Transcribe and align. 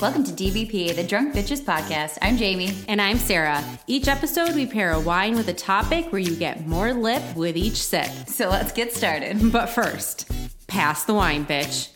Welcome 0.00 0.24
to 0.24 0.32
DBP, 0.32 0.96
the 0.96 1.04
Drunk 1.04 1.34
Bitches 1.34 1.60
Podcast. 1.60 2.16
I'm 2.22 2.38
Jamie. 2.38 2.72
And 2.88 3.02
I'm 3.02 3.18
Sarah. 3.18 3.62
Each 3.86 4.08
episode, 4.08 4.54
we 4.54 4.64
pair 4.64 4.92
a 4.92 5.00
wine 5.00 5.36
with 5.36 5.48
a 5.48 5.52
topic 5.52 6.10
where 6.10 6.22
you 6.22 6.34
get 6.36 6.66
more 6.66 6.94
lip 6.94 7.22
with 7.36 7.54
each 7.54 7.74
sip. 7.76 8.08
So 8.26 8.48
let's 8.48 8.72
get 8.72 8.94
started. 8.94 9.38
But 9.52 9.66
first, 9.66 10.30
pass 10.68 11.04
the 11.04 11.12
wine, 11.12 11.44
bitch. 11.44 11.90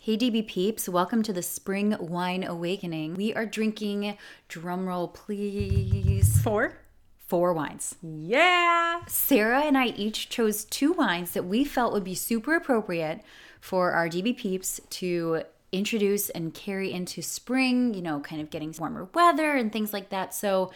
Hey 0.00 0.16
DB 0.16 0.46
peeps, 0.46 0.88
welcome 0.88 1.22
to 1.24 1.32
the 1.34 1.42
Spring 1.42 1.94
Wine 2.00 2.42
Awakening. 2.42 3.14
We 3.14 3.34
are 3.34 3.44
drinking, 3.44 4.16
drumroll 4.48 5.12
please, 5.12 6.40
Four. 6.40 6.78
four 7.18 7.52
wines. 7.52 7.96
Yeah. 8.02 9.00
Sarah 9.08 9.60
and 9.60 9.76
I 9.76 9.88
each 9.88 10.30
chose 10.30 10.64
two 10.64 10.92
wines 10.92 11.32
that 11.32 11.44
we 11.44 11.64
felt 11.64 11.92
would 11.92 12.04
be 12.04 12.14
super 12.14 12.54
appropriate 12.54 13.20
for 13.60 13.92
our 13.92 14.08
DB 14.08 14.34
peeps 14.36 14.80
to 14.90 15.42
introduce 15.76 16.30
and 16.30 16.52
carry 16.54 16.92
into 16.92 17.22
spring, 17.22 17.94
you 17.94 18.02
know, 18.02 18.20
kind 18.20 18.40
of 18.40 18.50
getting 18.50 18.74
warmer 18.78 19.08
weather 19.14 19.54
and 19.54 19.72
things 19.72 19.92
like 19.92 20.10
that. 20.10 20.34
So 20.34 20.70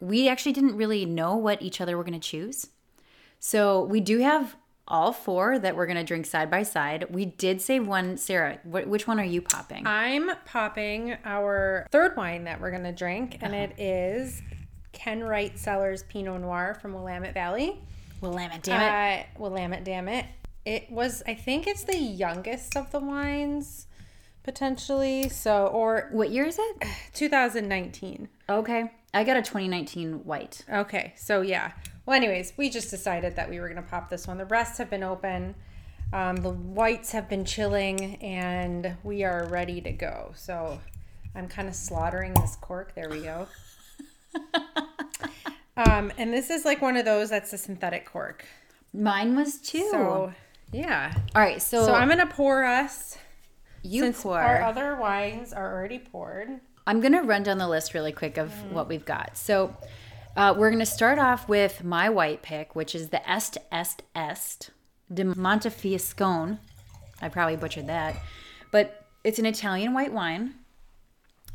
we 0.00 0.28
actually 0.28 0.52
didn't 0.52 0.76
really 0.76 1.04
know 1.04 1.36
what 1.36 1.62
each 1.62 1.80
other 1.80 1.96
were 1.96 2.04
going 2.04 2.18
to 2.20 2.28
choose. 2.28 2.68
So 3.38 3.82
we 3.84 4.00
do 4.00 4.18
have 4.20 4.56
all 4.88 5.12
four 5.12 5.58
that 5.58 5.76
we're 5.76 5.86
going 5.86 5.96
to 5.96 6.04
drink 6.04 6.26
side 6.26 6.50
by 6.50 6.62
side. 6.62 7.06
We 7.10 7.24
did 7.24 7.60
save 7.60 7.86
one. 7.86 8.16
Sarah, 8.16 8.58
wh- 8.64 8.86
which 8.88 9.06
one 9.06 9.18
are 9.20 9.24
you 9.24 9.40
popping? 9.40 9.86
I'm 9.86 10.30
popping 10.44 11.16
our 11.24 11.86
third 11.90 12.16
wine 12.16 12.44
that 12.44 12.60
we're 12.60 12.70
going 12.72 12.82
to 12.82 12.92
drink, 12.92 13.38
and 13.40 13.54
it 13.54 13.78
is 13.78 14.42
Ken 14.92 15.22
Wright 15.22 15.56
Cellars 15.58 16.02
Pinot 16.04 16.40
Noir 16.40 16.76
from 16.80 16.94
Willamette 16.94 17.34
Valley. 17.34 17.80
Willamette, 18.20 18.62
damn 18.62 18.80
it. 18.80 19.20
Uh, 19.20 19.42
Willamette, 19.42 19.84
damn 19.84 20.08
it. 20.08 20.26
It 20.64 20.90
was, 20.90 21.22
I 21.26 21.34
think 21.34 21.66
it's 21.66 21.84
the 21.84 21.96
youngest 21.96 22.76
of 22.76 22.90
the 22.92 23.00
wines, 23.00 23.86
potentially. 24.42 25.28
So, 25.28 25.66
or 25.66 26.08
what 26.12 26.30
year 26.30 26.46
is 26.46 26.58
it? 26.58 26.84
2019. 27.14 28.28
Okay. 28.48 28.90
I 29.14 29.24
got 29.24 29.36
a 29.36 29.42
2019 29.42 30.24
white. 30.24 30.64
Okay, 30.72 31.12
so 31.16 31.42
yeah. 31.42 31.72
Well, 32.06 32.16
anyways, 32.16 32.54
we 32.56 32.70
just 32.70 32.90
decided 32.90 33.36
that 33.36 33.48
we 33.48 33.60
were 33.60 33.68
gonna 33.68 33.82
pop 33.82 34.08
this 34.08 34.26
one. 34.26 34.38
The 34.38 34.46
rest 34.46 34.78
have 34.78 34.88
been 34.90 35.02
open. 35.02 35.54
Um, 36.12 36.36
the 36.36 36.50
whites 36.50 37.12
have 37.12 37.28
been 37.28 37.44
chilling, 37.44 38.16
and 38.16 38.96
we 39.02 39.22
are 39.24 39.46
ready 39.46 39.80
to 39.82 39.92
go. 39.92 40.32
So 40.34 40.80
I'm 41.34 41.48
kind 41.48 41.68
of 41.68 41.74
slaughtering 41.74 42.34
this 42.34 42.56
cork. 42.56 42.94
There 42.94 43.08
we 43.08 43.20
go. 43.20 43.46
um, 45.76 46.10
and 46.16 46.32
this 46.32 46.50
is 46.50 46.64
like 46.64 46.80
one 46.80 46.96
of 46.96 47.04
those 47.04 47.30
that's 47.30 47.52
a 47.52 47.58
synthetic 47.58 48.06
cork. 48.06 48.46
Mine 48.94 49.36
was 49.36 49.58
too. 49.58 49.88
So 49.90 50.32
yeah. 50.72 51.14
all 51.34 51.42
right. 51.42 51.60
So, 51.60 51.84
So 51.84 51.94
I'm 51.94 52.08
gonna 52.08 52.26
pour 52.26 52.64
us. 52.64 53.18
You 53.82 54.02
Since 54.02 54.22
pour. 54.22 54.40
our 54.40 54.62
other 54.62 54.96
wines 54.96 55.52
are 55.52 55.72
already 55.74 55.98
poured. 55.98 56.60
I'm 56.86 57.00
going 57.00 57.12
to 57.12 57.22
run 57.22 57.42
down 57.42 57.58
the 57.58 57.68
list 57.68 57.94
really 57.94 58.12
quick 58.12 58.38
of 58.38 58.50
what 58.72 58.88
we've 58.88 59.04
got. 59.04 59.36
So, 59.36 59.76
uh, 60.36 60.54
we're 60.56 60.70
going 60.70 60.80
to 60.80 60.86
start 60.86 61.18
off 61.18 61.48
with 61.48 61.84
my 61.84 62.08
white 62.08 62.42
pick, 62.42 62.74
which 62.74 62.94
is 62.94 63.10
the 63.10 63.20
Est 63.30 63.58
Est 63.70 64.02
Est 64.16 64.70
de 65.12 65.24
Montefiascone. 65.24 66.58
I 67.20 67.28
probably 67.28 67.56
butchered 67.56 67.86
that, 67.88 68.16
but 68.70 69.06
it's 69.24 69.38
an 69.38 69.46
Italian 69.46 69.92
white 69.92 70.12
wine. 70.12 70.54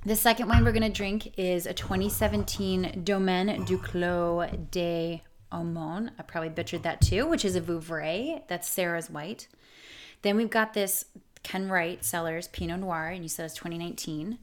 The 0.05 0.15
second 0.15 0.47
wine 0.47 0.63
we're 0.63 0.71
going 0.71 0.83
to 0.83 0.89
drink 0.89 1.37
is 1.37 1.65
a 1.65 1.73
2017 1.73 3.01
Domaine 3.03 3.65
du 3.65 3.77
Clos 3.77 4.47
de 4.71 5.21
Aumont. 5.51 6.11
I 6.17 6.21
probably 6.21 6.49
butchered 6.49 6.83
that 6.83 7.01
too, 7.01 7.25
which 7.25 7.43
is 7.43 7.55
a 7.55 7.61
Vouvray. 7.61 8.43
That's 8.47 8.69
Sarah's 8.69 9.09
white. 9.09 9.47
Then 10.21 10.37
we've 10.37 10.49
got 10.49 10.73
this 10.73 11.05
Ken 11.47 11.69
Wright 11.69 12.03
Cellars 12.03 12.49
Pinot 12.49 12.81
Noir, 12.81 13.07
and 13.07 13.23
you 13.23 13.29
said 13.29 13.45
it's 13.45 13.55
2019. 13.55 14.37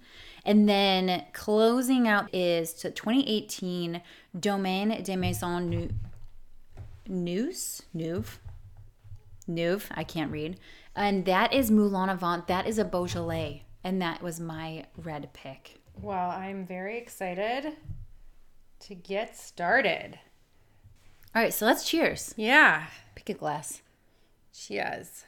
And 0.46 0.66
then 0.66 1.26
closing 1.34 2.08
out 2.08 2.34
is 2.34 2.72
to 2.74 2.90
2018 2.90 4.00
Domaine 4.40 5.02
de 5.02 5.14
Maison 5.14 5.68
Nu- 5.68 5.90
Neus, 7.06 7.82
Neuve, 7.92 8.38
Neuve. 9.46 9.86
I 9.94 10.02
can't 10.02 10.32
read, 10.32 10.58
and 10.96 11.26
that 11.26 11.52
is 11.52 11.70
Moulin-à-Vent. 11.70 12.46
That 12.46 12.66
is 12.66 12.78
a 12.78 12.86
Beaujolais, 12.86 13.64
and 13.84 14.00
that 14.00 14.22
was 14.22 14.40
my 14.40 14.86
red 14.96 15.30
pick. 15.34 15.80
Well, 16.00 16.30
I'm 16.30 16.64
very 16.64 16.96
excited 16.96 17.76
to 18.80 18.94
get 18.94 19.36
started. 19.36 20.18
All 21.34 21.42
right, 21.42 21.52
so 21.52 21.66
let's 21.66 21.86
cheers. 21.86 22.32
Yeah. 22.38 22.86
Pick 23.14 23.28
a 23.28 23.34
glass. 23.34 23.82
Cheers. 24.54 25.24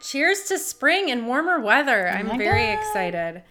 Cheers 0.00 0.42
to 0.44 0.58
spring 0.58 1.10
and 1.10 1.26
warmer 1.26 1.60
weather. 1.60 2.08
I'm 2.08 2.30
Oh 2.30 2.36
very 2.36 2.66
God. 2.66 2.78
excited. 2.78 3.42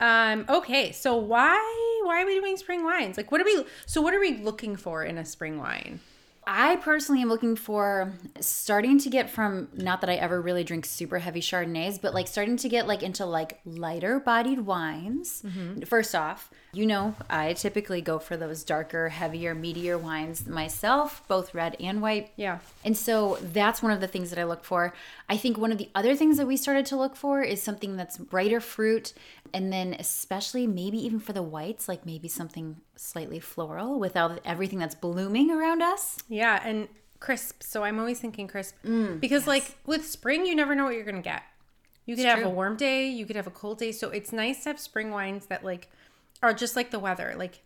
Um, 0.00 0.44
okay, 0.48 0.92
so 0.92 1.16
why 1.16 2.00
why 2.04 2.22
are 2.22 2.26
we 2.26 2.34
doing 2.40 2.56
spring 2.56 2.84
wines? 2.84 3.16
Like 3.16 3.30
what 3.30 3.40
are 3.40 3.44
we 3.44 3.64
so 3.86 4.00
what 4.00 4.14
are 4.14 4.20
we 4.20 4.38
looking 4.38 4.76
for 4.76 5.04
in 5.04 5.18
a 5.18 5.24
spring 5.24 5.58
wine? 5.58 6.00
I 6.44 6.74
personally 6.76 7.22
am 7.22 7.28
looking 7.28 7.54
for 7.54 8.12
starting 8.40 8.98
to 8.98 9.08
get 9.10 9.30
from 9.30 9.68
not 9.74 10.00
that 10.00 10.10
I 10.10 10.14
ever 10.14 10.42
really 10.42 10.64
drink 10.64 10.86
super 10.86 11.20
heavy 11.20 11.40
Chardonnays, 11.40 12.00
but 12.02 12.14
like 12.14 12.26
starting 12.26 12.56
to 12.56 12.68
get 12.68 12.88
like 12.88 13.04
into 13.04 13.24
like 13.26 13.60
lighter 13.64 14.18
bodied 14.18 14.62
wines. 14.62 15.44
First 15.86 16.16
off, 16.16 16.50
you 16.74 16.86
know, 16.86 17.14
I 17.28 17.52
typically 17.52 18.00
go 18.00 18.18
for 18.18 18.34
those 18.36 18.64
darker, 18.64 19.10
heavier, 19.10 19.54
meatier 19.54 20.00
wines 20.00 20.46
myself, 20.46 21.22
both 21.28 21.54
red 21.54 21.76
and 21.78 22.00
white. 22.00 22.30
Yeah. 22.36 22.60
And 22.82 22.96
so 22.96 23.38
that's 23.42 23.82
one 23.82 23.92
of 23.92 24.00
the 24.00 24.08
things 24.08 24.30
that 24.30 24.38
I 24.38 24.44
look 24.44 24.64
for. 24.64 24.94
I 25.28 25.36
think 25.36 25.58
one 25.58 25.70
of 25.70 25.76
the 25.76 25.90
other 25.94 26.16
things 26.16 26.38
that 26.38 26.46
we 26.46 26.56
started 26.56 26.86
to 26.86 26.96
look 26.96 27.14
for 27.14 27.42
is 27.42 27.62
something 27.62 27.98
that's 27.98 28.16
brighter 28.16 28.58
fruit. 28.58 29.12
And 29.52 29.70
then, 29.70 29.94
especially 29.98 30.66
maybe 30.66 30.96
even 31.04 31.20
for 31.20 31.34
the 31.34 31.42
whites, 31.42 31.88
like 31.88 32.06
maybe 32.06 32.26
something 32.26 32.76
slightly 32.96 33.38
floral 33.38 33.98
without 33.98 34.40
everything 34.42 34.78
that's 34.78 34.94
blooming 34.94 35.50
around 35.50 35.82
us. 35.82 36.22
Yeah, 36.30 36.58
and 36.64 36.88
crisp. 37.20 37.62
So 37.62 37.84
I'm 37.84 37.98
always 37.98 38.18
thinking 38.18 38.48
crisp 38.48 38.74
Mm, 38.84 39.20
because 39.20 39.46
like 39.46 39.76
with 39.84 40.06
spring 40.06 40.46
you 40.46 40.54
never 40.54 40.74
know 40.74 40.84
what 40.84 40.94
you're 40.94 41.04
going 41.04 41.16
to 41.16 41.22
get. 41.22 41.42
You 42.06 42.16
could 42.16 42.24
have 42.24 42.38
true. 42.38 42.48
a 42.48 42.50
warm 42.50 42.76
day, 42.76 43.08
you 43.08 43.26
could 43.26 43.36
have 43.36 43.46
a 43.46 43.50
cold 43.50 43.78
day. 43.78 43.92
So 43.92 44.08
it's 44.08 44.32
nice 44.32 44.64
to 44.64 44.70
have 44.70 44.80
spring 44.80 45.10
wines 45.10 45.46
that 45.46 45.64
like 45.64 45.88
are 46.42 46.54
just 46.54 46.76
like 46.76 46.90
the 46.90 46.98
weather. 46.98 47.34
Like 47.36 47.62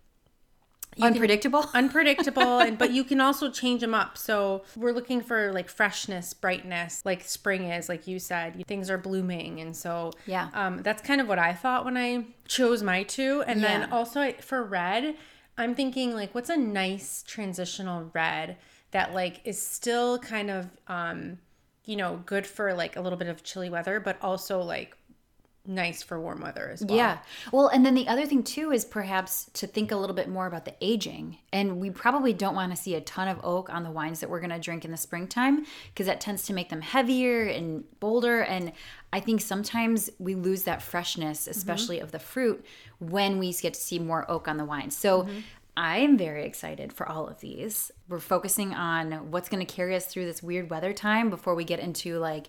Unpredictable. 0.98 1.62
unpredictable 1.74 2.58
and 2.58 2.78
but 2.78 2.90
you 2.90 3.04
can 3.10 3.20
also 3.20 3.50
change 3.50 3.82
them 3.82 3.92
up 3.92 4.16
so 4.16 4.62
we're 4.76 4.92
looking 4.92 5.20
for 5.20 5.52
like 5.52 5.68
freshness 5.68 6.32
brightness 6.32 7.02
like 7.04 7.22
spring 7.22 7.64
is 7.64 7.86
like 7.90 8.06
you 8.06 8.18
said 8.18 8.64
things 8.66 8.88
are 8.88 8.96
blooming 8.96 9.60
and 9.60 9.76
so 9.76 10.12
Yeah. 10.24 10.48
um, 10.54 10.82
that's 10.82 11.02
kind 11.02 11.20
of 11.20 11.28
what 11.28 11.38
i 11.38 11.52
thought 11.52 11.84
when 11.84 11.98
i 11.98 12.24
chose 12.48 12.82
my 12.82 13.02
two 13.02 13.44
and 13.46 13.60
Yeah. 13.60 13.80
then 13.80 13.92
also 13.92 14.32
for 14.40 14.62
red 14.62 15.16
i'm 15.58 15.74
thinking 15.74 16.14
like 16.14 16.34
what's 16.34 16.48
a 16.48 16.56
nice 16.56 17.22
transitional 17.26 18.10
red 18.14 18.56
that 18.92 19.12
like 19.12 19.42
is 19.44 19.60
still 19.60 20.18
kind 20.18 20.50
of 20.50 20.70
um 20.88 21.36
you 21.84 21.96
know 21.96 22.22
good 22.24 22.46
for 22.46 22.72
like 22.72 22.96
a 22.96 23.02
little 23.02 23.18
bit 23.18 23.28
of 23.28 23.42
chilly 23.44 23.68
weather 23.68 24.00
but 24.00 24.16
also 24.22 24.62
like 24.62 24.95
nice 25.66 26.02
for 26.02 26.20
warm 26.20 26.40
weather 26.40 26.70
as 26.72 26.84
well 26.84 26.96
Yeah. 26.96 27.18
Well, 27.52 27.68
and 27.68 27.84
then 27.84 27.94
the 27.94 28.08
other 28.08 28.26
thing 28.26 28.42
too 28.42 28.72
is 28.72 28.84
perhaps 28.84 29.50
to 29.54 29.66
think 29.66 29.92
a 29.92 29.96
little 29.96 30.16
bit 30.16 30.28
more 30.28 30.46
about 30.46 30.64
the 30.64 30.74
aging. 30.80 31.38
And 31.52 31.80
we 31.80 31.90
probably 31.90 32.32
don't 32.32 32.54
want 32.54 32.74
to 32.74 32.80
see 32.80 32.94
a 32.94 33.00
ton 33.00 33.28
of 33.28 33.38
oak 33.44 33.70
on 33.70 33.82
the 33.82 33.90
wines 33.90 34.20
that 34.20 34.30
we're 34.30 34.40
going 34.40 34.50
to 34.50 34.58
drink 34.58 34.84
in 34.84 34.90
the 34.90 34.96
springtime 34.96 35.66
because 35.88 36.06
that 36.06 36.20
tends 36.20 36.44
to 36.46 36.52
make 36.52 36.68
them 36.68 36.80
heavier 36.80 37.44
and 37.44 37.84
bolder. 38.00 38.40
And 38.42 38.72
I 39.12 39.20
think 39.20 39.40
sometimes 39.40 40.10
we 40.18 40.34
lose 40.34 40.64
that 40.64 40.82
freshness, 40.82 41.42
mm-hmm. 41.42 41.50
especially 41.50 42.00
of 42.00 42.12
the 42.12 42.18
fruit, 42.18 42.64
when 42.98 43.38
we 43.38 43.52
get 43.52 43.74
to 43.74 43.80
see 43.80 43.98
more 43.98 44.30
oak 44.30 44.48
on 44.48 44.56
the 44.56 44.64
wine. 44.64 44.90
So 44.90 45.22
mm-hmm. 45.22 45.38
I 45.76 45.98
am 45.98 46.16
very 46.16 46.46
excited 46.46 46.92
for 46.92 47.06
all 47.06 47.26
of 47.26 47.40
these. 47.40 47.92
We're 48.08 48.18
focusing 48.18 48.72
on 48.72 49.30
what's 49.30 49.50
going 49.50 49.64
to 49.64 49.70
carry 49.72 49.94
us 49.94 50.06
through 50.06 50.24
this 50.24 50.42
weird 50.42 50.70
weather 50.70 50.94
time 50.94 51.28
before 51.28 51.54
we 51.54 51.64
get 51.64 51.80
into 51.80 52.18
like 52.18 52.46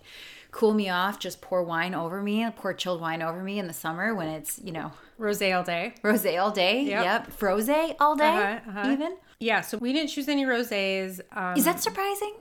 cool 0.51 0.73
me 0.73 0.89
off, 0.89 1.19
just 1.19 1.41
pour 1.41 1.63
wine 1.63 1.93
over 1.93 2.21
me, 2.21 2.47
pour 2.55 2.73
chilled 2.73 3.01
wine 3.01 3.21
over 3.21 3.41
me 3.43 3.59
in 3.59 3.67
the 3.67 3.73
summer 3.73 4.15
when 4.15 4.27
it's, 4.27 4.59
you 4.63 4.71
know, 4.71 4.91
rose 5.17 5.41
all 5.41 5.63
day 5.63 5.93
rosé 6.03 6.41
all 6.41 6.51
day. 6.51 6.83
Yep. 6.83 7.03
Yep. 7.03 7.31
Froze 7.33 7.69
all 7.99 8.15
day, 8.15 8.25
Uh-huh, 8.27 8.69
uh-huh. 8.79 8.91
even. 8.91 9.17
yeah 9.39 9.61
so 9.61 9.77
we 9.77 9.93
didn't 9.93 10.09
choose 10.09 10.27
any 10.29 10.45
rosés 10.45 11.19
um, 11.31 11.57
Is 11.57 11.65
that 11.65 11.79
surprising? 11.81 12.33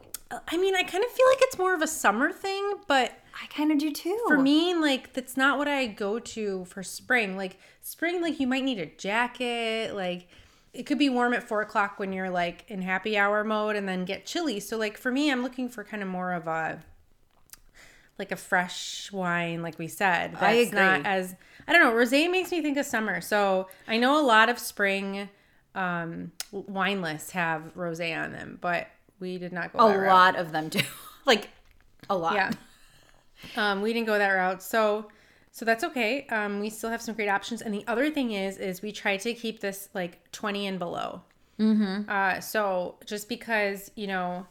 I 0.49 0.57
mean, 0.57 0.75
I 0.75 0.83
kind 0.83 1.05
of 1.05 1.11
feel 1.11 1.27
like 1.29 1.39
it's 1.43 1.57
more 1.59 1.73
of 1.73 1.83
a 1.83 1.87
summer 1.87 2.33
thing, 2.33 2.75
but 2.89 3.13
I 3.41 3.47
kind 3.47 3.71
of 3.71 3.79
do 3.79 3.93
too. 3.93 4.19
for 4.27 4.37
me, 4.39 4.75
like 4.75 5.13
that's 5.13 5.37
not 5.37 5.57
what 5.57 5.69
I 5.69 5.87
go 5.87 6.19
to 6.19 6.65
for 6.65 6.83
spring. 6.83 7.37
Like 7.37 7.59
spring, 7.81 8.21
like 8.21 8.41
you 8.41 8.47
might 8.49 8.65
need 8.65 8.81
a 8.81 8.87
jacket. 8.87 9.95
Like 9.95 10.27
it 10.73 10.85
could 10.85 10.99
be 10.99 11.09
warm 11.09 11.33
at 11.33 11.45
four 11.45 11.61
o'clock 11.63 12.01
when 12.01 12.13
you're 12.13 12.29
like 12.31 12.65
in 12.69 12.83
happy 12.83 13.17
hour 13.17 13.45
mode, 13.45 13.77
and 13.77 13.89
then 13.89 14.05
get 14.05 14.27
chilly. 14.27 14.59
So 14.59 14.77
like 14.77 14.99
for 14.99 15.13
me, 15.13 15.31
I'm 15.31 15.43
looking 15.45 15.69
for 15.69 15.85
kind 15.85 16.03
of 16.03 16.09
more 16.09 16.33
of 16.33 16.49
a 16.49 16.83
like 18.19 18.33
a 18.33 18.37
fresh 18.37 19.11
wine, 19.13 19.63
like 19.63 19.79
we 19.79 19.89
said. 19.89 20.33
That's 20.33 20.43
I 20.43 20.53
agree. 20.53 20.79
Not 20.79 21.07
as 21.07 21.35
I 21.69 21.73
don't 21.73 21.83
know. 21.83 21.93
Rosé 21.93 22.31
makes 22.31 22.51
me 22.51 22.63
think 22.63 22.77
of 22.77 22.87
summer. 22.87 23.21
So 23.21 23.69
I 23.87 23.97
know 23.99 24.21
a 24.21 24.25
lot 24.25 24.49
of 24.49 24.59
spring 24.59 25.29
um, 25.75 26.33
wine 26.53 27.03
lists 27.03 27.33
have 27.33 27.75
rosé 27.77 28.17
on 28.17 28.33
them, 28.33 28.59
but 28.61 28.89
we 29.21 29.39
did 29.39 29.53
not 29.53 29.73
go 29.73 29.81
a 29.81 29.89
that 29.89 29.99
route. 29.99 30.13
lot 30.13 30.37
of 30.37 30.53
them 30.53 30.69
do. 30.69 30.81
like 31.27 31.51
a 32.09 32.17
lot. 32.17 32.35
Yeah. 32.35 32.51
Um, 33.57 33.83
we 33.83 33.93
didn't 33.93 34.07
go 34.07 34.17
that 34.19 34.31
route. 34.31 34.63
So 34.63 35.09
So 35.51 35.65
that's 35.65 35.85
okay. 35.85 36.27
Um, 36.29 36.61
we 36.61 36.71
still 36.71 36.91
have 36.91 37.03
some 37.03 37.15
great 37.15 37.29
options. 37.29 37.63
And 37.63 37.73
the 37.75 37.85
other 37.87 38.11
thing 38.11 38.33
is, 38.33 38.59
is 38.59 38.83
we 38.83 38.93
try 38.93 39.17
to 39.17 39.35
keep 39.35 39.61
this 39.61 39.89
like 39.95 40.31
20 40.33 40.67
and 40.67 40.79
below. 40.79 41.23
Mm-hmm. 41.59 42.11
Uh, 42.11 42.41
so 42.41 42.97
just 43.07 43.29
because, 43.29 43.91
you 43.95 44.07
know, 44.07 44.47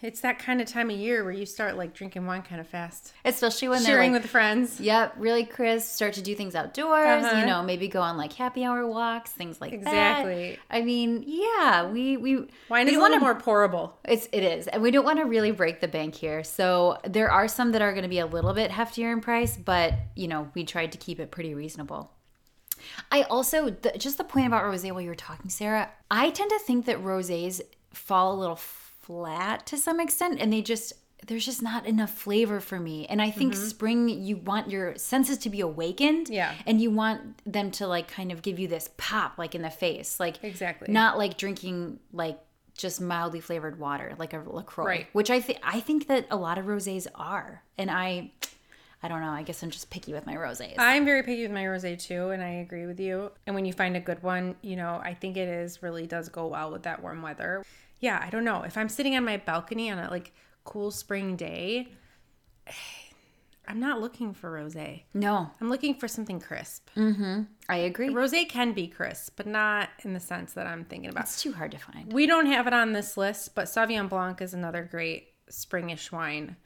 it's 0.00 0.20
that 0.20 0.38
kind 0.38 0.60
of 0.60 0.66
time 0.68 0.90
of 0.90 0.96
year 0.96 1.24
where 1.24 1.32
you 1.32 1.44
start 1.44 1.76
like 1.76 1.92
drinking 1.92 2.26
wine 2.26 2.42
kind 2.42 2.60
of 2.60 2.66
fast. 2.68 3.12
Especially 3.24 3.68
when 3.68 3.82
they're 3.82 3.94
Sharing 3.94 4.12
like, 4.12 4.22
with 4.22 4.30
friends. 4.30 4.80
Yep, 4.80 5.14
really 5.18 5.44
crisp. 5.44 5.90
Start 5.90 6.14
to 6.14 6.22
do 6.22 6.34
things 6.34 6.54
outdoors. 6.54 7.24
Uh-huh. 7.24 7.40
You 7.40 7.46
know, 7.46 7.62
maybe 7.62 7.88
go 7.88 8.00
on 8.00 8.16
like 8.16 8.32
happy 8.32 8.64
hour 8.64 8.86
walks, 8.86 9.30
things 9.32 9.60
like 9.60 9.72
Exactly. 9.72 9.92
that. 9.92 10.40
Exactly. 10.40 10.58
I 10.70 10.82
mean, 10.82 11.24
yeah, 11.26 11.90
we 11.90 12.16
we 12.16 12.46
Wine 12.68 12.86
we 12.86 12.92
is 12.92 12.98
a 12.98 13.00
little 13.00 13.18
more 13.18 13.34
pourable. 13.34 13.92
It's 14.04 14.28
it 14.32 14.42
is, 14.42 14.68
and 14.68 14.82
we 14.82 14.90
don't 14.90 15.04
want 15.04 15.18
to 15.18 15.24
really 15.24 15.50
break 15.50 15.80
the 15.80 15.88
bank 15.88 16.14
here. 16.14 16.44
So 16.44 16.98
there 17.04 17.30
are 17.30 17.48
some 17.48 17.72
that 17.72 17.82
are 17.82 17.92
going 17.92 18.04
to 18.04 18.08
be 18.08 18.20
a 18.20 18.26
little 18.26 18.52
bit 18.54 18.70
heftier 18.70 19.12
in 19.12 19.20
price, 19.20 19.56
but 19.56 19.94
you 20.14 20.28
know 20.28 20.50
we 20.54 20.64
tried 20.64 20.92
to 20.92 20.98
keep 20.98 21.18
it 21.20 21.30
pretty 21.30 21.54
reasonable. 21.54 22.12
I 23.10 23.22
also 23.22 23.70
the, 23.70 23.92
just 23.98 24.18
the 24.18 24.24
point 24.24 24.46
about 24.46 24.62
rosé 24.62 24.92
while 24.92 25.00
you 25.00 25.08
were 25.08 25.14
talking, 25.16 25.50
Sarah. 25.50 25.90
I 26.10 26.30
tend 26.30 26.50
to 26.50 26.58
think 26.60 26.86
that 26.86 27.02
rosés 27.02 27.60
fall 27.92 28.34
a 28.34 28.38
little 28.38 28.56
flat 29.08 29.66
to 29.66 29.76
some 29.78 29.98
extent, 29.98 30.38
and 30.40 30.52
they 30.52 30.62
just 30.62 30.92
there's 31.26 31.44
just 31.44 31.62
not 31.62 31.84
enough 31.84 32.10
flavor 32.10 32.60
for 32.60 32.78
me. 32.78 33.04
And 33.06 33.20
I 33.20 33.30
think 33.30 33.52
mm-hmm. 33.52 33.64
spring, 33.64 34.08
you 34.08 34.36
want 34.36 34.70
your 34.70 34.94
senses 34.96 35.36
to 35.38 35.50
be 35.50 35.60
awakened, 35.60 36.28
Yeah. 36.28 36.54
and 36.64 36.80
you 36.80 36.92
want 36.92 37.42
them 37.44 37.72
to 37.72 37.88
like 37.88 38.06
kind 38.06 38.30
of 38.30 38.40
give 38.42 38.58
you 38.58 38.68
this 38.68 38.88
pop, 38.96 39.36
like 39.36 39.54
in 39.54 39.62
the 39.62 39.70
face, 39.70 40.20
like 40.20 40.42
Exactly. 40.44 40.92
not 40.92 41.18
like 41.18 41.36
drinking 41.36 41.98
like 42.12 42.38
just 42.76 43.00
mildly 43.00 43.40
flavored 43.40 43.78
water 43.80 44.14
like 44.18 44.32
a 44.32 44.38
LaCroix. 44.38 44.84
Right. 44.84 45.06
Which 45.12 45.30
I 45.30 45.40
think 45.40 45.58
I 45.64 45.80
think 45.80 46.06
that 46.06 46.26
a 46.30 46.36
lot 46.36 46.58
of 46.58 46.66
rosés 46.66 47.06
are. 47.14 47.64
And 47.76 47.90
I 47.90 48.30
I 49.02 49.08
don't 49.08 49.20
know, 49.20 49.30
I 49.30 49.42
guess 49.42 49.62
I'm 49.62 49.70
just 49.70 49.90
picky 49.90 50.12
with 50.12 50.26
my 50.26 50.34
rosés. 50.34 50.74
I'm 50.78 51.04
very 51.04 51.22
picky 51.22 51.42
with 51.42 51.52
my 51.52 51.64
rosé 51.64 52.00
too, 52.00 52.30
and 52.30 52.42
I 52.42 52.48
agree 52.48 52.86
with 52.86 52.98
you. 52.98 53.30
And 53.46 53.54
when 53.54 53.64
you 53.64 53.72
find 53.72 53.96
a 53.96 54.00
good 54.00 54.22
one, 54.22 54.56
you 54.60 54.76
know, 54.76 55.00
I 55.02 55.14
think 55.14 55.36
it 55.36 55.48
is 55.48 55.82
really 55.82 56.06
does 56.06 56.28
go 56.28 56.46
well 56.48 56.70
with 56.72 56.82
that 56.84 57.02
warm 57.02 57.22
weather. 57.22 57.64
Yeah, 58.00 58.20
I 58.24 58.30
don't 58.30 58.44
know. 58.44 58.62
If 58.62 58.76
I'm 58.76 58.88
sitting 58.88 59.16
on 59.16 59.24
my 59.24 59.36
balcony 59.38 59.90
on 59.90 59.98
a 59.98 60.10
like 60.10 60.32
cool 60.64 60.90
spring 60.90 61.36
day, 61.36 61.88
I'm 63.70 63.80
not 63.80 64.00
looking 64.00 64.32
for 64.32 64.50
rosé. 64.50 65.02
no, 65.12 65.50
I'm 65.60 65.68
looking 65.68 65.94
for 65.94 66.08
something 66.08 66.40
crisp. 66.40 66.88
Mm-hmm. 66.96 67.42
I 67.68 67.76
agree. 67.76 68.08
Rosé 68.08 68.48
can 68.48 68.72
be 68.72 68.86
crisp, 68.88 69.34
but 69.36 69.46
not 69.46 69.90
in 70.04 70.14
the 70.14 70.20
sense 70.20 70.54
that 70.54 70.66
I'm 70.66 70.84
thinking 70.86 71.10
about. 71.10 71.24
It's 71.24 71.42
too 71.42 71.52
hard 71.52 71.72
to 71.72 71.78
find. 71.78 72.10
We 72.10 72.26
don't 72.26 72.46
have 72.46 72.66
it 72.66 72.72
on 72.72 72.94
this 72.94 73.18
list, 73.18 73.54
but 73.54 73.66
Sauvignon 73.66 74.08
Blanc 74.08 74.40
is 74.40 74.54
another 74.54 74.88
great 74.90 75.28
springish 75.50 76.10
wine. 76.10 76.56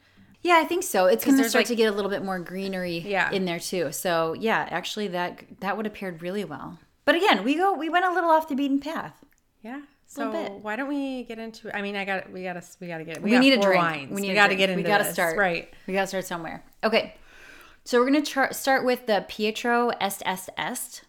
Yeah, 0.43 0.61
I 0.63 0.65
think 0.65 0.85
so. 0.85 1.07
It's 1.07 1.25
going 1.25 1.39
to 1.39 1.49
start 1.49 1.63
like- 1.63 1.67
to 1.69 1.75
get 1.77 1.93
a 1.93 1.95
little 1.97 2.11
bit 2.11 2.25
more 2.25 2.39
greenery 2.39 2.99
Yeah. 2.99 3.33
in 3.33 3.47
there 3.47 3.59
too. 3.61 3.91
So, 3.91 4.35
yeah, 4.35 4.69
actually 4.71 5.09
that 5.09 5.43
that 5.61 5.77
would 5.77 5.87
have 5.87 5.95
paired 5.95 6.23
really 6.23 6.45
well. 6.45 6.79
But 7.05 7.17
again, 7.17 7.43
we 7.43 7.57
go 7.57 7.73
we 7.75 7.89
went 7.89 8.05
a 8.05 8.13
little 8.13 8.31
off 8.31 8.49
the 8.49 8.55
beaten 8.55 8.79
path. 8.79 9.25
Yeah. 9.61 9.83
So 10.15 10.31
why 10.61 10.77
don't 10.77 10.89
we 10.89 11.25
get 11.25 11.39
into? 11.39 11.75
I 11.75 11.81
mean, 11.81 11.97
I 11.97 12.05
got 12.05 12.31
we 12.31 12.43
got 12.43 12.53
to 12.53 12.63
we 12.81 12.87
got 12.87 12.99
to 12.99 13.05
get 13.05 13.23
We, 13.23 13.31
got 13.31 13.41
need 13.41 13.55
a 13.55 13.63
drink. 13.63 13.83
Wines. 13.83 14.13
We 14.13 14.21
need 14.21 14.33
a 14.33 14.35
got 14.35 14.49
to 14.49 14.55
get 14.55 14.69
into. 14.69 14.83
We 14.83 14.87
got 14.87 14.99
to 14.99 15.11
start 15.11 15.39
right. 15.39 15.73
We 15.87 15.95
got 15.95 16.03
to 16.03 16.07
start 16.07 16.27
somewhere. 16.27 16.63
Okay, 16.85 17.15
so 17.85 17.99
we're 17.99 18.07
gonna 18.07 18.23
char- 18.23 18.53
start 18.53 18.85
with 18.85 19.07
the 19.07 19.25
Pietro 19.27 19.91
Est 20.01 20.23
Est 20.27 20.51
Est, 20.59 21.03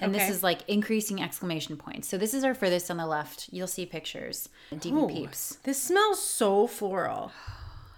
and 0.00 0.14
this 0.14 0.28
is 0.28 0.42
like 0.42 0.68
increasing 0.68 1.22
exclamation 1.22 1.78
points. 1.78 2.08
So 2.08 2.18
this 2.18 2.34
is 2.34 2.44
our 2.44 2.54
furthest 2.54 2.90
on 2.90 2.98
the 2.98 3.06
left. 3.06 3.48
You'll 3.50 3.66
see 3.66 3.86
pictures. 3.86 4.50
DB 4.70 4.92
Ooh, 4.92 5.08
peeps. 5.08 5.56
This 5.62 5.82
smells 5.82 6.22
so 6.22 6.66
floral. 6.66 7.32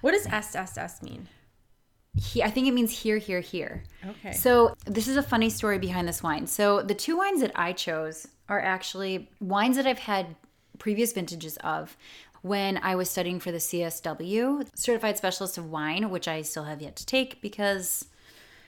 What 0.02 0.12
does 0.12 0.26
SSS 0.26 1.02
mean? 1.02 1.28
He, 2.16 2.44
I 2.44 2.50
think 2.50 2.68
it 2.68 2.74
means 2.74 2.92
here, 2.92 3.18
here, 3.18 3.40
here. 3.40 3.82
Okay. 4.06 4.32
So 4.32 4.76
this 4.86 5.08
is 5.08 5.16
a 5.16 5.22
funny 5.22 5.50
story 5.50 5.78
behind 5.78 6.06
this 6.06 6.22
wine. 6.22 6.46
So 6.46 6.80
the 6.80 6.94
two 6.94 7.16
wines 7.16 7.40
that 7.40 7.50
I 7.56 7.72
chose 7.72 8.28
are 8.48 8.60
actually 8.60 9.30
wines 9.40 9.76
that 9.76 9.86
I've 9.86 9.98
had 9.98 10.36
previous 10.78 11.12
vintages 11.12 11.56
of 11.58 11.96
when 12.42 12.78
I 12.78 12.94
was 12.94 13.08
studying 13.08 13.40
for 13.40 13.50
the 13.52 13.58
CSW, 13.58 14.68
Certified 14.74 15.16
Specialist 15.16 15.56
of 15.58 15.70
Wine, 15.70 16.10
which 16.10 16.28
I 16.28 16.42
still 16.42 16.64
have 16.64 16.82
yet 16.82 16.96
to 16.96 17.06
take 17.06 17.40
because 17.40 18.06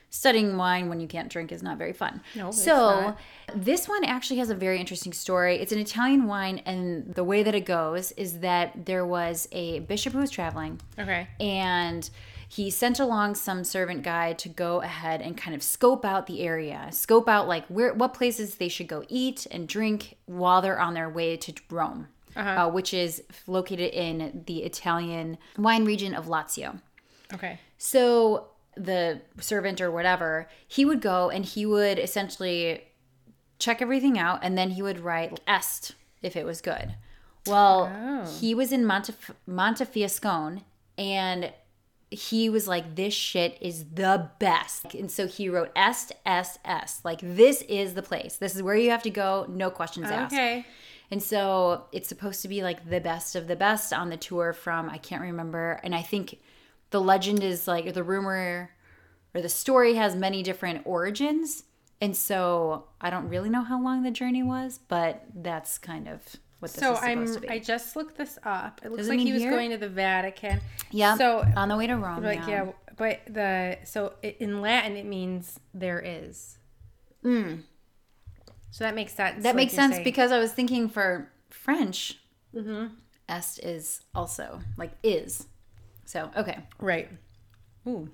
studying 0.09 0.55
wine 0.57 0.87
when 0.89 0.99
you 0.99 1.07
can't 1.07 1.29
drink 1.29 1.51
is 1.51 1.61
not 1.61 1.77
very 1.77 1.93
fun. 1.93 2.21
No, 2.35 2.49
so 2.49 3.15
this 3.53 3.87
one 3.89 4.03
actually 4.05 4.39
has 4.39 4.49
a 4.49 4.55
very 4.55 4.79
interesting 4.79 5.13
story. 5.13 5.57
It's 5.57 5.71
an 5.73 5.79
Italian 5.79 6.25
wine, 6.27 6.59
and 6.65 7.13
the 7.13 7.23
way 7.25 7.43
that 7.43 7.53
it 7.53 7.65
goes 7.65 8.13
is 8.13 8.39
that 8.39 8.85
there 8.85 9.05
was 9.05 9.47
a 9.51 9.79
bishop 9.81 10.13
who 10.13 10.19
was 10.19 10.31
traveling 10.31 10.79
Okay. 10.97 11.27
and 11.39 12.09
he 12.47 12.69
sent 12.69 12.99
along 12.99 13.35
some 13.35 13.63
servant 13.63 14.03
guy 14.03 14.33
to 14.33 14.47
go 14.49 14.81
ahead 14.81 15.21
and 15.21 15.35
kind 15.37 15.55
of 15.55 15.61
scope 15.61 16.05
out 16.05 16.27
the 16.27 16.41
area 16.41 16.87
scope 16.91 17.27
out 17.27 17.47
like 17.47 17.65
where 17.67 17.93
what 17.93 18.13
places 18.13 18.55
they 18.55 18.69
should 18.69 18.87
go 18.87 19.03
eat 19.09 19.45
and 19.51 19.67
drink 19.67 20.15
while 20.25 20.61
they're 20.61 20.79
on 20.79 20.93
their 20.93 21.09
way 21.09 21.35
to 21.37 21.53
rome 21.69 22.07
uh, 22.35 22.69
which 22.69 22.93
is 22.93 23.23
located 23.47 23.91
in 23.93 24.43
the 24.47 24.63
italian 24.63 25.37
wine 25.57 25.85
region 25.85 26.13
of 26.15 26.25
lazio 26.27 26.79
Okay. 27.33 27.59
so 27.77 28.47
the 28.75 29.19
servant 29.39 29.81
or 29.81 29.89
whatever, 29.89 30.47
he 30.67 30.85
would 30.85 31.01
go 31.01 31.31
and 31.31 31.43
he 31.43 31.65
would 31.65 31.97
essentially 31.97 32.83
check 33.57 33.81
everything 33.81 34.19
out 34.19 34.39
and 34.43 34.55
then 34.55 34.69
he 34.69 34.83
would 34.83 34.99
write 34.99 35.39
est 35.47 35.95
if 36.21 36.35
it 36.35 36.45
was 36.45 36.61
good. 36.61 36.93
Well, 37.47 37.91
Oh. 37.91 38.37
he 38.39 38.53
was 38.53 38.71
in 38.71 38.83
Montef- 38.85 39.33
Montefiascone 39.49 40.61
and 40.97 41.51
he 42.09 42.49
was 42.49 42.67
like, 42.67 42.95
this 42.95 43.13
shit 43.13 43.57
is 43.61 43.85
the 43.93 44.29
best. 44.39 44.93
And 44.93 45.11
so 45.11 45.27
he 45.27 45.49
wrote 45.49 45.71
S 45.75 46.11
S 46.25 46.57
S. 46.63 47.01
Like, 47.03 47.19
this 47.21 47.61
is 47.63 47.93
the 47.95 48.01
place. 48.01 48.37
This 48.37 48.55
is 48.55 48.63
where 48.63 48.75
you 48.75 48.91
have 48.91 49.03
to 49.03 49.09
go. 49.09 49.45
No 49.49 49.69
questions 49.69 50.09
asked. 50.09 50.33
Okay. 50.33 50.65
And 51.11 51.21
so 51.21 51.85
it's 51.91 52.07
supposed 52.07 52.41
to 52.41 52.47
be 52.47 52.63
like 52.63 52.89
the 52.89 52.99
best 52.99 53.35
of 53.35 53.47
the 53.47 53.55
best 53.55 53.93
on 53.93 54.09
the 54.09 54.17
tour 54.17 54.53
from 54.53 54.89
I 54.89 54.97
can't 54.97 55.21
remember. 55.21 55.79
And 55.83 55.93
I 55.95 56.01
think 56.01 56.39
the 56.89 57.01
legend 57.01 57.43
is 57.43 57.67
like 57.67 57.93
the 57.93 58.03
rumor 58.03 58.71
or 59.33 59.41
the 59.41 59.49
story 59.49 59.95
has 59.95 60.15
many 60.15 60.43
different 60.43 60.81
origins. 60.85 61.63
And 61.99 62.15
so 62.15 62.85
I 63.01 63.09
don't 63.09 63.27
really 63.29 63.49
know 63.49 63.63
how 63.63 63.81
long 63.81 64.03
the 64.03 64.11
journey 64.11 64.43
was, 64.43 64.79
but 64.87 65.25
that's 65.33 65.77
kind 65.77 66.07
of 66.07 66.35
what 66.59 66.71
this 66.71 66.79
So 66.81 66.93
is 66.93 66.99
supposed 66.99 67.29
I'm. 67.29 67.33
to 67.35 67.39
be. 67.41 67.49
I 67.49 67.59
just 67.59 67.95
looked 67.95 68.17
this 68.17 68.37
up. 68.43 68.81
It 68.83 68.89
looks 68.91 68.99
Does 69.01 69.07
it 69.07 69.11
like 69.11 69.19
he 69.19 69.33
was 69.33 69.41
here? 69.41 69.51
going 69.51 69.69
to 69.71 69.77
the 69.77 69.89
Vatican. 69.89 70.59
yeah. 70.91 71.15
So 71.17 71.45
on 71.55 71.69
the 71.69 71.77
way 71.77 71.87
to 71.87 71.95
Rome. 71.95 72.23
like 72.23 72.39
yeah. 72.47 72.65
yeah, 72.65 72.71
but 72.97 73.19
the 73.29 73.77
so 73.83 74.13
i- 74.23 74.35
in 74.39 74.61
Latin 74.61 74.95
it 74.97 75.05
means 75.05 75.59
there 75.73 76.01
is. 76.05 76.57
So 77.23 78.83
that 78.83 78.95
makes 78.95 79.13
sense. 79.13 79.43
That 79.43 79.49
like 79.49 79.55
makes 79.55 79.73
sense 79.73 79.95
saying. 79.95 80.03
because 80.03 80.31
I 80.31 80.39
was 80.39 80.51
thinking 80.53 80.89
for 80.89 81.29
French, 81.49 82.19
Mm-hmm. 82.55 82.87
est 83.29 83.59
is 83.63 84.01
also 84.15 84.61
like 84.77 84.91
is. 85.03 85.45
So 86.05 86.31
okay, 86.37 86.59
right. 86.79 87.09
Ooh. 87.87 88.09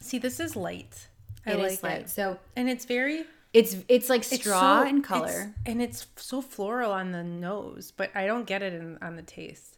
See, 0.00 0.18
this 0.18 0.38
is 0.40 0.54
light. 0.56 1.08
I 1.46 1.52
it 1.52 1.58
like 1.58 1.72
is 1.72 1.82
light. 1.82 2.00
it, 2.02 2.10
So 2.10 2.38
and 2.54 2.68
it's 2.68 2.84
very 2.84 3.24
it's 3.52 3.76
it's 3.88 4.08
like 4.08 4.20
it's 4.20 4.34
straw 4.42 4.82
so- 4.82 4.88
in 4.88 4.98
it's- 4.98 5.06
color. 5.08 5.54
and 5.66 5.80
it's 5.82 6.06
so 6.16 6.40
floral 6.42 6.92
on 6.92 7.12
the 7.12 7.24
nose, 7.24 7.92
but 7.96 8.10
I 8.14 8.26
don't 8.26 8.46
get 8.46 8.62
it 8.62 8.72
in, 8.74 8.98
on 9.02 9.16
the 9.16 9.22
taste. 9.22 9.74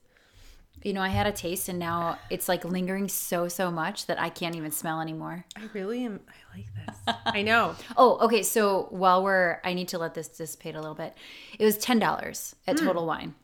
You 0.83 0.95
know, 0.95 1.03
I 1.03 1.09
had 1.09 1.27
a 1.27 1.33
taste 1.33 1.69
and 1.69 1.79
now 1.79 2.19
it's 2.31 2.49
like 2.49 2.65
lingering 2.65 3.07
so 3.09 3.49
so 3.49 3.71
much 3.71 4.07
that 4.07 4.19
I 4.19 4.31
can't 4.31 4.57
even 4.57 4.71
smell 4.71 5.01
anymore. 5.03 5.45
I 5.55 5.69
really 5.75 6.05
am. 6.07 6.21
I 6.27 6.57
like 6.57 6.67
this. 6.75 7.15
I 7.27 7.43
know. 7.43 7.75
Oh, 7.99 8.17
okay. 8.25 8.43
So 8.43 8.87
while 8.91 9.23
we're, 9.23 9.61
I 9.63 9.75
need 9.75 9.89
to 9.89 9.99
let 9.99 10.15
this 10.15 10.29
dissipate 10.29 10.75
a 10.75 10.81
little 10.81 10.95
bit. 10.95 11.15
It 11.59 11.65
was 11.67 11.77
ten 11.77 11.99
dollars 11.99 12.57
at 12.67 12.79
Total 12.79 13.05
Wine, 13.07 13.35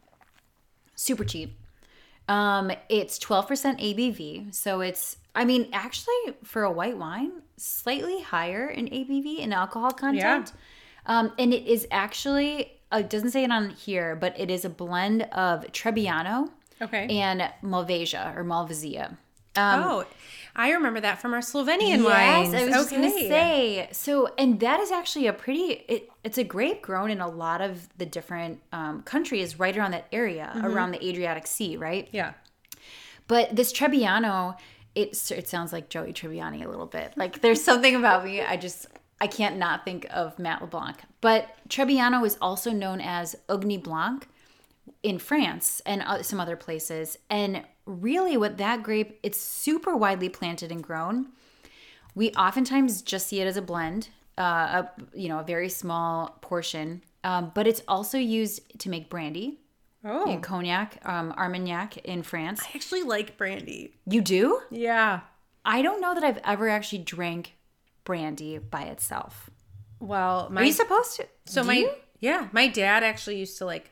super 0.95 1.25
cheap. 1.25 1.59
Um, 2.29 2.73
it's 2.89 3.19
twelve 3.19 3.47
percent 3.47 3.79
ABV, 3.81 4.55
so 4.55 4.81
it's. 4.81 5.19
I 5.37 5.45
mean, 5.45 5.69
actually, 5.73 6.15
for 6.43 6.65
a 6.65 6.73
white 6.73 6.97
wine, 6.97 7.31
slightly 7.57 8.23
higher 8.23 8.69
in 8.69 8.87
ABV 8.87 9.43
and 9.43 9.53
alcohol 9.55 9.93
content. 9.93 10.53
Um, 11.05 11.33
and 11.39 11.53
it 11.55 11.67
is 11.67 11.87
actually. 11.91 12.73
uh, 12.91 12.99
It 13.05 13.11
doesn't 13.11 13.31
say 13.31 13.45
it 13.45 13.53
on 13.53 13.71
here, 13.71 14.17
but 14.17 14.39
it 14.41 14.51
is 14.51 14.65
a 14.65 14.71
blend 14.71 15.23
of 15.33 15.65
Trebbiano 15.73 16.51
Okay. 16.83 17.07
and 17.09 17.43
Malvasia 17.63 18.35
or 18.37 18.45
Malvasia. 18.45 19.17
oh, 19.57 20.05
I 20.59 20.71
remember 20.73 21.01
that 21.01 21.21
from 21.21 21.33
our 21.35 21.41
Slovenian 21.41 22.03
Yes, 22.03 22.05
wines. 22.05 22.55
I 22.55 22.65
was 22.65 22.75
just 22.75 22.91
gonna 22.91 23.11
say. 23.11 23.89
So, 23.93 24.33
and 24.39 24.59
that 24.61 24.81
is 24.81 24.91
actually 24.91 25.27
a 25.27 25.33
pretty. 25.35 25.85
It, 25.89 26.11
it's 26.25 26.39
a 26.39 26.45
grape 26.45 26.81
grown 26.83 27.11
in 27.11 27.21
a 27.21 27.29
lot 27.29 27.61
of 27.61 27.89
the 27.99 28.07
different 28.07 28.61
um, 28.73 29.03
countries 29.03 29.59
right 29.59 29.77
around 29.77 29.93
that 29.93 30.07
area, 30.13 30.51
Mm-hmm. 30.55 30.67
around 30.67 30.91
the 30.93 31.07
Adriatic 31.07 31.47
Sea, 31.47 31.77
right? 31.77 32.09
Yeah. 32.11 32.33
But 33.29 33.55
this 33.57 33.73
Trebbiano, 33.73 34.57
it 34.97 35.31
it 35.31 35.47
sounds 35.47 35.73
like 35.73 35.89
Joey 35.89 36.13
Tribbiani 36.13 36.65
a 36.65 36.69
little 36.69 36.87
bit. 36.87 37.13
Like 37.17 37.43
there's 37.43 37.63
something 37.63 37.95
about 37.95 38.25
me. 38.25 38.41
I 38.41 38.57
just 38.57 38.87
I 39.21 39.27
can't 39.29 39.59
not 39.59 39.85
think 39.85 40.07
of 40.11 40.39
Matt 40.39 40.63
LeBlanc. 40.63 40.97
But 41.21 41.49
Trebbiano 41.69 42.27
is 42.27 42.37
also 42.41 42.73
known 42.73 43.01
as 43.01 43.37
Ugni 43.49 43.83
Blanc 43.83 44.27
in 45.03 45.19
France 45.19 45.81
and 45.87 46.03
some 46.25 46.41
other 46.41 46.57
places. 46.57 47.19
And 47.31 47.63
really, 47.85 48.37
what 48.37 48.57
that 48.57 48.83
grape, 48.83 49.21
it's 49.23 49.39
super 49.39 49.97
widely 49.97 50.29
planted 50.29 50.73
and 50.73 50.83
grown. 50.83 51.29
We 52.15 52.31
oftentimes 52.33 53.03
just 53.03 53.29
see 53.29 53.41
it 53.41 53.47
as 53.47 53.59
a 53.59 53.63
blend, 53.63 54.09
uh, 54.39 54.43
a 54.85 54.91
you 55.15 55.29
know 55.29 55.41
a 55.41 55.45
very 55.45 55.69
small 55.69 56.39
portion, 56.41 57.03
um, 57.23 57.53
but 57.55 57.67
it's 57.67 57.83
also 57.87 58.17
used 58.17 58.79
to 58.81 58.89
make 58.89 59.11
brandy, 59.11 59.61
Oh, 60.07 60.31
and 60.31 60.43
cognac, 60.43 60.99
um, 61.05 61.33
Armagnac 61.37 61.97
in 61.99 62.23
France. 62.23 62.63
I 62.63 62.71
actually 62.77 63.03
like 63.03 63.37
brandy. 63.37 63.95
You 64.09 64.21
do? 64.21 64.61
Yeah. 64.71 65.21
I 65.65 65.83
don't 65.83 66.01
know 66.01 66.15
that 66.15 66.23
I've 66.23 66.39
ever 66.45 66.69
actually 66.69 66.99
drank 67.01 67.57
brandy 68.05 68.59
by 68.59 68.83
itself. 68.83 69.51
Well, 69.99 70.49
my 70.51 70.61
Are 70.61 70.65
you 70.65 70.73
supposed 70.73 71.17
to? 71.17 71.27
so 71.47 71.65
my 71.65 71.75
you? 71.75 71.91
yeah, 72.21 72.49
my 72.53 72.69
dad 72.69 73.03
actually 73.03 73.39
used 73.39 73.59
to 73.59 73.65
like 73.65 73.91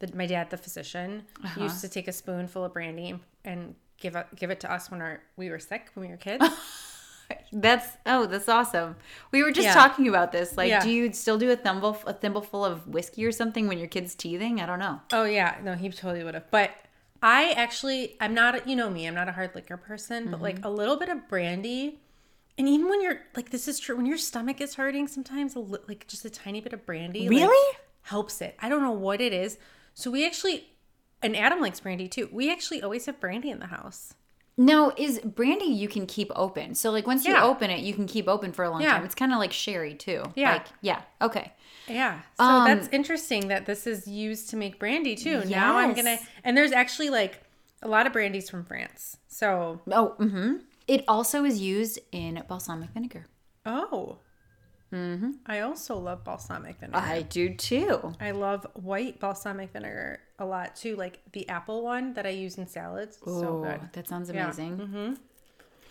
the, 0.00 0.10
my 0.16 0.26
dad, 0.26 0.50
the 0.50 0.56
physician, 0.56 1.24
Uh-huh. 1.44 1.62
used 1.62 1.80
to 1.82 1.88
take 1.88 2.08
a 2.08 2.12
spoonful 2.12 2.64
of 2.64 2.72
brandy 2.72 3.10
and, 3.10 3.20
and 3.44 3.74
give 3.98 4.16
it 4.16 4.26
give 4.34 4.50
it 4.50 4.60
to 4.60 4.72
us 4.72 4.90
when 4.90 5.00
our 5.02 5.20
we 5.36 5.50
were 5.50 5.58
sick 5.60 5.90
when 5.94 6.06
we 6.06 6.10
were 6.10 6.16
kids. 6.16 6.44
That's 7.52 7.86
oh, 8.06 8.26
that's 8.26 8.48
awesome. 8.48 8.96
We 9.32 9.42
were 9.42 9.50
just 9.50 9.66
Yeah. 9.66 9.74
talking 9.74 10.06
about 10.08 10.30
this. 10.32 10.56
Like, 10.56 10.68
Yeah. 10.68 10.80
do 10.82 10.90
you 10.90 11.12
still 11.12 11.36
do 11.38 11.50
a 11.50 11.56
thimble 11.56 11.96
a 12.06 12.12
thimbleful 12.14 12.64
of 12.64 12.86
whiskey 12.86 13.24
or 13.24 13.32
something 13.32 13.66
when 13.68 13.78
your 13.78 13.88
kid's 13.88 14.14
teething? 14.14 14.60
I 14.60 14.66
don't 14.66 14.78
know. 14.78 15.00
oh 15.12 15.24
yeah, 15.24 15.58
no, 15.62 15.74
he 15.74 15.88
totally 15.90 16.22
would 16.24 16.34
have. 16.34 16.50
But 16.50 16.70
I 17.22 17.50
actually, 17.52 18.16
I'm 18.20 18.34
not. 18.34 18.66
You 18.68 18.76
know 18.76 18.88
me, 18.88 19.06
I'm 19.06 19.14
not 19.14 19.28
a 19.28 19.32
hard 19.32 19.54
liquor 19.54 19.76
person. 19.76 20.26
But 20.26 20.34
Mm-hmm. 20.36 20.42
like 20.44 20.64
a 20.64 20.70
little 20.70 20.96
bit 20.96 21.08
of 21.08 21.28
brandy, 21.28 22.00
and 22.56 22.68
even 22.68 22.88
when 22.88 23.02
you're 23.02 23.20
like, 23.36 23.50
this 23.50 23.66
is 23.68 23.78
true. 23.80 23.96
When 23.96 24.06
your 24.06 24.16
stomach 24.18 24.60
is 24.60 24.76
hurting, 24.76 25.08
sometimes 25.08 25.54
a 25.56 25.60
li- 25.60 25.80
like 25.88 26.06
just 26.06 26.24
a 26.24 26.30
tiny 26.30 26.60
bit 26.60 26.72
of 26.72 26.86
brandy 26.86 27.22
like, 27.28 27.30
Really? 27.38 27.76
helps 28.02 28.40
it. 28.40 28.54
I 28.60 28.68
don't 28.68 28.82
know 28.82 28.90
what 28.92 29.20
it 29.20 29.32
is. 29.32 29.58
So 29.94 30.10
we 30.10 30.24
actually, 30.24 30.68
and 31.20 31.36
Adam 31.36 31.60
likes 31.60 31.80
brandy 31.80 32.06
too. 32.08 32.28
We 32.32 32.50
actually 32.50 32.80
always 32.82 33.04
have 33.06 33.18
brandy 33.20 33.50
in 33.50 33.58
the 33.58 33.66
house. 33.66 34.14
Now, 34.62 34.92
is 34.98 35.20
brandy 35.20 35.64
you 35.64 35.88
can 35.88 36.04
keep 36.06 36.30
open? 36.36 36.74
So, 36.74 36.90
like, 36.90 37.06
once 37.06 37.24
you 37.24 37.32
Yeah. 37.32 37.44
open 37.44 37.70
it, 37.70 37.80
you 37.80 37.94
can 37.94 38.06
keep 38.06 38.28
open 38.28 38.52
for 38.52 38.62
a 38.62 38.70
long 38.70 38.82
Yeah. 38.82 38.92
time. 38.92 39.04
It's 39.06 39.14
kind 39.14 39.32
of 39.32 39.38
like 39.38 39.52
sherry 39.54 39.94
too. 39.94 40.22
Yeah. 40.34 40.52
Like, 40.52 40.66
yeah. 40.82 41.00
Okay. 41.22 41.52
Yeah. 41.88 42.20
So 42.36 42.44
Um, 42.44 42.64
that's 42.66 42.88
interesting 42.92 43.48
that 43.48 43.64
this 43.64 43.86
is 43.86 44.06
used 44.06 44.50
to 44.50 44.56
make 44.56 44.78
brandy 44.78 45.14
too. 45.16 45.44
Now 45.46 45.76
I'm 45.78 45.94
gonna 45.94 46.18
and 46.44 46.56
there's 46.56 46.72
actually 46.72 47.08
like 47.08 47.42
a 47.82 47.88
lot 47.88 48.06
of 48.06 48.12
brandies 48.12 48.50
from 48.50 48.64
France. 48.66 49.16
So 49.28 49.80
Oh, 49.90 50.14
mm-hmm. 50.20 50.56
It 50.86 51.04
also 51.08 51.44
is 51.44 51.58
used 51.60 51.98
in 52.12 52.42
balsamic 52.46 52.90
vinegar. 52.90 53.26
oh. 53.64 54.18
Mm-hmm. 54.92 55.30
I 55.46 55.60
also 55.60 55.96
love 55.98 56.24
balsamic 56.24 56.80
vinegar. 56.80 56.98
I 56.98 57.22
do 57.22 57.54
too. 57.54 58.14
I 58.20 58.32
love 58.32 58.66
white 58.74 59.20
balsamic 59.20 59.72
vinegar 59.72 60.18
a 60.38 60.44
lot 60.44 60.74
too, 60.76 60.96
like 60.96 61.20
the 61.32 61.48
apple 61.48 61.82
one 61.84 62.14
that 62.14 62.26
I 62.26 62.30
use 62.30 62.58
in 62.58 62.66
salads. 62.66 63.18
so 63.24 63.30
Oh, 63.30 63.62
good. 63.62 63.80
that 63.92 64.08
sounds 64.08 64.30
Yeah. 64.30 64.44
amazing. 64.44 64.78
Mm-hmm. 64.78 65.14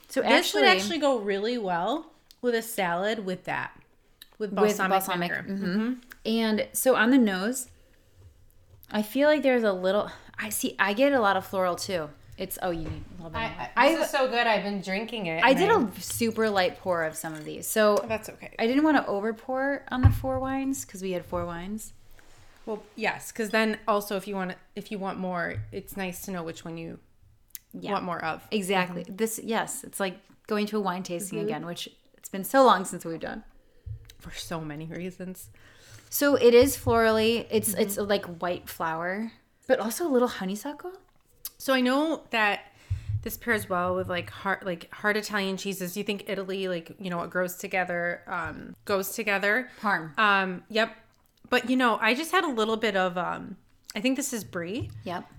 So 0.09 0.21
This 0.21 0.31
actually, 0.31 0.61
would 0.63 0.69
actually 0.71 0.97
go 0.97 1.19
really 1.19 1.57
well 1.57 2.11
with 2.41 2.55
a 2.55 2.61
salad 2.61 3.25
with 3.25 3.45
that. 3.45 3.71
With 4.37 4.53
balsamic, 4.55 4.97
with 4.97 5.05
balsamic. 5.07 5.31
vinegar. 5.31 5.65
mhm. 5.67 6.01
And 6.25 6.67
so 6.73 6.95
on 6.95 7.11
the 7.11 7.17
nose, 7.17 7.67
I 8.91 9.01
feel 9.01 9.27
like 9.29 9.43
there's 9.43 9.63
a 9.63 9.71
little. 9.73 10.09
I 10.37 10.49
see. 10.49 10.75
I 10.79 10.93
get 10.93 11.13
a 11.13 11.19
lot 11.19 11.37
of 11.37 11.45
floral 11.45 11.75
too. 11.75 12.09
It's 12.39 12.57
oh, 12.61 12.71
you 12.71 12.85
need 12.85 13.03
a 13.19 13.23
little 13.23 13.29
bit. 13.31 13.33
more. 13.33 13.41
I, 13.41 13.69
I, 13.75 13.91
this 13.95 14.05
is 14.05 14.11
so 14.11 14.27
good. 14.29 14.47
I've 14.47 14.63
been 14.63 14.81
drinking 14.81 15.25
it. 15.27 15.43
I 15.43 15.53
did 15.53 15.69
a 15.69 15.87
super 15.99 16.49
light 16.49 16.79
pour 16.79 17.03
of 17.03 17.15
some 17.15 17.33
of 17.33 17.43
these. 17.43 17.67
So 17.67 18.03
That's 18.07 18.29
okay. 18.29 18.55
I 18.57 18.65
didn't 18.65 18.83
want 18.83 18.95
to 18.97 19.05
over 19.07 19.33
pour 19.33 19.83
on 19.91 20.01
the 20.01 20.09
four 20.09 20.39
wines 20.39 20.85
because 20.85 21.01
we 21.01 21.11
had 21.11 21.25
four 21.25 21.45
wines. 21.45 21.93
Well, 22.65 22.81
yes, 22.95 23.31
because 23.31 23.49
then 23.49 23.77
also 23.87 24.15
if 24.15 24.25
you 24.27 24.35
want 24.35 24.53
if 24.75 24.89
you 24.91 24.97
want 24.99 25.17
more, 25.19 25.55
it's 25.71 25.97
nice 25.97 26.21
to 26.25 26.31
know 26.31 26.43
which 26.43 26.63
one 26.63 26.77
you 26.77 26.99
Yeah. 27.73 27.91
want 27.93 28.05
more 28.05 28.23
of. 28.23 28.47
Exactly. 28.51 29.03
This 29.09 29.39
yes, 29.43 29.83
it's 29.83 29.99
like 29.99 30.15
going 30.47 30.65
to 30.67 30.77
a 30.77 30.81
wine 30.81 31.03
tasting 31.03 31.39
Mm-hmm. 31.39 31.47
again, 31.47 31.65
which 31.65 31.89
it's 32.17 32.29
been 32.29 32.43
so 32.45 32.63
long 32.63 32.85
since 32.85 33.03
we've 33.05 33.19
done. 33.19 33.43
for 34.19 34.31
so 34.33 34.59
many 34.61 34.85
reasons. 34.85 35.49
So 36.09 36.35
it 36.35 36.53
is 36.53 36.77
florally. 36.77 37.45
It's 37.51 37.71
Mm-hmm. 37.71 37.81
it's 37.81 37.97
like 37.97 38.25
white 38.41 38.69
flower, 38.69 39.31
but 39.67 39.79
also 39.79 40.07
a 40.07 40.11
little 40.15 40.27
honeysuckle. 40.39 40.93
So 41.59 41.73
I 41.73 41.81
know 41.81 42.23
that 42.31 42.61
this 43.21 43.35
pairs 43.37 43.67
well 43.69 43.95
with 43.95 44.09
like 44.09 44.29
hard 44.29 44.63
like 44.65 44.91
hard 44.93 45.17
Italian 45.17 45.57
cheeses. 45.57 45.95
You 45.97 46.03
think 46.03 46.23
Italy 46.27 46.67
like 46.67 46.95
you 46.99 47.09
know 47.09 47.17
what 47.17 47.29
grows 47.29 47.55
together 47.57 48.21
um 48.27 48.73
goes 48.85 49.09
together. 49.11 49.69
Parm. 49.81 50.17
Um 50.17 50.63
yep. 50.69 50.95
But 51.49 51.69
you 51.69 51.75
know, 51.75 51.97
I 52.01 52.13
just 52.13 52.31
had 52.31 52.43
a 52.43 52.49
little 52.51 52.77
bit 52.77 52.95
of 52.95 53.17
um 53.17 53.57
I 53.95 53.99
think 53.99 54.15
this 54.15 54.31
is 54.33 54.43
brie 54.43 54.89
Yep. 55.03 55.29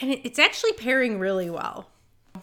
and 0.00 0.10
it, 0.10 0.20
it's 0.24 0.38
actually 0.38 0.72
pairing 0.74 1.18
really 1.18 1.48
well. 1.48 1.88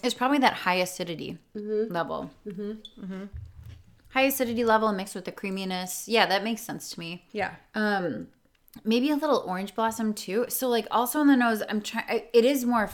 It's 0.03 0.13
probably 0.15 0.39
that 0.39 0.53
high 0.53 0.75
acidity 0.75 1.37
level. 1.53 2.31
Mm-hmm. 2.47 3.25
High 4.09 4.21
acidity 4.23 4.63
level 4.65 4.91
mixed 4.93 5.15
with 5.15 5.25
the 5.25 5.31
creaminess. 5.31 6.07
Yeah, 6.07 6.25
that 6.25 6.43
makes 6.43 6.61
sense 6.61 6.89
to 6.91 6.99
me. 6.99 7.25
Yeah. 7.31 7.55
Um, 7.75 8.27
maybe 8.83 9.09
a 9.11 9.15
little 9.15 9.43
orange 9.45 9.75
blossom 9.75 10.13
too. 10.13 10.45
So 10.49 10.67
like 10.69 10.87
also 10.91 11.19
on 11.19 11.27
the 11.27 11.35
nose, 11.35 11.61
I'm 11.69 11.81
trying. 11.81 12.23
It 12.33 12.45
is 12.45 12.65
more 12.65 12.89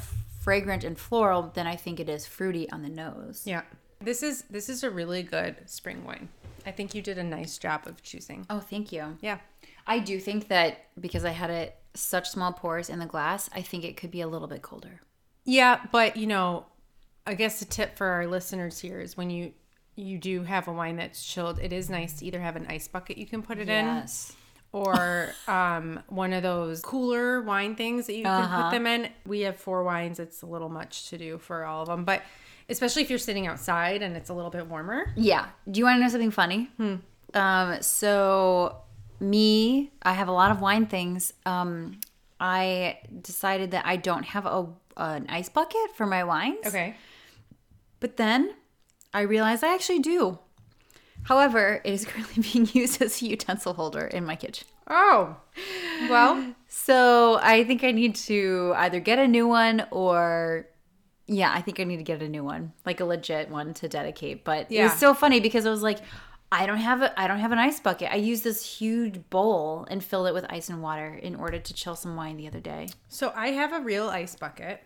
fragrant 0.47 0.85
and 0.85 0.97
floral 0.97 1.51
than 1.55 1.67
I 1.67 1.75
think 1.75 1.99
it 1.99 2.07
is 2.07 2.25
fruity 2.25 2.71
on 2.71 2.81
the 2.81 2.87
nose. 2.87 3.41
Yeah. 3.45 3.63
This 3.99 4.23
is 4.23 4.43
this 4.49 4.69
is 4.69 4.81
a 4.81 4.89
really 4.89 5.21
good 5.21 5.57
spring 5.65 6.05
wine. 6.05 6.29
I 6.65 6.71
think 6.71 6.95
you 6.95 7.01
did 7.01 7.17
a 7.17 7.23
nice 7.23 7.57
job 7.57 7.85
of 7.85 8.01
choosing. 8.01 8.45
Oh, 8.49 8.61
thank 8.61 8.93
you. 8.93 9.17
Yeah. 9.19 9.39
I 9.85 9.99
do 9.99 10.21
think 10.21 10.47
that 10.47 10.85
because 10.97 11.25
I 11.25 11.31
had 11.31 11.49
it 11.49 11.75
such 11.95 12.29
small 12.29 12.53
pores 12.53 12.89
in 12.89 12.99
the 12.99 13.05
glass, 13.05 13.49
I 13.53 13.61
think 13.61 13.83
it 13.83 13.97
could 13.97 14.09
be 14.11 14.21
a 14.21 14.27
little 14.27 14.47
bit 14.47 14.61
colder. 14.61 15.01
Yeah, 15.43 15.81
but 15.91 16.15
you 16.15 16.27
know, 16.27 16.65
I 17.25 17.33
guess 17.33 17.59
the 17.59 17.65
tip 17.65 17.97
for 17.97 18.07
our 18.07 18.25
listeners 18.25 18.79
here 18.79 19.01
is 19.01 19.17
when 19.17 19.29
you 19.29 19.51
you 19.97 20.17
do 20.17 20.43
have 20.43 20.69
a 20.69 20.71
wine 20.71 20.95
that's 20.95 21.25
chilled, 21.25 21.59
it 21.59 21.73
is 21.73 21.89
nice 21.89 22.19
to 22.19 22.25
either 22.25 22.39
have 22.39 22.55
an 22.55 22.67
ice 22.69 22.87
bucket 22.87 23.17
you 23.17 23.25
can 23.25 23.41
put 23.41 23.57
it 23.59 23.67
Yes. 23.67 24.29
in 24.29 24.35
or 24.71 25.33
um, 25.47 25.99
one 26.07 26.33
of 26.33 26.43
those 26.43 26.81
cooler 26.81 27.41
wine 27.41 27.75
things 27.75 28.07
that 28.07 28.15
you 28.15 28.23
can 28.23 28.31
Uh-huh. 28.43 28.63
put 28.63 28.71
them 28.71 28.85
in. 28.87 29.09
We 29.25 29.41
have 29.41 29.57
four 29.57 29.83
wines. 29.83 30.19
It's 30.19 30.41
a 30.41 30.45
little 30.45 30.69
much 30.69 31.09
to 31.09 31.17
do 31.17 31.37
for 31.37 31.65
all 31.65 31.81
of 31.83 31.87
them, 31.87 32.03
but 32.05 32.21
especially 32.69 33.01
if 33.01 33.09
you're 33.09 33.17
sitting 33.19 33.47
outside 33.47 34.01
and 34.01 34.15
it's 34.17 34.29
a 34.29 34.33
little 34.33 34.51
bit 34.51 34.67
warmer. 34.67 35.13
Yeah. 35.15 35.47
Do 35.71 35.79
you 35.79 35.85
want 35.85 35.97
to 35.99 36.03
know 36.03 36.09
something 36.09 36.31
funny? 36.31 36.69
Um, 37.33 37.81
so 37.81 38.77
me, 39.19 39.91
I 40.03 40.13
have 40.13 40.27
a 40.27 40.31
lot 40.33 40.51
of 40.51 40.61
wine 40.61 40.85
things. 40.85 41.33
Um, 41.45 41.99
I 42.39 42.99
decided 43.21 43.71
that 43.71 43.85
I 43.85 43.95
don't 43.95 44.23
have 44.23 44.45
a 44.45 44.67
an 44.97 45.27
ice 45.29 45.47
bucket 45.49 45.95
for 45.95 46.05
my 46.07 46.23
wines. 46.23 46.65
Okay. 46.65 46.95
But 47.99 48.17
then 48.17 48.53
I 49.13 49.21
realized 49.21 49.63
I 49.63 49.73
actually 49.73 49.99
do. 49.99 50.39
However, 51.27 51.81
it 51.83 51.93
is 51.93 52.05
currently 52.09 52.43
being 52.43 52.67
used 52.73 53.01
as 53.01 53.21
a 53.21 53.25
utensil 53.27 53.73
holder 53.73 54.05
in 54.07 54.25
my 54.25 54.35
kitchen. 54.35 54.67
Oh, 54.89 55.35
well, 56.09 56.53
So 56.67 57.39
I 57.41 57.63
think 57.65 57.83
I 57.83 57.91
need 57.91 58.15
to 58.15 58.73
either 58.77 58.99
get 58.99 59.19
a 59.19 59.27
new 59.27 59.47
one 59.47 59.85
or 59.91 60.67
yeah, 61.25 61.51
I 61.53 61.61
think 61.61 61.81
I 61.81 61.83
need 61.83 61.97
to 61.97 62.03
get 62.03 62.21
a 62.21 62.29
new 62.29 62.43
one, 62.43 62.71
like 62.85 63.01
a 63.01 63.05
legit 63.05 63.49
one 63.49 63.73
to 63.75 63.89
dedicate. 63.89 64.45
But 64.45 64.67
it 64.69 64.83
was 64.83 64.93
so 64.93 65.13
funny 65.13 65.41
because 65.41 65.65
I 65.65 65.69
was 65.69 65.83
like, 65.83 65.99
I 66.53 66.65
don't 66.65 66.77
have 66.77 67.01
a 67.01 67.19
I 67.19 67.27
don't 67.27 67.39
have 67.39 67.51
an 67.51 67.59
ice 67.59 67.81
bucket. 67.81 68.09
I 68.11 68.15
used 68.15 68.45
this 68.45 68.63
huge 68.79 69.29
bowl 69.29 69.85
and 69.89 70.01
filled 70.01 70.27
it 70.27 70.33
with 70.33 70.45
ice 70.49 70.69
and 70.69 70.81
water 70.81 71.13
in 71.21 71.35
order 71.35 71.59
to 71.59 71.73
chill 71.73 71.97
some 71.97 72.15
wine 72.15 72.37
the 72.37 72.47
other 72.47 72.61
day. 72.61 72.87
so 73.09 73.33
I 73.35 73.49
have 73.49 73.73
a 73.73 73.81
real 73.81 74.07
ice 74.07 74.35
bucket. 74.37 74.81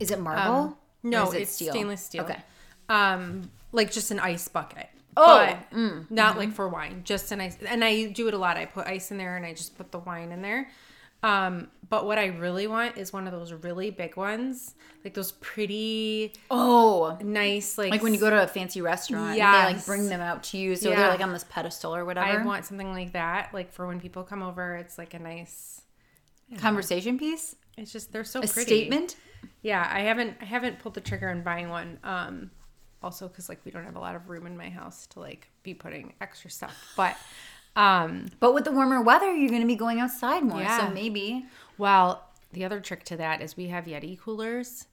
Is 0.00 0.10
it 0.10 0.18
marble? 0.20 0.54
Um, 0.54 0.76
No, 1.02 1.30
it 1.30 1.42
it's 1.42 1.52
stainless 1.52 2.02
steel. 2.02 2.24
Okay. 2.24 2.40
Um, 2.88 3.50
like 3.72 3.90
just 3.90 4.10
an 4.10 4.18
ice 4.20 4.48
bucket. 4.48 4.88
Oh, 5.18 5.58
but 5.70 6.08
not 6.10 6.38
like 6.38 6.52
for 6.52 6.68
wine, 6.68 7.02
just 7.04 7.30
an 7.32 7.40
ice. 7.40 7.56
And 7.66 7.84
I 7.84 8.06
do 8.06 8.28
it 8.28 8.34
a 8.34 8.38
lot. 8.38 8.56
I 8.56 8.64
put 8.66 8.86
ice 8.86 9.10
in 9.10 9.18
there 9.18 9.36
and 9.36 9.44
I 9.44 9.52
just 9.52 9.76
put 9.76 9.90
the 9.92 9.98
wine 9.98 10.32
in 10.32 10.40
there. 10.42 10.70
Um, 11.20 11.66
but 11.88 12.06
what 12.06 12.16
I 12.16 12.26
really 12.26 12.68
want 12.68 12.96
is 12.96 13.12
one 13.12 13.26
of 13.26 13.32
those 13.32 13.52
really 13.52 13.90
big 13.90 14.16
ones, 14.16 14.74
like 15.02 15.14
those 15.14 15.32
pretty 15.32 16.32
Oh, 16.48 17.18
nice, 17.22 17.76
like 17.76 17.90
like 17.90 18.02
when 18.04 18.14
you 18.14 18.20
go 18.20 18.30
to 18.30 18.40
a 18.44 18.46
fancy 18.46 18.80
restaurant, 18.80 19.36
yeah, 19.36 19.64
like 19.64 19.84
bring 19.84 20.08
them 20.08 20.20
out 20.20 20.44
to 20.44 20.58
you, 20.58 20.76
so 20.76 20.90
Yeah. 20.90 20.96
they're 20.96 21.08
like 21.08 21.20
on 21.20 21.32
this 21.32 21.44
pedestal 21.50 21.92
or 21.96 22.04
whatever. 22.04 22.24
I 22.40 22.44
want 22.44 22.66
something 22.66 22.92
like 22.92 23.14
that, 23.14 23.52
like 23.52 23.72
for 23.72 23.86
when 23.88 23.98
people 23.98 24.22
come 24.22 24.44
over. 24.44 24.76
It's 24.76 24.96
like 24.96 25.12
a 25.14 25.18
nice. 25.18 25.82
conversation 26.58 27.18
piece, 27.18 27.56
It's 27.76 27.92
just 27.92 28.12
they're 28.12 28.22
so 28.24 28.38
a 28.40 28.46
pretty. 28.46 28.66
statement. 28.66 29.16
Yeah, 29.62 29.88
I 29.92 30.00
haven't 30.02 30.36
I 30.40 30.44
haven't 30.44 30.78
pulled 30.78 30.94
the 30.94 31.00
trigger 31.00 31.28
on 31.30 31.42
buying 31.42 31.68
one. 31.68 31.98
Um, 32.04 32.50
also 33.02 33.28
because 33.28 33.48
like 33.48 33.60
we 33.64 33.70
don't 33.70 33.84
have 33.84 33.96
a 33.96 34.00
lot 34.00 34.14
of 34.16 34.28
room 34.28 34.46
in 34.46 34.56
my 34.56 34.68
house 34.70 35.06
to 35.08 35.20
like 35.20 35.50
be 35.62 35.74
putting 35.74 36.12
extra 36.20 36.50
stuff. 36.50 36.74
But 36.96 37.16
um, 37.76 38.26
But 38.40 38.54
with 38.54 38.64
the 38.64 38.72
warmer 38.72 39.00
weather, 39.02 39.32
you're 39.34 39.50
going 39.50 39.60
to 39.60 39.66
be 39.66 39.76
going 39.76 40.00
outside 40.00 40.42
more. 40.42 40.60
Yeah. 40.60 40.88
So 40.88 40.92
maybe. 40.94 41.46
well, 41.76 42.24
the 42.52 42.64
other 42.64 42.80
trick 42.80 43.04
to 43.04 43.16
that 43.18 43.40
is 43.42 43.56
we 43.56 43.68
have 43.68 43.84
Yeti 43.84 44.18
coolers, 44.18 44.86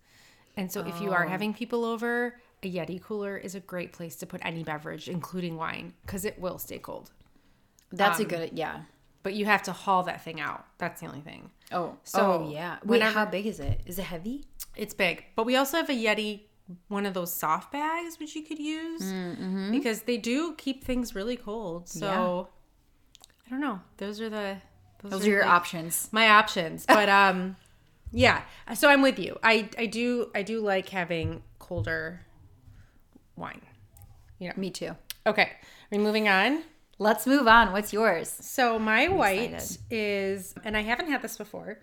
and 0.58 0.72
so 0.72 0.82
if 0.86 1.00
you 1.02 1.12
are 1.14 1.26
having 1.26 1.54
people 1.54 1.86
over, 1.86 2.36
a 2.62 2.72
Yeti 2.72 3.02
cooler 3.02 3.38
is 3.38 3.56
a 3.56 3.60
great 3.62 3.92
place 3.94 4.16
to 4.18 4.26
put 4.26 4.42
any 4.46 4.64
beverage, 4.64 5.08
including 5.08 5.56
wine, 5.56 5.94
because 6.06 6.26
it 6.26 6.38
will 6.40 6.58
stay 6.60 6.78
cold. 6.80 7.12
That's 7.92 8.20
Um, 8.20 8.26
a 8.26 8.30
good, 8.30 8.50
yeah. 8.54 8.82
But 9.24 9.34
you 9.34 9.46
have 9.46 9.64
to 9.64 9.72
haul 9.72 10.04
that 10.04 10.24
thing 10.24 10.40
out. 10.40 10.66
That's 10.78 11.02
the 11.02 11.08
only 11.08 11.22
thing. 11.22 11.50
Oh, 11.72 11.98
so 12.04 12.20
oh 12.44 12.52
yeah. 12.52 12.74
Wait, 12.84 13.00
whenever- 13.00 13.14
how 13.20 13.26
big 13.26 13.46
is 13.48 13.60
it? 13.60 13.82
Is 13.88 13.98
it 13.98 14.04
heavy? 14.04 14.46
It's 14.76 14.94
big. 14.94 15.24
But 15.36 15.46
we 15.46 15.56
also 15.56 15.78
have 15.78 15.90
a 15.90 15.94
Yeti 15.94 16.42
one 16.88 17.06
of 17.06 17.14
those 17.14 17.32
soft 17.34 17.72
bags 17.72 18.20
which 18.20 18.36
you 18.36 18.42
could 18.44 18.60
use 18.60 19.04
Mm-hmm. 19.04 19.72
because 19.72 20.02
they 20.04 20.18
do 20.18 20.54
keep 20.56 20.84
things 20.84 21.14
really 21.16 21.38
cold. 21.38 21.88
So 21.88 22.48
I 23.46 23.50
don't 23.50 23.62
know. 23.62 23.82
Those 23.98 24.20
are 24.22 24.30
the 24.30 24.58
Those 25.04 25.26
are 25.26 25.30
your 25.30 25.42
like, 25.44 25.52
options. 25.52 26.10
my 26.12 26.30
options. 26.30 26.86
But 26.88 27.10
um 27.10 27.56
yeah. 28.12 28.42
So 28.76 28.90
I'm 28.90 29.02
with 29.02 29.20
you. 29.20 29.38
I 29.44 29.70
I 29.78 29.86
do 29.86 30.32
I 30.34 30.42
do 30.42 30.60
like 30.62 30.90
having 30.90 31.44
colder 31.60 32.22
wine. 33.36 33.62
Me 34.58 34.70
too. 34.70 34.96
Okay. 35.28 35.44
Are 35.44 35.50
we 35.92 35.98
moving 35.98 36.28
on? 36.30 36.64
Let's 36.98 37.26
move 37.28 37.48
on. 37.48 37.72
What's 37.74 37.92
yours? 37.92 38.30
So 38.30 38.80
my 38.80 39.08
white 39.08 39.54
excited. 39.54 39.78
is, 39.92 40.54
and 40.64 40.78
I 40.78 40.82
haven't 40.82 41.10
had 41.10 41.22
this 41.22 41.36
before. 41.36 41.80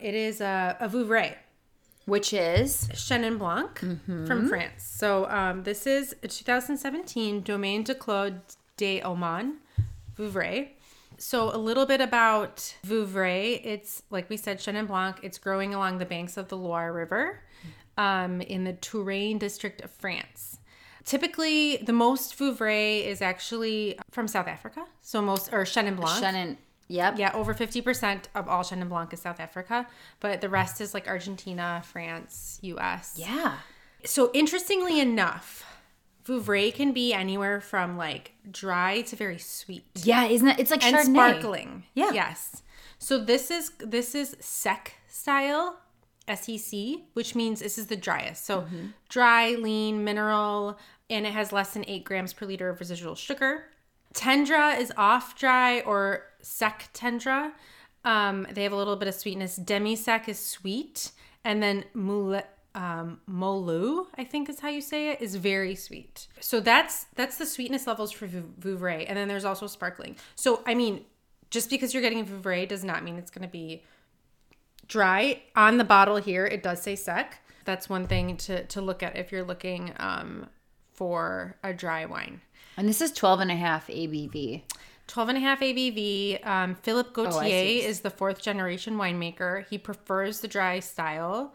It 0.00 0.14
is 0.14 0.40
a, 0.40 0.76
a 0.80 0.88
Vouvray 0.88 1.34
Which 2.06 2.32
is 2.32 2.88
Chenin 2.92 3.38
Blanc 3.38 3.80
Mm-hmm. 3.80 4.26
from 4.26 4.48
France. 4.48 4.82
So 4.84 5.28
um, 5.28 5.64
this 5.64 5.86
is 5.86 6.14
a 6.22 6.28
2017 6.28 7.42
Domaine 7.42 7.82
de 7.82 7.94
Claude 7.94 8.40
de 8.76 9.02
Oman 9.02 9.58
Vouvray. 10.16 10.68
So 11.18 11.54
a 11.54 11.58
little 11.58 11.86
bit 11.86 12.00
about 12.00 12.74
Vouvray. 12.86 13.60
It's 13.64 14.02
like 14.10 14.28
we 14.30 14.36
said, 14.36 14.58
Chenin 14.58 14.86
Blanc. 14.86 15.16
It's 15.22 15.38
growing 15.38 15.74
along 15.74 15.98
the 15.98 16.04
banks 16.06 16.36
of 16.36 16.48
the 16.48 16.56
Loire 16.56 16.92
River 16.92 17.40
um, 17.98 18.40
in 18.40 18.64
the 18.64 18.74
Touraine 18.74 19.38
district 19.38 19.80
of 19.82 19.90
France. 19.90 20.58
Typically, 21.04 21.76
the 21.78 21.92
most 21.92 22.36
Vouvray 22.38 23.04
is 23.06 23.22
actually 23.22 23.98
from 24.10 24.26
South 24.28 24.48
Africa. 24.48 24.84
So 25.02 25.22
most 25.22 25.52
or 25.52 25.64
Chenin 25.64 25.96
Blanc. 25.96 26.22
Chenin. 26.22 26.56
Yep. 26.88 27.18
Yeah, 27.18 27.32
over 27.34 27.52
50% 27.54 28.24
of 28.34 28.48
all 28.48 28.62
Chenin 28.62 28.88
Blanc 28.88 29.12
is 29.12 29.20
South 29.20 29.40
Africa, 29.40 29.86
but 30.20 30.40
the 30.40 30.48
rest 30.48 30.80
is 30.80 30.94
like 30.94 31.08
Argentina, 31.08 31.82
France, 31.84 32.58
US. 32.62 33.14
Yeah. 33.16 33.56
So 34.04 34.30
interestingly 34.32 35.00
enough, 35.00 35.64
Vouvray 36.24 36.72
can 36.74 36.92
be 36.92 37.12
anywhere 37.12 37.60
from 37.60 37.96
like 37.96 38.32
dry 38.50 39.00
to 39.02 39.16
very 39.16 39.38
sweet 39.38 39.84
Yeah, 40.02 40.24
isn't 40.26 40.46
it? 40.48 40.58
It's 40.60 40.70
like 40.70 40.84
and 40.84 40.94
Chardonnay. 40.96 41.12
sparkling. 41.14 41.84
Yeah. 41.94 42.12
Yes. 42.12 42.62
So 42.98 43.18
this 43.22 43.50
is 43.50 43.72
this 43.78 44.14
is 44.14 44.36
sec 44.40 44.94
style 45.08 45.78
SEC, 46.32 46.78
which 47.14 47.34
means 47.34 47.60
this 47.60 47.78
is 47.78 47.86
the 47.86 47.96
driest. 47.96 48.44
So 48.44 48.62
Mm-hmm. 48.62 48.86
dry, 49.08 49.50
lean, 49.54 50.02
mineral, 50.04 50.78
and 51.08 51.26
it 51.26 51.32
has 51.32 51.52
less 51.52 51.72
than 51.74 51.84
eight 51.88 52.04
grams 52.04 52.32
per 52.32 52.46
liter 52.46 52.68
of 52.68 52.80
residual 52.80 53.14
sugar. 53.14 53.64
Tendra 54.14 54.78
is 54.80 54.92
off 54.96 55.38
dry 55.38 55.80
or 55.80 56.22
sec 56.46 56.88
tendra. 56.94 57.52
Um, 58.04 58.46
they 58.50 58.62
have 58.62 58.72
a 58.72 58.76
little 58.76 58.96
bit 58.96 59.08
of 59.08 59.14
sweetness. 59.14 59.56
Demi 59.56 59.96
sec 59.96 60.28
is 60.28 60.38
sweet, 60.38 61.10
and 61.44 61.62
then 61.62 61.84
moule, 61.92 62.42
um, 62.74 63.20
molu, 63.28 64.06
I 64.16 64.24
think 64.24 64.48
is 64.48 64.60
how 64.60 64.68
you 64.68 64.80
say 64.80 65.10
it, 65.10 65.20
is 65.20 65.34
very 65.34 65.74
sweet. 65.74 66.28
So 66.40 66.60
that's 66.60 67.06
that's 67.16 67.36
the 67.36 67.46
sweetness 67.46 67.86
levels 67.86 68.12
for 68.12 68.26
Vou- 68.26 68.52
Vouvray, 68.60 69.06
and 69.08 69.16
then 69.16 69.28
there's 69.28 69.44
also 69.44 69.66
sparkling. 69.66 70.16
So 70.36 70.62
I 70.66 70.74
mean, 70.74 71.04
just 71.50 71.68
because 71.68 71.92
you're 71.92 72.02
getting 72.02 72.24
Vouvray 72.24 72.68
does 72.68 72.84
not 72.84 73.02
mean 73.02 73.16
it's 73.16 73.30
going 73.30 73.46
to 73.46 73.52
be 73.52 73.82
dry. 74.86 75.42
On 75.56 75.78
the 75.78 75.84
bottle 75.84 76.16
here, 76.16 76.46
it 76.46 76.62
does 76.62 76.80
say 76.80 76.94
sec. 76.94 77.40
That's 77.64 77.88
one 77.88 78.06
thing 78.06 78.36
to 78.38 78.64
to 78.66 78.80
look 78.80 79.02
at 79.02 79.16
if 79.16 79.32
you're 79.32 79.44
looking 79.44 79.92
um, 79.96 80.46
for 80.92 81.56
a 81.64 81.74
dry 81.74 82.04
wine. 82.04 82.40
And 82.76 82.88
this 82.88 83.00
is 83.00 83.10
12 83.12 83.40
and 83.40 83.50
a 83.50 83.56
half 83.56 83.86
ABV. 83.88 84.62
12 85.06 85.28
and 85.30 85.38
a 85.38 85.40
half 85.40 85.60
ABV. 85.60 86.44
Um, 86.46 86.74
Philip 86.76 87.08
Oh, 87.16 87.24
Gautier 87.24 87.48
see. 87.48 87.82
is 87.82 88.00
the 88.00 88.10
fourth 88.10 88.42
generation 88.42 88.96
winemaker. 88.96 89.66
He 89.68 89.78
prefers 89.78 90.40
the 90.40 90.48
dry 90.48 90.80
style. 90.80 91.54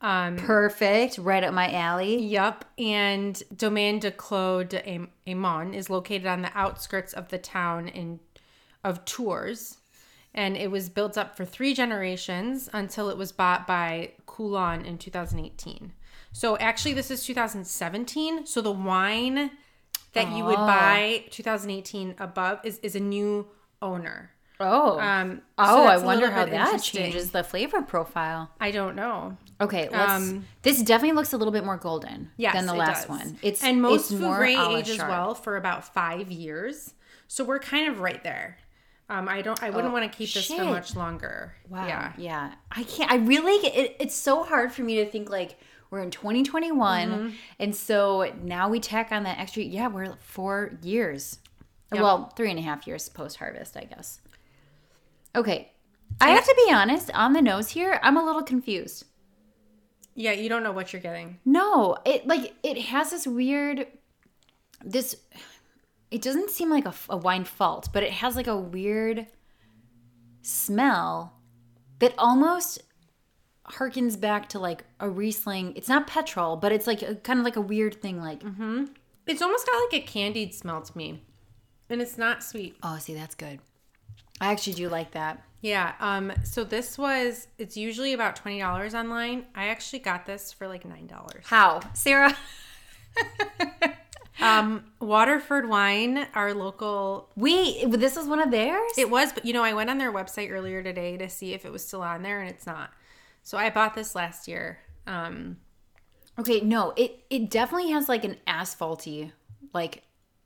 Um, 0.00 0.36
Perfect. 0.36 1.18
Right 1.18 1.42
up 1.44 1.54
my 1.54 1.72
alley. 1.72 2.22
Yup. 2.22 2.64
And 2.78 3.42
Domaine 3.56 3.98
de 3.98 4.10
Claude 4.10 4.68
de 4.70 4.88
Am- 4.88 5.10
Amon 5.28 5.74
is 5.74 5.88
located 5.90 6.26
on 6.26 6.42
the 6.42 6.50
outskirts 6.54 7.12
of 7.12 7.28
the 7.28 7.38
town 7.38 7.88
in 7.88 8.20
of 8.84 9.04
Tours. 9.04 9.78
And 10.34 10.56
it 10.56 10.70
was 10.70 10.90
built 10.90 11.16
up 11.16 11.34
for 11.36 11.44
three 11.46 11.72
generations 11.74 12.68
until 12.72 13.08
it 13.08 13.16
was 13.16 13.32
bought 13.32 13.66
by 13.66 14.12
Coulon 14.26 14.84
in 14.84 14.98
2018. 14.98 15.92
So 16.30 16.58
actually, 16.58 16.92
this 16.92 17.10
is 17.10 17.24
2017. 17.24 18.46
So 18.46 18.60
the 18.60 18.70
wine 18.70 19.50
that 20.16 20.36
you 20.36 20.44
would 20.44 20.58
Oh. 20.58 20.66
buy 20.66 21.24
2018 21.30 22.16
above 22.18 22.60
is, 22.64 22.78
is 22.82 22.96
a 22.96 23.00
new 23.00 23.46
owner. 23.80 24.32
Oh. 24.58 24.98
Um, 24.98 25.36
so 25.36 25.42
oh, 25.58 25.84
I 25.86 25.98
wonder 25.98 26.30
how 26.30 26.46
that 26.46 26.78
changes 26.82 27.30
the 27.30 27.44
flavor 27.44 27.82
profile. 27.82 28.50
I 28.58 28.70
don't 28.70 28.96
know. 28.96 29.36
Okay, 29.60 29.88
let's. 29.90 30.12
Um, 30.12 30.46
this 30.62 30.82
definitely 30.82 31.14
looks 31.14 31.32
a 31.32 31.36
little 31.36 31.52
bit 31.52 31.64
more 31.64 31.76
golden 31.76 32.30
Yes, 32.36 32.54
than 32.54 32.66
the 32.66 32.74
last 32.74 33.08
one. 33.08 33.38
It's 33.42 33.62
and 33.62 33.80
most 33.82 34.10
it's 34.10 34.20
more 34.20 34.38
Vouvray 34.40 34.74
a 34.74 34.78
age 34.78 34.90
as 34.90 34.98
well 34.98 35.34
for 35.34 35.56
about 35.56 35.92
five 35.94 36.30
years. 36.32 36.94
So 37.28 37.44
we're 37.44 37.58
kind 37.58 37.88
of 37.88 38.00
right 38.00 38.22
there. 38.22 38.58
Um, 39.08 39.28
I 39.28 39.40
don't. 39.42 39.62
I 39.62 39.70
wouldn't 39.70 39.90
Oh, 39.90 39.94
want 39.94 40.10
to 40.10 40.16
keep 40.18 40.32
this 40.32 40.46
for 40.46 40.64
much 40.64 40.96
longer. 40.96 41.54
Wow. 41.68 41.86
Yeah. 41.86 42.12
Yeah. 42.16 42.54
I 42.72 42.82
can't. 42.82 43.10
I 43.10 43.16
really. 43.16 43.54
It, 43.66 43.96
it's 44.00 44.14
so 44.14 44.42
hard 44.42 44.72
for 44.72 44.82
me 44.82 44.96
to 44.96 45.06
think 45.10 45.28
like 45.30 45.58
we're 45.90 46.00
in 46.00 46.10
2021, 46.10 47.08
Mm-hmm. 47.10 47.28
and 47.60 47.74
so 47.74 48.32
now 48.42 48.68
we 48.68 48.80
tack 48.80 49.12
on 49.12 49.22
that 49.24 49.38
extra. 49.38 49.62
Yeah, 49.62 49.88
we're 49.88 50.14
four 50.20 50.78
years. 50.82 51.38
Yep. 51.92 52.02
Well, 52.02 52.32
three 52.36 52.50
and 52.50 52.58
a 52.58 52.62
half 52.62 52.86
years 52.86 53.08
post 53.08 53.36
harvest, 53.36 53.76
I 53.76 53.84
guess. 53.84 54.20
Okay. 55.34 55.70
I 56.20 56.30
have 56.30 56.44
to 56.44 56.54
be 56.66 56.72
honest. 56.72 57.10
On 57.14 57.32
the 57.32 57.42
nose 57.42 57.68
here, 57.70 58.00
I'm 58.02 58.16
a 58.16 58.24
little 58.24 58.42
confused. 58.42 59.04
Yeah. 60.14 60.32
You 60.32 60.48
don't 60.48 60.62
know 60.62 60.72
what 60.72 60.92
you're 60.92 61.02
getting. 61.02 61.38
No, 61.44 61.96
it 62.04 62.26
like 62.26 62.54
it 62.62 62.78
has 62.86 63.10
this 63.10 63.26
weird 63.26 63.86
this 64.84 65.14
it 66.10 66.22
doesn't 66.22 66.50
seem 66.50 66.70
like 66.70 66.86
a, 66.86 66.94
a 67.10 67.16
wine 67.16 67.44
fault, 67.44 67.88
but 67.92 68.02
it 68.02 68.12
has 68.12 68.34
like 68.36 68.46
a 68.46 68.56
weird 68.56 69.26
smell 70.42 71.34
that 71.98 72.14
almost 72.18 72.82
harkens 73.70 74.18
back 74.20 74.48
to 74.50 74.58
like 74.58 74.84
a 75.00 75.08
Riesling. 75.08 75.72
It's 75.76 75.88
not 75.88 76.06
petrol, 76.06 76.56
but 76.56 76.72
it's 76.72 76.86
like 76.86 77.02
a, 77.02 77.14
kind 77.16 77.38
of 77.38 77.44
like 77.44 77.56
a 77.56 77.60
weird 77.60 78.00
thing 78.00 78.20
like 78.20 78.42
It's 79.26 79.42
almost 79.42 79.66
got 79.66 79.76
like 79.90 80.02
a 80.02 80.06
candied 80.06 80.54
smell 80.54 80.82
to 80.82 80.96
me, 80.96 81.22
and 81.90 82.00
it's 82.00 82.16
not 82.18 82.42
sweet. 82.42 82.76
oh, 82.82 82.98
see 82.98 83.14
that's 83.14 83.34
good. 83.34 83.60
I 84.40 84.52
actually 84.52 84.74
do 84.74 84.88
like 84.88 85.12
that. 85.12 85.42
Yeah. 85.62 85.94
Um. 86.00 86.32
So 86.44 86.62
this 86.64 86.98
was. 86.98 87.48
It's 87.58 87.76
usually 87.76 88.12
about 88.12 88.36
twenty 88.36 88.58
dollars 88.58 88.94
online. 88.94 89.46
I 89.54 89.68
actually 89.68 90.00
got 90.00 90.26
this 90.26 90.52
for 90.52 90.68
like 90.68 90.84
nine 90.84 91.06
dollars. 91.06 91.44
How? 91.46 91.80
Sarah? 91.94 92.36
Um. 94.38 94.84
Waterford 95.00 95.66
Wine, 95.68 96.26
our 96.34 96.52
local 96.52 97.30
Wait, 97.36 97.90
this 97.90 98.18
is 98.18 98.26
one 98.28 98.40
of 98.40 98.50
theirs? 98.50 98.92
It 98.98 99.08
was, 99.10 99.32
but 99.32 99.46
you 99.46 99.54
know, 99.54 99.64
I 99.64 99.72
went 99.72 99.88
on 99.88 99.96
their 99.96 100.12
website 100.12 100.50
earlier 100.50 100.82
today 100.82 101.16
to 101.16 101.28
see 101.30 101.54
if 101.54 101.64
it 101.64 101.72
was 101.72 101.86
still 101.86 102.02
on 102.02 102.22
there, 102.22 102.40
and 102.40 102.50
it's 102.50 102.66
not. 102.66 102.90
So 103.46 103.56
I 103.56 103.70
bought 103.70 103.94
this 103.94 104.14
last 104.14 104.48
year. 104.48 104.80
Um, 105.06 105.58
Okay, 106.38 106.60
no, 106.60 106.92
it 106.96 107.24
it 107.30 107.50
definitely 107.50 107.90
has 107.92 108.08
like 108.08 108.24
an 108.24 108.36
asphalty, 108.46 109.32
like 109.72 110.02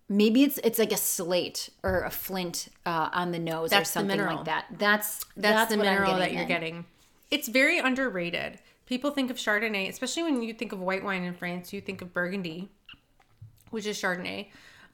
maybe 0.08 0.44
it's 0.44 0.58
it's 0.58 0.78
like 0.78 0.92
a 0.92 0.96
slate 0.96 1.68
or 1.82 2.02
a 2.02 2.10
flint 2.10 2.68
uh, 2.86 3.10
on 3.12 3.32
the 3.32 3.38
nose 3.38 3.70
That's 3.70 3.90
or 3.90 3.92
something 3.92 4.20
like 4.20 4.44
that. 4.44 4.66
That's 4.70 5.24
that's, 5.36 5.72
the 5.72 5.78
what 5.78 5.86
I'm 5.86 5.94
mineral 5.94 6.16
that 6.18 6.32
you're 6.32 6.42
then. 6.42 6.48
getting. 6.48 6.84
It's 7.30 7.48
very 7.48 7.78
underrated. 7.78 8.60
People 8.86 9.10
think 9.10 9.30
of 9.30 9.36
Chardonnay, 9.36 9.88
especially 9.88 10.24
when 10.24 10.42
you 10.42 10.52
think 10.52 10.72
of 10.72 10.80
white 10.80 11.02
wine 11.02 11.24
in 11.24 11.34
France, 11.34 11.72
you 11.72 11.80
think 11.80 12.02
of 12.02 12.12
Burgundy, 12.12 12.68
which 13.70 13.86
is 13.86 14.00
Chardonnay. 14.00 14.48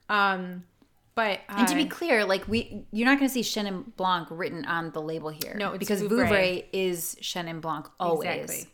Um, 0.08 0.64
but 1.16 1.40
And 1.48 1.66
to 1.66 1.74
be 1.74 1.86
clear, 1.86 2.24
like 2.24 2.46
we, 2.46 2.84
you're 2.92 3.06
not 3.06 3.18
going 3.18 3.28
to 3.28 3.32
see 3.32 3.40
Chenin 3.40 3.96
Blanc 3.96 4.28
written 4.30 4.66
on 4.66 4.90
the 4.90 5.00
label 5.00 5.30
here. 5.30 5.56
No, 5.56 5.72
it's 5.72 5.78
because 5.78 6.02
Vouvray. 6.02 6.28
Vouvray 6.28 6.64
is 6.72 7.16
Chenin 7.22 7.60
Blanc 7.60 7.88
always. 7.98 8.28
Exactly. 8.28 8.70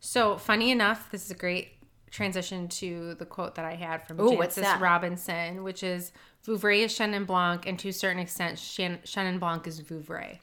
So 0.00 0.36
funny 0.36 0.72
enough, 0.72 1.10
this 1.12 1.24
is 1.24 1.30
a 1.30 1.34
great 1.34 1.68
transition 2.10 2.66
to 2.68 3.14
the 3.14 3.24
quote 3.24 3.54
that 3.54 3.64
I 3.64 3.76
had 3.76 4.06
from 4.06 4.20
Ooh, 4.20 4.36
Jancis? 4.36 4.80
Robinson, 4.80 5.62
which 5.62 5.84
is 5.84 6.10
Vouvray 6.44 6.80
is 6.84 6.92
Chenin 6.92 7.24
Blanc, 7.24 7.64
and 7.66 7.78
to 7.78 7.90
a 7.90 7.92
certain 7.92 8.18
extent, 8.18 8.58
Chenin 8.58 9.38
Blanc 9.38 9.66
is 9.68 9.80
Vouvray. 9.80 10.40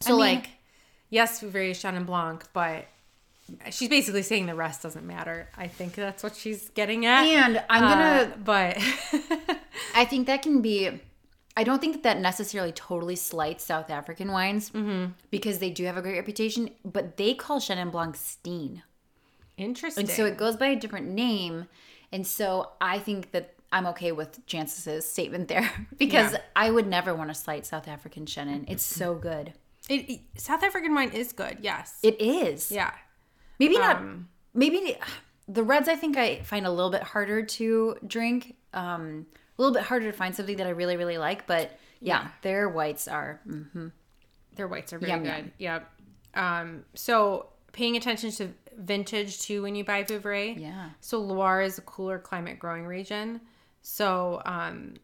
So, 0.00 0.20
I 0.20 0.26
mean- 0.26 0.36
like, 0.36 0.50
yes, 1.08 1.40
Vouvray 1.40 1.70
is 1.70 1.82
Chenin 1.82 2.04
Blanc, 2.04 2.44
but 2.52 2.84
she's 3.70 3.88
basically 3.88 4.22
saying 4.22 4.46
the 4.46 4.54
rest 4.54 4.82
doesn't 4.82 5.06
matter. 5.06 5.48
I 5.56 5.68
think 5.68 5.94
that's 5.94 6.22
what 6.22 6.34
she's 6.36 6.68
getting 6.70 7.06
at. 7.06 7.24
And 7.24 7.62
I'm 7.70 7.80
gonna. 7.82 8.32
Uh, 8.32 8.36
but 8.44 8.76
I 9.94 10.04
think 10.04 10.26
that 10.26 10.42
can 10.42 10.62
be. 10.62 11.00
I 11.56 11.64
don't 11.64 11.80
think 11.80 11.96
that 11.96 12.02
that 12.04 12.20
necessarily 12.20 12.72
totally 12.72 13.16
slights 13.16 13.64
South 13.64 13.90
African 13.90 14.32
wines 14.32 14.70
Mm-hmm. 14.70 15.12
because 15.30 15.58
they 15.58 15.68
do 15.70 15.84
have 15.84 15.96
a 15.98 16.02
great 16.02 16.16
reputation, 16.16 16.70
but 16.84 17.16
they 17.18 17.34
call 17.34 17.60
Chenin 17.60 17.90
Blanc 17.92 18.16
Steen. 18.16 18.82
interesting. 19.58 20.04
And 20.04 20.10
so 20.10 20.24
it 20.24 20.38
goes 20.38 20.56
by 20.56 20.68
a 20.68 20.76
different 20.76 21.08
name. 21.08 21.66
And 22.10 22.26
so 22.26 22.70
I 22.80 22.98
think 22.98 23.32
that 23.32 23.54
I'm 23.70 23.86
okay 23.88 24.12
with 24.12 24.44
Jancis's 24.46 25.04
statement 25.06 25.48
there 25.48 25.70
because 25.98 26.32
Yeah. 26.32 26.38
I 26.56 26.70
would 26.70 26.86
never 26.86 27.14
want 27.14 27.28
to 27.28 27.34
slight 27.34 27.66
South 27.66 27.86
African 27.88 28.24
Chenin. 28.24 28.64
It's 28.68 28.82
so 28.84 29.14
good. 29.14 29.52
It- 29.90 30.08
it- 30.10 30.20
South 30.36 30.62
African 30.62 30.94
wine 30.94 31.10
is 31.10 31.32
good, 31.32 31.58
yes. 31.60 31.98
It 32.02 32.18
is. 32.20 32.70
yeah. 32.72 32.92
Maybe 33.58 33.78
not. 33.78 33.96
Um, 33.96 34.28
Maybe 34.54 34.96
the 35.48 35.62
reds 35.62 35.88
I 35.88 35.96
think 35.96 36.16
I 36.16 36.40
find 36.42 36.66
a 36.66 36.70
little 36.70 36.90
bit 36.90 37.02
harder 37.02 37.42
to 37.42 37.96
drink. 38.06 38.56
Um, 38.74 39.26
a 39.58 39.62
little 39.62 39.74
bit 39.74 39.84
harder 39.84 40.10
to 40.10 40.16
find 40.16 40.34
something 40.34 40.56
that 40.56 40.66
I 40.66 40.70
really 40.70 40.96
really 40.96 41.18
like, 41.18 41.46
but 41.46 41.78
yeah, 42.00 42.28
their 42.42 42.68
whites 42.68 43.08
are. 43.08 43.40
Mm-hmm. 43.48 43.88
Their 44.56 44.68
whites 44.68 44.92
are 44.92 44.98
very 44.98 45.12
Yum, 45.12 45.22
good. 45.22 45.28
yum. 45.30 45.52
Yep. 45.58 45.90
Um, 46.34 46.84
so 46.94 47.46
paying 47.72 47.96
attention 47.96 48.30
to 48.32 48.48
vintage 48.76 49.40
too 49.40 49.62
when 49.62 49.74
you 49.74 49.84
buy 49.84 50.02
Vouvray. 50.04 50.58
Yeah. 50.60 50.90
So 51.00 51.18
Loire 51.20 51.62
is 51.62 51.78
a 51.78 51.82
cooler 51.82 52.18
climate 52.18 52.58
growing 52.58 52.84
region. 52.86 53.40
So 53.82 54.42
um, 54.44 54.94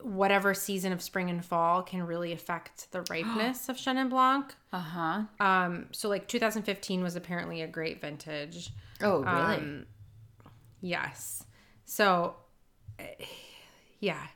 whatever 0.00 0.54
season 0.54 0.92
of 0.92 1.02
spring 1.02 1.30
and 1.30 1.44
fall 1.44 1.82
can 1.82 2.02
really 2.06 2.32
affect 2.32 2.90
the 2.92 3.00
ripeness 3.10 3.68
of 3.68 3.76
Chenin 3.76 4.08
Blanc. 4.10 4.54
Uh 4.72 4.78
huh. 4.78 5.22
Um, 5.40 5.86
so 5.92 6.08
like 6.08 6.28
2015 6.28 7.02
was 7.02 7.16
apparently 7.16 7.62
a 7.62 7.66
great 7.66 8.00
vintage. 8.00 8.70
Oh 9.00 9.22
really? 9.22 9.56
Um, 9.56 9.86
Yes. 10.80 11.44
So, 11.86 12.36
yeah, 14.00 14.26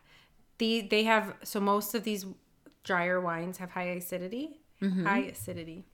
the 0.57 0.81
they 0.81 1.05
have 1.05 1.35
so 1.45 1.61
most 1.61 1.95
of 1.95 2.05
these 2.05 2.25
drier 2.85 3.21
wines 3.21 3.59
have 3.59 3.71
high 3.71 3.91
acidity. 3.91 4.61
High 4.81 5.25
acidity. 5.25 5.85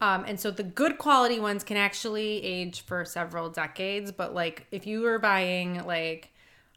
Um, 0.00 0.24
and 0.26 0.38
so 0.38 0.50
the 0.50 0.64
good 0.64 0.98
quality 0.98 1.38
ones 1.40 1.64
can 1.64 1.76
actually 1.76 2.42
age 2.44 2.82
for 2.82 3.04
several 3.04 3.48
decades, 3.48 4.12
but 4.12 4.34
like 4.34 4.66
if 4.70 4.86
you 4.86 5.00
were 5.00 5.18
buying 5.18 5.82
like 5.86 6.33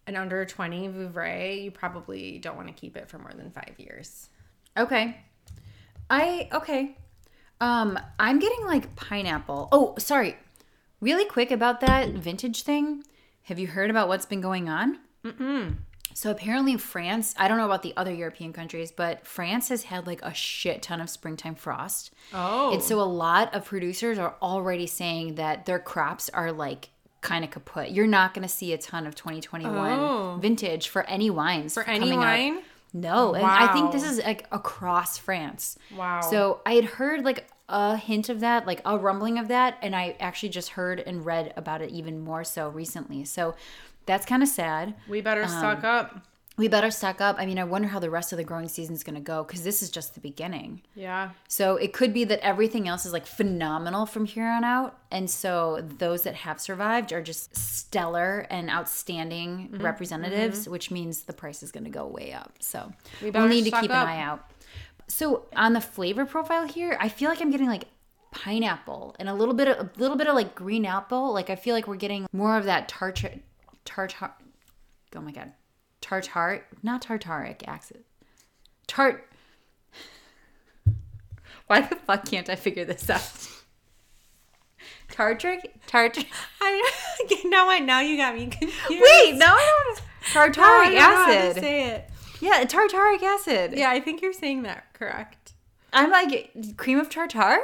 an 0.08 0.16
under 0.16 0.46
20 0.46 0.90
Vouvray, 0.90 1.64
you 1.64 1.72
probably 1.72 2.40
don't 2.40 2.56
want 2.56 2.68
to 2.68 2.74
keep 2.74 2.98
it 2.98 3.10
for 3.10 3.20
more 3.20 3.34
than 3.36 3.52
five 3.52 3.76
years. 3.78 4.30
Okay. 4.78 5.22
I 6.10 6.50
okay. 6.54 6.98
Um, 7.60 8.00
I'm 8.20 8.40
getting 8.40 8.66
like 8.66 8.96
pineapple. 8.96 9.70
Oh, 9.72 9.96
sorry. 9.98 10.38
Really 11.02 11.26
quick 11.26 11.52
about 11.52 11.82
that 11.82 12.10
vintage 12.10 12.64
thing. 12.64 13.04
Have 13.44 13.60
you 13.60 13.68
heard 13.68 13.90
about 13.90 14.08
what's 14.08 14.26
been 14.26 14.42
going 14.42 14.70
on? 14.70 15.00
Mm-mm. 15.24 15.76
So 16.14 16.32
apparently 16.32 16.78
France, 16.78 17.36
I 17.38 17.48
don't 17.48 17.58
know 17.58 17.66
about 17.66 17.84
the 17.84 17.94
other 17.96 18.14
European 18.14 18.52
countries, 18.52 18.92
but 18.92 19.28
France 19.28 19.70
has 19.70 19.84
had 19.84 20.08
like 20.08 20.22
a 20.24 20.34
shit 20.34 20.82
ton 20.82 21.00
of 21.00 21.10
springtime 21.10 21.54
frost. 21.56 22.12
Oh, 22.34 22.74
And 22.74 22.82
so 22.82 23.00
a 23.00 23.04
lot 23.04 23.54
of 23.54 23.66
producers 23.66 24.18
are 24.18 24.36
already 24.42 24.88
saying 24.88 25.36
that 25.36 25.66
their 25.66 25.80
crops 25.80 26.30
are 26.30 26.52
like 26.52 26.90
kind 27.28 27.44
of 27.44 27.52
kaput. 27.52 27.92
You're 27.92 28.08
not 28.08 28.34
going 28.34 28.48
to 28.48 28.54
see 28.54 28.74
a 28.74 28.78
ton 28.78 29.06
of 29.06 29.14
2021 29.16 30.00
Oh. 30.00 30.38
vintage 30.42 30.88
for 30.90 31.04
any 31.04 31.30
wines 31.30 31.74
for 31.74 31.84
any 31.84 32.00
coming 32.00 32.20
up. 32.20 32.26
wine? 32.26 32.62
No, 32.94 33.34
and 33.36 33.46
I 33.46 33.68
think 33.74 33.92
this 33.92 34.04
is 34.04 34.18
like 34.24 34.48
across 34.52 35.18
France. 35.18 35.78
Wow. 35.96 36.22
So 36.22 36.62
I 36.66 36.74
had 36.74 36.86
heard 36.86 37.24
like 37.26 37.48
a 37.70 37.98
hint 37.98 38.30
of 38.30 38.40
that, 38.40 38.66
like 38.66 38.82
a 38.86 38.98
rumbling 38.98 39.38
of 39.38 39.50
that, 39.50 39.78
and 39.82 39.94
I 39.96 40.16
actually 40.20 40.50
just 40.50 40.70
heard 40.70 41.02
and 41.02 41.26
read 41.26 41.54
about 41.58 41.82
it 41.82 41.92
even 41.92 42.20
more 42.22 42.44
so 42.46 42.70
recently. 42.70 43.26
So 43.26 43.56
that's 44.06 44.26
kind 44.26 44.42
of 44.42 44.48
sad. 44.50 44.96
We 45.10 45.20
better 45.22 45.46
stock 45.48 45.80
um, 45.84 45.86
up. 45.86 46.22
We 46.58 46.68
better 46.68 46.90
stack 46.90 47.22
up. 47.22 47.36
I 47.38 47.46
mean, 47.46 47.60
I 47.60 47.64
wonder 47.66 47.88
how 47.88 48.00
the 48.00 48.10
rest 48.10 48.34
of 48.34 48.38
the 48.38 48.44
growing 48.44 48.68
season 48.68 48.96
is 48.96 49.04
going 49.04 49.14
to 49.16 49.22
go 49.22 49.44
because 49.44 49.64
this 49.64 49.84
is 49.84 49.92
just 49.92 50.16
the 50.16 50.20
beginning. 50.20 50.82
Yeah. 50.96 51.30
So 51.48 51.76
it 51.76 51.94
could 51.94 52.14
be 52.14 52.24
that 52.24 52.40
everything 52.40 52.88
else 52.88 53.06
is 53.06 53.14
like 53.14 53.28
phenomenal 53.28 54.08
from 54.08 54.26
here 54.26 54.48
on 54.48 54.64
out. 54.64 54.98
And 55.12 55.30
so 55.30 55.82
those 56.00 56.24
that 56.24 56.34
have 56.34 56.60
survived 56.60 57.14
are 57.14 57.22
just 57.22 57.56
stellar 57.56 58.48
and 58.50 58.70
outstanding 58.72 59.70
Mm-hmm. 59.72 59.84
representatives, 59.84 60.68
which 60.68 60.90
means 60.92 61.22
the 61.24 61.34
price 61.34 61.62
is 61.62 61.72
going 61.72 61.84
to 61.84 61.90
go 61.92 62.06
way 62.08 62.34
up. 62.34 62.54
So 62.60 62.92
we 63.22 63.30
will 63.30 63.48
need 63.48 63.66
to 63.66 63.72
keep 63.72 63.92
up. 63.92 64.04
an 64.04 64.08
eye 64.08 64.22
out. 64.22 64.50
So 65.08 65.46
on 65.56 65.74
the 65.74 65.82
flavor 65.82 66.26
profile 66.26 66.68
here, 66.68 66.98
I 67.00 67.08
feel 67.10 67.30
like 67.30 67.40
I'm 67.42 67.52
getting 67.52 67.68
like 67.68 67.86
pineapple 68.32 69.16
and 69.20 69.30
a 69.30 69.34
little 69.34 69.54
bit 69.54 69.68
of 69.68 69.78
a 69.78 69.90
little 69.98 70.18
bit 70.18 70.28
of 70.28 70.36
like 70.36 70.54
green 70.56 70.86
apple. 70.86 71.34
Like 71.34 71.50
I 71.50 71.56
feel 71.56 71.74
like 71.76 71.88
we're 71.88 71.96
getting 71.96 72.28
more 72.34 72.58
of 72.58 72.66
that 72.66 72.88
tartar 72.88 73.32
tartar 73.86 74.32
oh 75.16 75.22
my 75.22 75.32
god. 75.32 75.54
Tartar 76.08 76.64
not 76.82 77.02
tartaric 77.02 77.68
acid. 77.68 78.06
Tart 78.88 79.28
why 81.68 81.82
the 81.82 81.96
fuck 81.98 82.26
can't 82.26 82.50
I 82.50 82.56
figure 82.56 82.86
this 82.86 83.10
out? 83.10 83.50
Tartaric? 85.12 85.70
Tart. 85.86 86.18
I 86.62 86.92
now 87.46 87.70
I 87.70 87.80
now 87.80 88.00
you 88.00 88.16
got 88.16 88.36
me 88.36 88.48
confused. 88.48 88.90
Wait, 88.90 89.36
no, 89.36 89.48
I 89.48 89.84
don't. 89.86 90.02
Tartaric 90.32 90.60
I 90.60 90.84
don't 90.86 90.96
know 90.96 91.02
how 91.02 91.26
to 91.26 91.34
acid. 91.34 91.62
say 91.62 91.90
it. 91.90 92.10
Yeah, 92.40 92.64
tartaric 92.64 93.22
acid. 93.24 93.74
Yeah, 93.76 93.90
I 93.90 94.00
think 94.00 94.22
you're 94.22 94.32
saying 94.32 94.64
that 94.64 94.94
correct. 94.94 95.54
I'm 95.92 96.10
like 96.10 96.78
cream 96.78 97.00
of 97.00 97.10
tartar. 97.10 97.58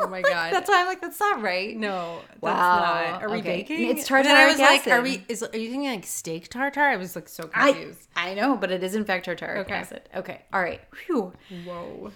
Oh 0.00 0.08
my 0.08 0.22
God. 0.22 0.52
that's 0.52 0.68
why 0.68 0.80
I'm 0.80 0.86
like 0.86 1.00
that's 1.00 1.20
not 1.20 1.40
right. 1.42 1.76
No, 1.76 2.22
that's 2.30 2.40
Wow. 2.42 3.10
not. 3.12 3.22
Are 3.22 3.30
we 3.30 3.38
Okay. 3.38 3.58
baking? 3.62 3.90
It's 3.96 4.10
And 4.10 4.24
then 4.26 4.36
I 4.36 4.46
was 4.46 4.56
tartaric 4.56 4.60
like, 4.60 4.86
are 4.88 5.02
we? 5.02 5.24
Is 5.28 5.42
are 5.42 5.56
you 5.56 5.70
thinking 5.70 5.90
like 5.90 6.06
steak 6.06 6.48
tartar? 6.48 6.80
I 6.82 6.96
was 6.96 7.14
like 7.14 7.28
so 7.28 7.48
I 7.54 7.72
confused. 7.72 8.08
I 8.16 8.34
know, 8.34 8.56
but 8.56 8.70
it 8.70 8.82
is 8.82 8.94
in 8.94 9.04
fact 9.04 9.26
tartaric 9.26 9.58
Okay. 9.60 9.74
acid. 9.74 10.02
Okay, 10.14 10.42
all 10.52 10.60
right. 10.62 10.80
Whew. 11.06 11.32
Whoa. 11.64 12.12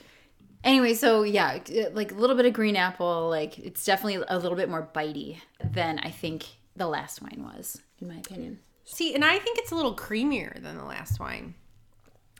Anyway, 0.65 0.95
so 0.95 1.23
yeah, 1.23 1.59
like 1.93 2.11
a 2.11 2.15
little 2.17 2.35
bit 2.37 2.45
of 2.47 2.53
green 2.53 2.75
apple. 2.77 3.29
Like 3.29 3.59
it's 3.59 3.85
definitely 3.85 4.25
a 4.29 4.39
little 4.39 4.57
bit 4.57 4.69
more 4.69 4.89
bitey 4.95 5.39
than 5.63 5.99
I 6.01 6.11
think 6.11 6.47
the 6.77 6.87
last 6.89 7.23
wine 7.23 7.43
was, 7.45 7.81
in 8.01 8.09
my 8.09 8.17
opinion. 8.17 8.59
See, 8.85 9.15
and 9.15 9.25
I 9.25 9.39
think 9.39 9.59
it's 9.59 9.71
a 9.71 9.75
little 9.77 9.95
creamier 9.95 10.61
than 10.63 10.77
the 10.77 10.85
last 10.85 11.21
wine. 11.21 11.55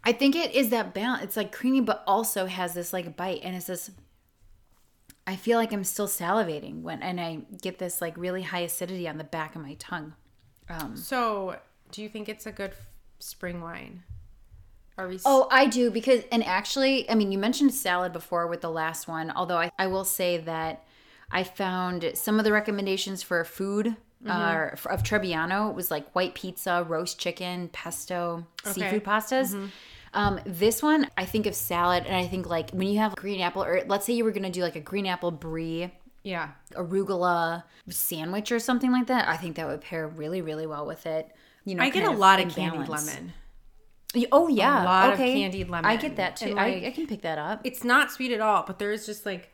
I 0.03 0.13
think 0.13 0.35
it 0.35 0.55
is 0.55 0.71
that 0.71 0.95
balance. 0.95 1.23
It's 1.25 1.37
like 1.37 1.53
creamy, 1.53 1.81
but 1.81 2.03
also 2.07 2.47
has 2.47 2.73
this 2.75 2.93
like 2.93 3.17
bite, 3.17 3.41
and 3.45 3.55
it's 3.55 3.67
this. 3.67 3.91
I 5.29 5.37
feel 5.37 5.59
like 5.59 5.73
I'm 5.73 5.85
still 5.85 6.09
salivating 6.09 6.83
when, 6.83 7.03
and 7.03 7.21
I 7.21 7.41
get 7.63 7.79
this 7.79 8.01
like 8.01 8.17
really 8.17 8.43
high 8.43 8.61
acidity 8.61 9.07
on 9.09 9.19
the 9.19 9.25
back 9.25 9.55
of 9.55 9.63
my 9.63 9.75
tongue. 9.79 10.15
Um, 10.71 10.97
So, 10.97 11.57
do 11.93 12.03
you 12.03 12.09
think 12.09 12.29
it's 12.29 12.47
a 12.47 12.53
good 12.53 12.71
f- 12.71 12.87
spring 13.19 13.61
wine? 13.61 14.03
Are 14.97 15.07
we? 15.07 15.17
s- 15.17 15.23
oh, 15.27 15.47
I 15.51 15.67
do 15.67 15.91
because, 15.91 16.23
and 16.33 16.43
actually, 16.45 17.09
I 17.11 17.15
mean, 17.15 17.31
you 17.31 17.39
mentioned 17.39 17.73
salad 17.75 18.13
before 18.13 18.47
with 18.47 18.63
the 18.63 18.71
last 18.71 19.07
one. 19.07 19.31
Although 19.31 19.59
I, 19.59 19.71
I 19.79 19.87
will 19.87 20.05
say 20.05 20.39
that 20.39 20.85
I 21.31 21.45
found 21.45 22.11
some 22.15 22.39
of 22.39 22.45
the 22.45 22.53
recommendations 22.53 23.23
for 23.23 23.45
food 23.45 23.95
uh, 24.27 24.75
for- 24.77 24.91
of 24.91 25.03
Trebbiano 25.05 25.73
was 25.75 25.91
like 25.91 26.11
white 26.13 26.35
pizza, 26.35 26.85
roast 26.89 27.21
chicken, 27.21 27.69
pesto, 27.69 28.45
seafood 28.65 29.05
pastas. 29.05 29.53
Um, 30.15 30.41
this 30.45 30.83
one, 30.83 31.09
I 31.17 31.25
think 31.25 31.47
of 31.47 31.55
salad, 31.55 32.05
and 32.07 32.17
I 32.17 32.27
think 32.27 32.47
like 32.49 32.71
when 32.71 32.89
you 32.89 32.99
have 32.99 33.15
green 33.17 33.41
apple, 33.41 33.63
or 33.65 33.83
let's 33.87 34.07
say 34.07 34.13
you 34.13 34.25
were 34.25 34.33
gonna 34.33 34.51
do 34.51 34.63
like 34.63 34.77
a 34.77 34.81
green 34.81 35.07
apple 35.07 35.31
brie, 35.31 35.91
yeah. 36.23 36.51
arugula 36.73 37.65
sandwich 37.89 38.53
or 38.53 38.59
something 38.59 38.91
like 38.93 39.07
that. 39.07 39.29
I 39.29 39.37
think 39.37 39.57
that 39.57 39.67
would 39.67 39.81
pair 39.81 40.07
really, 40.07 40.41
really 40.43 40.67
well 40.67 40.87
with 40.87 41.07
it. 41.07 41.31
You 41.65 41.75
know, 41.75 41.83
I 41.83 41.91
get 41.91 42.05
a 42.05 42.11
lot 42.11 42.41
of 42.41 42.55
candied 42.55 42.87
balance. 42.87 43.07
lemon. 43.07 43.33
Oh 44.33 44.49
yeah, 44.49 44.83
a 44.83 44.85
lot 44.85 45.09
of 45.13 45.21
okay. 45.21 45.35
candied 45.35 45.69
lemon. 45.69 45.91
I 45.91 45.97
get 45.97 46.17
that 46.17 46.37
too. 46.37 46.51
And, 46.51 46.61
I, 46.61 46.87
I 46.87 46.93
can 46.95 47.07
pick 47.07 47.23
that 47.23 47.39
up. 47.39 47.61
It's 47.65 47.85
not 47.85 48.11
sweet 48.11 48.33
at 48.33 48.41
all, 48.41 48.65
but 48.67 48.79
there 48.79 48.91
is 48.91 49.05
just 49.05 49.27
like, 49.27 49.53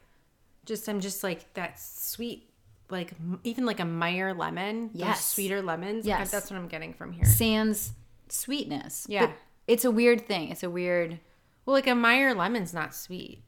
just 0.64 0.88
I'm 0.88 1.00
just 1.00 1.24
like 1.24 1.52
that 1.54 1.80
sweet, 1.80 2.48
like 2.88 3.12
even 3.42 3.66
like 3.66 3.80
a 3.80 3.84
Meyer 3.84 4.32
lemon. 4.32 4.90
those 4.92 5.00
Yes. 5.00 5.26
sweeter 5.26 5.60
lemons. 5.60 6.06
Like, 6.06 6.20
Yes. 6.20 6.30
that's 6.30 6.50
what 6.50 6.56
I'm 6.56 6.68
getting 6.68 6.94
from 6.94 7.12
here. 7.12 7.24
Sans 7.24 7.92
sweetness. 8.28 9.06
Yeah. 9.08 9.26
But 9.26 9.36
it's 9.66 9.84
a 9.84 9.90
weird 9.90 10.26
thing. 10.26 10.50
It's 10.50 10.62
a 10.62 10.70
weird. 10.70 11.18
Well, 11.64 11.74
like 11.74 11.86
a 11.86 11.94
Meyer 11.94 12.34
lemon's 12.34 12.74
not 12.74 12.94
sweet. 12.94 13.42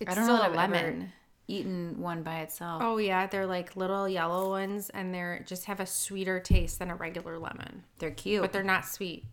It's 0.00 0.10
I 0.10 0.14
don't 0.14 0.24
still 0.24 0.36
know 0.38 0.48
a 0.48 0.54
lemon. 0.54 1.12
eaten 1.48 2.00
one 2.00 2.22
by 2.22 2.40
itself. 2.40 2.82
Oh 2.82 2.98
yeah, 2.98 3.26
they're 3.26 3.46
like 3.46 3.76
little 3.76 4.08
yellow 4.08 4.50
ones, 4.50 4.90
and 4.90 5.14
they're 5.14 5.44
just 5.46 5.66
have 5.66 5.80
a 5.80 5.86
sweeter 5.86 6.40
taste 6.40 6.78
than 6.78 6.90
a 6.90 6.94
regular 6.94 7.38
lemon. 7.38 7.84
They're 7.98 8.10
cute. 8.10 8.42
But 8.42 8.52
they're 8.52 8.62
not 8.62 8.86
sweet. 8.86 9.24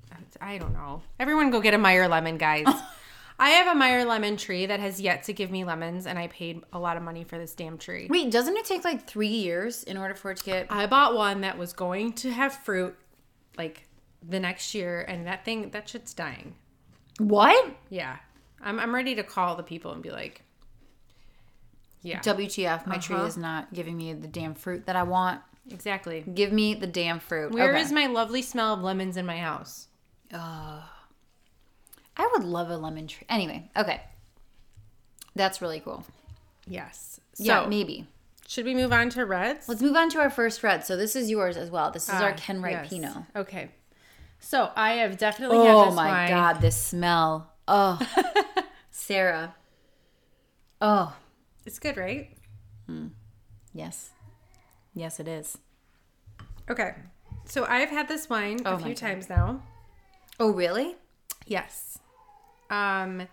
I 0.41 0.57
don't 0.57 0.73
know. 0.73 1.01
Everyone 1.19 1.51
go 1.51 1.59
get 1.61 1.73
a 1.73 1.77
Meyer 1.77 2.07
lemon, 2.07 2.37
guys. 2.37 2.65
I 3.39 3.49
have 3.49 3.75
a 3.75 3.77
Meyer 3.77 4.05
lemon 4.05 4.37
tree 4.37 4.67
that 4.67 4.79
has 4.79 5.01
yet 5.01 5.23
to 5.23 5.33
give 5.33 5.49
me 5.49 5.63
lemons, 5.63 6.05
and 6.05 6.19
I 6.19 6.27
paid 6.27 6.61
a 6.71 6.79
lot 6.79 6.97
of 6.97 7.03
money 7.03 7.23
for 7.23 7.37
this 7.37 7.55
damn 7.55 7.77
tree. 7.77 8.07
Wait, 8.09 8.31
doesn't 8.31 8.55
it 8.55 8.65
take 8.65 8.83
like 8.85 9.07
three 9.07 9.27
years 9.27 9.83
in 9.83 9.97
order 9.97 10.13
for 10.13 10.31
it 10.31 10.37
to 10.37 10.45
get? 10.45 10.67
I 10.69 10.85
bought 10.85 11.15
one 11.15 11.41
that 11.41 11.57
was 11.57 11.73
going 11.73 12.13
to 12.13 12.31
have 12.31 12.53
fruit 12.53 12.95
like 13.57 13.87
the 14.27 14.39
next 14.39 14.73
year, 14.73 15.01
and 15.01 15.27
that 15.27 15.43
thing, 15.45 15.69
that 15.71 15.87
shit's 15.89 16.13
dying. 16.13 16.55
What? 17.19 17.73
Yeah. 17.89 18.17
I'm, 18.61 18.79
I'm 18.79 18.93
ready 18.95 19.15
to 19.15 19.23
call 19.23 19.55
the 19.55 19.63
people 19.63 19.91
and 19.91 20.01
be 20.01 20.09
like, 20.11 20.41
yeah, 22.01 22.19
WTF? 22.19 22.85
My 22.87 22.97
tree 22.97 23.15
Uh-huh. 23.15 23.25
is 23.25 23.37
not 23.37 23.73
giving 23.73 23.95
me 23.97 24.13
the 24.13 24.27
damn 24.27 24.55
fruit 24.55 24.85
that 24.87 24.95
I 24.95 25.03
want. 25.03 25.41
exactly. 25.69 26.21
Give 26.33 26.51
me 26.51 26.73
the 26.73 26.87
damn 26.87 27.19
fruit. 27.19 27.51
Where 27.53 27.75
is 27.75 27.87
Okay. 27.87 27.95
my 27.95 28.07
lovely 28.07 28.41
smell 28.41 28.73
of 28.73 28.81
lemons 28.81 29.15
in 29.17 29.25
my 29.25 29.37
house? 29.37 29.87
I 30.31 32.29
would 32.33 32.43
love 32.43 32.69
a 32.69 32.77
lemon 32.77 33.07
tree. 33.07 33.25
Anyway, 33.29 33.69
okay. 33.75 34.01
That's 35.35 35.61
really 35.61 35.79
cool. 35.79 36.05
Yes. 36.67 37.19
So, 37.33 37.43
yeah, 37.43 37.65
maybe. 37.67 38.07
should 38.47 38.65
we 38.65 38.75
move 38.75 38.93
on 38.93 39.09
to 39.11 39.25
reds? 39.25 39.67
Let's 39.67 39.81
move 39.81 39.95
on 39.95 40.09
to 40.11 40.19
our 40.19 40.29
first 40.29 40.61
red. 40.63 40.85
So 40.85 40.95
this 40.95 41.15
is 41.15 41.29
yours 41.29 41.57
as 41.57 41.69
well. 41.71 41.91
This 41.91 42.07
is 42.07 42.15
our 42.15 42.31
Ah, 42.31 42.35
Ken 42.37 42.61
Wright 42.61 42.73
yes. 42.73 42.89
Pinot. 42.89 43.17
Okay. 43.35 43.69
So 44.45 44.71
I 44.75 44.93
have 44.95 45.17
definitely 45.17 45.57
had 45.57 45.71
Oh 45.73 45.91
my 45.91 46.05
wine. 46.09 46.27
god, 46.27 46.61
this 46.61 46.75
smell. 46.81 47.51
Oh, 47.67 47.97
Sarah. 48.91 49.55
Oh, 50.81 51.15
It's 51.65 51.79
good, 51.79 51.95
right? 51.97 52.29
Yes. 53.73 54.11
Yes, 54.93 55.19
it 55.19 55.27
is. 55.27 55.57
Okay. 56.69 56.93
So 57.45 57.65
I've 57.65 57.89
had 57.89 58.07
this 58.07 58.29
wine 58.29 58.59
Oh 58.65 58.73
a 58.75 58.77
few 58.79 58.89
God. 58.93 58.97
times 58.97 59.29
now. 59.29 59.63
Oh, 60.39 60.51
really? 60.51 60.95
Yes. 61.47 61.97
Um 62.69 63.27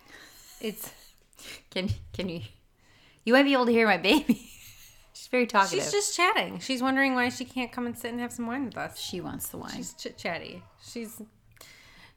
it's 0.60 0.92
Can 1.70 1.90
can 2.12 2.28
you? 2.28 2.40
You 3.24 3.32
might 3.34 3.42
be 3.44 3.52
able 3.52 3.66
to 3.66 3.72
hear 3.72 3.86
my 3.86 3.98
baby. 3.98 4.49
Very 5.30 5.46
talkative. 5.46 5.82
she's 5.82 5.92
just 5.92 6.16
chatting. 6.16 6.58
She's 6.58 6.82
wondering 6.82 7.14
why 7.14 7.28
she 7.28 7.44
can't 7.44 7.70
come 7.70 7.86
and 7.86 7.96
sit 7.96 8.10
and 8.10 8.20
have 8.20 8.32
some 8.32 8.46
wine 8.46 8.64
with 8.66 8.76
us. 8.76 8.98
she 8.98 9.20
wants 9.20 9.48
the 9.48 9.58
wine. 9.58 9.72
She's 9.76 9.94
chit 9.94 10.18
chatty. 10.18 10.62
She's 10.82 11.22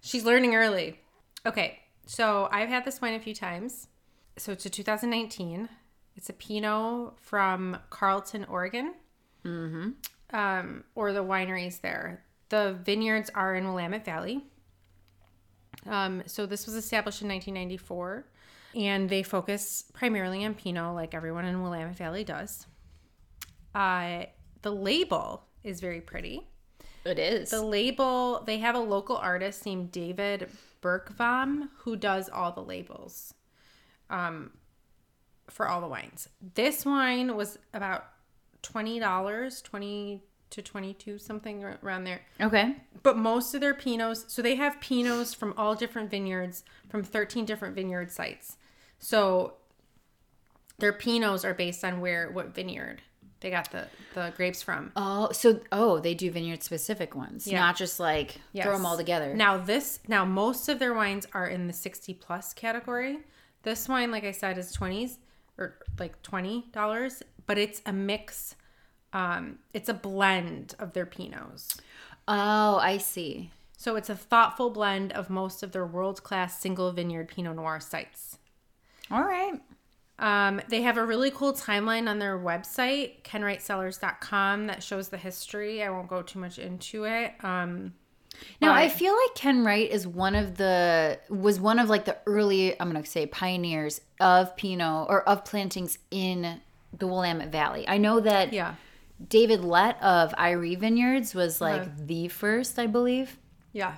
she's 0.02 0.26
learning 0.26 0.56
early. 0.56 1.00
Okay, 1.46 1.80
so 2.06 2.48
I've 2.52 2.70
had 2.70 2.86
this 2.86 3.02
wine 3.02 3.14
a 3.14 3.20
few 3.20 3.36
times. 3.36 3.88
So 4.38 4.52
it's 4.52 4.66
a 4.66 4.70
2019. 4.70 5.70
It's 6.16 6.30
a 6.30 6.34
Pinot 6.34 7.20
from 7.20 7.78
Carlton, 7.90 8.46
Oregon. 8.46 8.94
Mm-hmm. 9.46 9.90
Um, 10.36 10.84
or 10.96 11.14
the 11.14 11.24
wineries 11.24 11.82
there. 11.82 12.24
The 12.50 12.78
vineyards 12.84 13.30
are 13.36 13.56
in 13.56 13.66
Willamette 13.68 14.06
Valley. 14.06 14.44
Um, 15.86 16.24
so 16.26 16.46
this 16.46 16.66
was 16.66 16.76
established 16.76 17.22
in 17.22 17.28
1994, 17.28 18.26
and 18.76 19.10
they 19.10 19.22
focus 19.22 19.86
primarily 19.94 20.46
on 20.46 20.54
Pinot, 20.54 20.96
like 20.96 21.14
everyone 21.14 21.46
in 21.46 21.62
Willamette 21.62 21.98
Valley 21.98 22.24
does. 22.24 22.66
Uh, 23.74 24.26
the 24.62 24.72
label 24.72 25.46
is 25.64 25.80
very 25.80 26.02
pretty. 26.02 26.48
It 27.06 27.20
is. 27.20 27.50
The 27.50 27.62
label, 27.62 28.44
they 28.46 28.60
have 28.60 28.76
a 28.76 28.80
local 28.80 29.18
artist 29.18 29.66
named 29.66 29.92
David 29.92 30.50
Berkvam 30.82 31.70
who 31.80 31.96
does 31.96 32.30
all 32.30 32.52
the 32.52 32.62
labels 32.62 33.34
um, 34.10 34.52
for 35.50 35.68
all 35.68 35.82
the 35.82 35.88
wines. 35.88 36.30
This 36.56 36.86
wine 36.86 37.36
was 37.36 37.58
about 37.74 38.06
$20, 38.64 39.64
20 39.64 40.24
to 40.52 40.62
22 40.62 41.18
something 41.18 41.64
around 41.64 42.04
there. 42.04 42.22
okay. 42.40 42.76
But 43.02 43.18
most 43.18 43.56
of 43.56 43.62
their 43.62 43.74
Pinots, 43.74 44.30
so 44.30 44.42
they 44.42 44.56
have 44.56 44.80
Pinots 44.80 45.36
from 45.36 45.54
all 45.58 45.74
different 45.76 46.12
vineyards, 46.12 46.64
from 46.90 47.04
13 47.04 47.44
different 47.46 47.76
vineyard 47.76 48.12
sites. 48.12 48.58
So 49.00 49.56
their 50.78 50.94
Pinots 50.94 51.44
are 51.44 51.56
based 51.56 51.84
on 51.84 52.02
where, 52.02 52.30
what 52.30 52.54
vineyard 52.54 53.02
they 53.44 53.52
got 53.52 53.70
the, 53.72 53.86
the 54.16 54.34
grapes 54.36 54.64
from. 54.64 54.92
Oh, 54.96 55.32
so 55.32 55.60
oh, 55.72 56.00
they 56.00 56.16
do 56.16 56.32
vineyard 56.32 56.64
specific 56.64 57.14
ones, 57.16 57.46
Yeah. 57.46 57.60
not 57.60 57.76
just 57.78 58.00
like 58.00 58.38
Yes. 58.54 58.66
throw 58.66 58.74
them 58.76 58.86
all 58.88 58.98
together. 58.98 59.36
Now 59.36 59.58
this 59.58 60.00
now 60.08 60.26
most 60.26 60.68
of 60.70 60.80
their 60.80 60.94
wines 60.96 61.28
are 61.34 61.46
in 61.48 61.68
the 61.68 61.74
60 61.74 62.16
plus 62.16 62.54
category. 62.54 63.20
This 63.62 63.88
wine 63.88 64.10
like 64.10 64.24
I 64.24 64.32
said 64.32 64.58
is 64.58 64.76
20s 64.76 65.18
or 65.60 65.78
like 66.00 66.20
$20, 66.24 67.22
but 67.46 67.58
it's 67.60 67.82
a 67.86 67.94
mix 67.94 68.56
um 69.14 69.60
it's 69.74 69.90
a 69.90 69.94
blend 69.94 70.74
of 70.80 70.94
their 70.94 71.06
pinots. 71.06 71.80
Oh, 72.28 72.78
I 72.78 72.98
see. 72.98 73.52
So 73.78 73.98
it's 73.98 74.10
a 74.10 74.16
thoughtful 74.16 74.70
blend 74.70 75.12
of 75.12 75.30
most 75.30 75.62
of 75.62 75.74
their 75.74 75.86
world-class 75.86 76.62
single 76.62 76.90
vineyard 76.94 77.28
pinot 77.28 77.58
noir 77.58 77.82
sites. 77.82 78.38
All 79.12 79.24
right. 79.24 79.60
Um, 80.20 80.62
they 80.70 80.84
have 80.84 80.98
a 80.98 81.06
really 81.06 81.32
cool 81.32 81.54
timeline 81.54 82.08
on 82.08 82.20
their 82.20 82.38
website, 82.38 83.24
kenwrightcellars.com, 83.24 84.68
that 84.68 84.84
shows 84.84 85.10
the 85.10 85.18
history. 85.18 85.84
I 85.84 85.90
won't 85.90 86.08
go 86.08 86.22
too 86.22 86.40
much 86.40 86.60
into 86.60 87.06
it. 87.06 87.34
Um, 87.44 87.94
Now 88.62 88.74
I 88.74 88.90
feel 88.90 89.14
like 89.14 89.36
Ken 89.36 89.64
Wright 89.66 89.90
is 89.90 90.08
one 90.08 90.36
of 90.36 90.58
the 90.58 91.20
was 91.30 91.60
one 91.60 91.80
of 91.80 91.90
like 91.90 92.06
the 92.06 92.18
early 92.26 92.80
I'm 92.80 92.92
gonna 92.92 93.06
say 93.06 93.26
pioneers 93.26 94.02
of 94.20 94.56
Pinot 94.56 95.08
or 95.10 95.28
of 95.28 95.46
plantings 95.46 95.98
in 96.12 96.62
the 96.98 97.08
Willamette 97.08 97.52
Valley. 97.52 97.86
I 97.88 97.98
know 97.98 98.20
that 98.20 98.54
yeah. 98.54 98.76
David 99.30 99.62
Lett 99.62 100.02
of 100.02 100.34
Eyrie 100.38 100.76
Vineyards 100.76 101.34
was 101.34 101.60
like 101.62 102.08
the 102.08 102.28
first, 102.28 102.78
I 102.78 102.88
believe. 102.88 103.38
Yeah. 103.72 103.96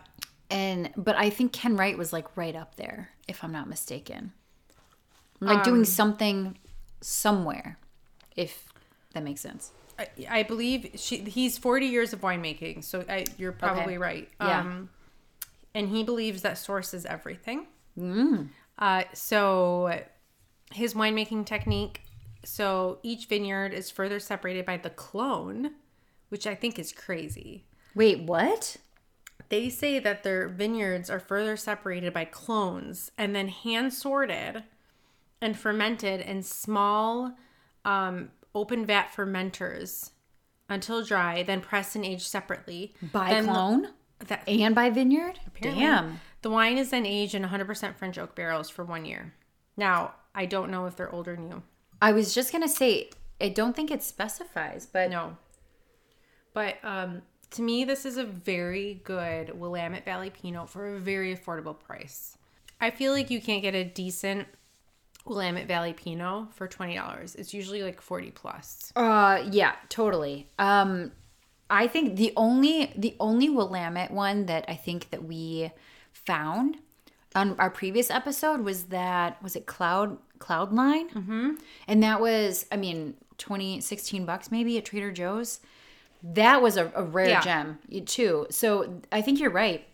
And 0.50 0.92
but 0.96 1.16
I 1.16 1.30
think 1.30 1.52
Ken 1.52 1.76
Wright 1.76 1.98
was 1.98 2.14
like 2.14 2.38
right 2.38 2.56
up 2.56 2.76
there, 2.76 3.10
if 3.28 3.44
I'm 3.44 3.52
not 3.52 3.68
mistaken. 3.68 4.32
Like 5.40 5.64
doing 5.64 5.86
something 5.86 6.58
somewhere, 7.02 7.78
if 8.36 8.70
that 9.14 9.24
makes 9.24 9.42
sense. 9.42 9.72
I, 9.98 10.08
I 10.30 10.44
believe 10.44 10.92
she, 10.96 11.18
he's 11.18 11.58
40 11.58 11.86
years 11.86 12.14
of 12.14 12.22
winemaking, 12.22 12.84
so 12.84 13.04
I, 13.08 13.26
you're 13.38 13.52
probably 13.52 13.98
right. 13.98 14.30
Yeah. 14.40 14.62
Um, 14.62 14.90
and 15.74 15.90
he 15.90 16.04
believes 16.04 16.42
that 16.42 16.58
source 16.58 16.94
is 16.94 17.06
everything. 17.06 17.68
Uh, 18.78 19.04
so 19.14 20.02
his 20.72 20.94
winemaking 20.94 21.46
technique. 21.46 22.02
So 22.44 23.00
each 23.04 23.26
vineyard 23.26 23.74
is 23.74 23.90
further 23.90 24.20
separated 24.20 24.66
by 24.66 24.78
the 24.78 24.90
clone, 24.90 25.72
which 26.30 26.46
I 26.46 26.56
think 26.56 26.78
is 26.78 26.92
crazy. 26.92 27.66
Wait, 27.96 28.22
what? 28.22 28.78
They 29.50 29.70
say 29.70 30.00
that 30.00 30.24
their 30.24 30.48
vineyards 30.48 31.10
are 31.10 31.20
further 31.20 31.56
separated 31.56 32.14
by 32.14 32.26
clones 32.26 33.12
and 33.18 33.36
then 33.36 33.48
hand 33.48 33.94
sorted 33.94 34.64
and 35.46 35.58
fermented 35.58 36.20
in 36.22 36.44
small 36.44 37.38
um, 37.86 38.32
open 38.54 38.86
vat 38.86 39.10
fermenters 39.16 40.12
until 40.68 41.04
dry, 41.06 41.44
then 41.44 41.62
pressed 41.62 41.96
and 41.96 42.04
aged 42.04 42.28
separately. 42.28 42.94
By 43.14 43.30
Then- 43.30 43.46
clone 43.46 43.88
That, 44.28 44.44
and 44.50 44.74
by 44.76 44.90
vineyard? 44.90 45.40
apparently. 45.48 45.84
Damn. 45.84 46.20
The 46.42 46.50
wine 46.50 46.78
is 46.78 46.90
then 46.90 47.06
aged 47.06 47.36
in 47.36 47.44
100% 47.44 47.96
French 47.96 48.18
oak 48.18 48.36
barrels 48.36 48.70
for 48.70 48.84
one 48.84 49.06
year. 49.06 49.34
Now, 49.78 50.16
I 50.34 50.46
don't 50.46 50.70
know 50.72 50.86
if 50.86 50.96
they're 50.96 51.12
old 51.14 51.28
or 51.28 51.38
new. 51.38 51.64
I 52.02 52.12
was 52.12 52.34
just 52.34 52.52
gonna 52.52 52.68
say 52.68 53.10
I 53.40 53.50
don't 53.50 53.76
think 53.76 53.92
it 53.92 54.02
specifies, 54.04 54.86
but 54.86 55.10
No. 55.10 55.38
But 56.54 56.76
um, 56.84 57.22
to 57.52 57.62
me, 57.62 57.84
this 57.84 58.06
is 58.06 58.18
a 58.18 58.24
very 58.24 59.02
good 59.04 59.60
Willamette 59.60 60.06
Valley 60.06 60.30
Pinot 60.30 60.70
for 60.70 60.96
a 60.96 61.00
very 61.00 61.36
affordable 61.36 61.78
price. 61.78 62.38
I 62.80 62.92
feel 62.92 63.12
like 63.14 63.30
you 63.30 63.42
can't 63.42 63.62
get 63.62 63.76
a 63.76 63.84
decent 63.84 64.48
Willamette 65.26 65.68
Valley 65.68 65.94
Pinot 65.94 66.54
for 66.54 66.68
twenty 66.68 66.96
dollars. 66.96 67.36
It's 67.36 67.54
usually 67.54 67.84
like 67.84 68.02
forty 68.02 68.32
plus. 68.32 68.92
Uh 68.96 69.44
yeah, 69.52 69.74
totally. 69.90 70.48
Um 70.60 71.12
I 71.70 71.88
think 71.88 72.16
the 72.18 72.32
only 72.38 72.94
the 72.96 73.16
only 73.20 73.50
Willamette 73.50 74.12
one 74.12 74.46
that 74.46 74.66
I 74.68 74.76
think 74.76 75.10
that 75.10 75.24
we 75.24 75.72
found 76.14 76.78
on 77.36 77.56
our 77.60 77.70
previous 77.70 78.10
episode 78.12 78.62
was 78.62 78.86
that 78.86 79.42
was 79.44 79.56
it 79.56 79.66
Cloud 79.66 80.18
Cloudline? 80.40 81.10
Mm-hmm. 81.12 81.52
And 81.88 82.04
that 82.04 82.22
was 82.22 82.66
I 82.72 82.78
mean 82.78 83.16
20 83.38 83.82
16 83.82 84.26
bucks 84.26 84.52
maybe 84.52 84.78
at 84.78 84.86
Trader 84.86 85.12
Joe's. 85.12 85.60
That 86.24 86.62
was 86.62 86.78
a, 86.78 86.92
a 86.96 87.04
rare 87.04 87.30
Yeah. 87.30 87.42
gem 87.42 87.80
too. 88.06 88.48
So 88.52 89.02
I 89.12 89.22
think 89.22 89.40
you're 89.40 89.50
right. 89.52 89.86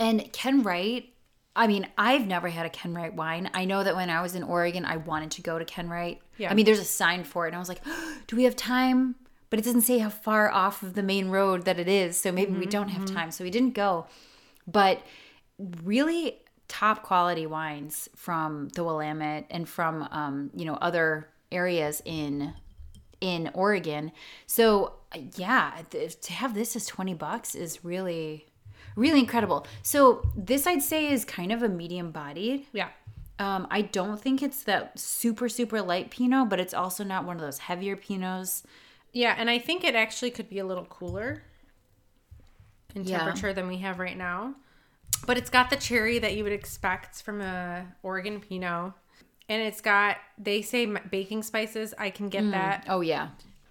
And 0.00 0.32
Ken 0.32 0.62
Wright, 0.62 1.12
I 1.58 1.66
mean, 1.66 1.88
I've 1.98 2.26
never 2.26 2.48
had 2.48 2.66
a 2.66 2.70
Ken 2.70 2.94
Wright 2.94 3.12
wine. 3.12 3.50
I 3.52 3.64
know 3.64 3.82
that 3.82 3.96
when 3.96 4.10
I 4.10 4.22
was 4.22 4.36
in 4.36 4.44
Oregon, 4.44 4.84
I 4.84 4.96
wanted 4.96 5.32
to 5.32 5.42
go 5.42 5.58
to 5.58 5.64
Ken 5.64 5.88
Wright. 5.88 6.20
Yeah. 6.36 6.50
I 6.50 6.54
mean, 6.54 6.64
there's 6.64 6.78
a 6.78 6.84
sign 6.84 7.24
for 7.24 7.46
it, 7.46 7.48
and 7.48 7.56
I 7.56 7.58
was 7.58 7.68
like, 7.68 7.82
do 8.28 8.36
we 8.36 8.44
have 8.44 8.54
time? 8.54 9.16
But 9.50 9.58
it 9.58 9.64
doesn't 9.64 9.80
say 9.80 9.98
how 9.98 10.10
far 10.10 10.50
off 10.50 10.82
of 10.82 10.94
the 10.94 11.02
main 11.02 11.30
road 11.30 11.64
that 11.64 11.78
it 11.78 11.88
is, 11.88 12.16
so 12.16 12.30
maybe 12.30 12.52
we 12.52 12.66
don't 12.66 12.88
have 12.88 13.06
time. 13.06 13.30
So 13.30 13.42
we 13.42 13.50
didn't 13.50 13.74
go. 13.74 14.06
But 14.66 15.02
really 15.82 16.38
top 16.68 17.02
quality 17.02 17.46
wines 17.46 18.08
from 18.14 18.68
the 18.68 18.84
Willamette 18.84 19.46
and 19.50 19.68
from 19.68 20.06
um, 20.12 20.50
you 20.54 20.64
know 20.64 20.74
other 20.74 21.28
areas 21.50 22.02
in 22.04 22.52
in 23.20 23.50
Oregon. 23.54 24.12
So 24.46 24.94
yeah, 25.36 25.72
th- 25.90 26.20
to 26.20 26.32
have 26.32 26.54
this 26.54 26.76
as 26.76 26.86
20 26.86 27.14
bucks 27.14 27.54
is 27.54 27.84
really 27.84 28.46
really 28.98 29.20
incredible. 29.20 29.66
So 29.82 30.22
this 30.36 30.66
I'd 30.66 30.82
say 30.82 31.12
is 31.12 31.24
kind 31.24 31.52
of 31.52 31.62
a 31.62 31.68
medium 31.68 32.10
bodied. 32.10 32.66
Yeah. 32.72 32.88
Um, 33.38 33.68
I 33.70 33.82
don't 33.82 34.20
think 34.20 34.42
it's 34.42 34.64
that 34.64 34.98
super 34.98 35.48
super 35.48 35.80
light 35.80 36.10
Pinot, 36.10 36.48
but 36.48 36.58
it's 36.58 36.74
also 36.74 37.04
not 37.04 37.24
one 37.24 37.36
of 37.36 37.42
those 37.42 37.58
heavier 37.58 37.96
Pinots. 37.96 38.64
Yeah, 39.12 39.34
and 39.38 39.48
I 39.48 39.58
think 39.58 39.84
it 39.84 39.94
actually 39.94 40.30
could 40.32 40.48
be 40.50 40.58
a 40.58 40.66
little 40.66 40.84
cooler 40.84 41.42
in 42.94 43.04
Yeah. 43.04 43.18
temperature 43.18 43.52
than 43.52 43.68
we 43.68 43.78
have 43.78 43.98
right 43.98 44.16
now. 44.16 44.54
But 45.26 45.36
it's 45.38 45.50
got 45.50 45.70
the 45.70 45.76
cherry 45.76 46.18
that 46.18 46.34
you 46.36 46.44
would 46.44 46.52
expect 46.52 47.22
from 47.22 47.40
a 47.40 47.86
Oregon 48.02 48.40
Pinot. 48.40 48.92
And 49.48 49.62
it's 49.62 49.80
got, 49.80 50.18
they 50.36 50.60
say 50.60 50.84
baking 50.84 51.42
spices. 51.42 51.94
I 51.96 52.10
can 52.10 52.28
get 52.28 52.50
that. 52.50 52.84
Oh 52.88 53.00
yeah. 53.00 53.28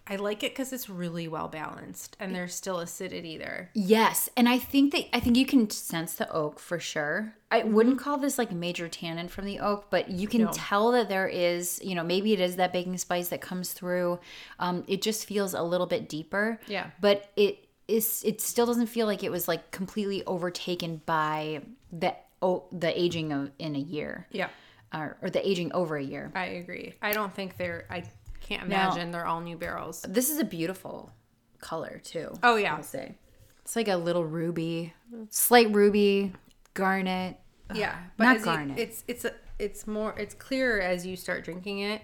I 0.09 0.15
like 0.15 0.43
it 0.43 0.51
because 0.51 0.71
it's 0.73 0.89
really 0.89 1.27
well 1.27 1.47
balanced 1.47 2.15
and 2.19 2.33
there's 2.33 2.55
still 2.55 2.79
acidity 2.79 3.37
there. 3.37 3.69
Yes, 3.73 4.29
and 4.37 4.47
I 4.47 4.57
think 4.57 4.93
that 4.93 5.15
I 5.15 5.19
think 5.19 5.35
you 5.35 5.45
can 5.45 5.69
sense 5.69 6.13
the 6.13 6.31
oak 6.31 6.59
for 6.59 6.79
sure. 6.79 7.33
I 7.51 7.63
wouldn't 7.63 7.99
call 7.99 8.17
this 8.17 8.37
like 8.37 8.51
major 8.51 8.87
tannin 8.89 9.27
from 9.27 9.45
the 9.45 9.59
oak, 9.59 9.87
but 9.89 10.09
you 10.09 10.27
can 10.27 10.43
No. 10.43 10.51
tell 10.53 10.91
that 10.91 11.09
there 11.09 11.27
is, 11.27 11.79
you 11.83 11.95
know, 11.95 12.03
maybe 12.03 12.33
it 12.33 12.39
is 12.39 12.55
that 12.57 12.73
baking 12.73 12.97
spice 12.97 13.29
that 13.29 13.41
comes 13.41 13.73
through. 13.73 14.19
Um, 14.59 14.83
it 14.87 15.01
just 15.01 15.25
feels 15.25 15.53
a 15.53 15.61
little 15.63 15.87
bit 15.87 16.07
deeper. 16.09 16.59
Yeah. 16.67 16.87
but 17.01 17.29
it 17.35 17.67
is. 17.87 18.21
It 18.25 18.41
still 18.41 18.65
doesn't 18.65 18.87
feel 18.87 19.07
like 19.07 19.23
it 19.23 19.31
was 19.31 19.47
like 19.47 19.71
completely 19.71 20.23
overtaken 20.25 21.01
by 21.05 21.61
the 21.91 22.15
oh, 22.41 22.65
the 22.71 22.97
aging 22.99 23.31
of 23.31 23.51
in 23.59 23.75
a 23.75 23.79
year, 23.79 24.27
Yeah, 24.31 24.49
or, 24.93 25.17
or 25.21 25.29
the 25.29 25.47
aging 25.47 25.71
over 25.73 25.95
a 25.97 26.03
year. 26.03 26.31
I 26.35 26.45
agree. 26.61 26.93
I 27.01 27.11
don't 27.13 27.33
think 27.33 27.57
they're, 27.57 27.85
I 27.89 28.03
can't 28.47 28.67
Now- 28.67 28.87
imagine 28.91 29.11
they're 29.11 29.25
all 29.25 29.41
new 29.41 29.57
barrels. 29.57 30.05
This 30.07 30.29
is 30.29 30.39
a 30.39 30.43
beautiful 30.45 31.11
color 31.59 31.99
too. 32.03 32.33
Oh, 32.43 32.55
yeah. 32.55 32.75
I'll 32.75 32.83
say. 32.83 33.15
It's 33.61 33.75
like 33.75 33.87
a 33.89 33.97
little 33.97 34.23
ruby, 34.25 34.93
slight 35.29 35.73
ruby, 35.73 36.31
garnet. 36.73 37.37
Yeah, 37.73 37.97
Not 38.17 38.37
as 38.37 38.41
you- 38.41 38.45
garnet. 38.45 38.79
it's 38.79 39.03
it's 39.09 39.25
a, 39.25 39.33
it's 39.59 39.85
more 39.87 40.17
it's 40.17 40.33
clearer 40.33 40.79
as 40.79 41.05
you 41.05 41.17
start 41.17 41.43
drinking 41.43 41.79
it. 41.79 42.01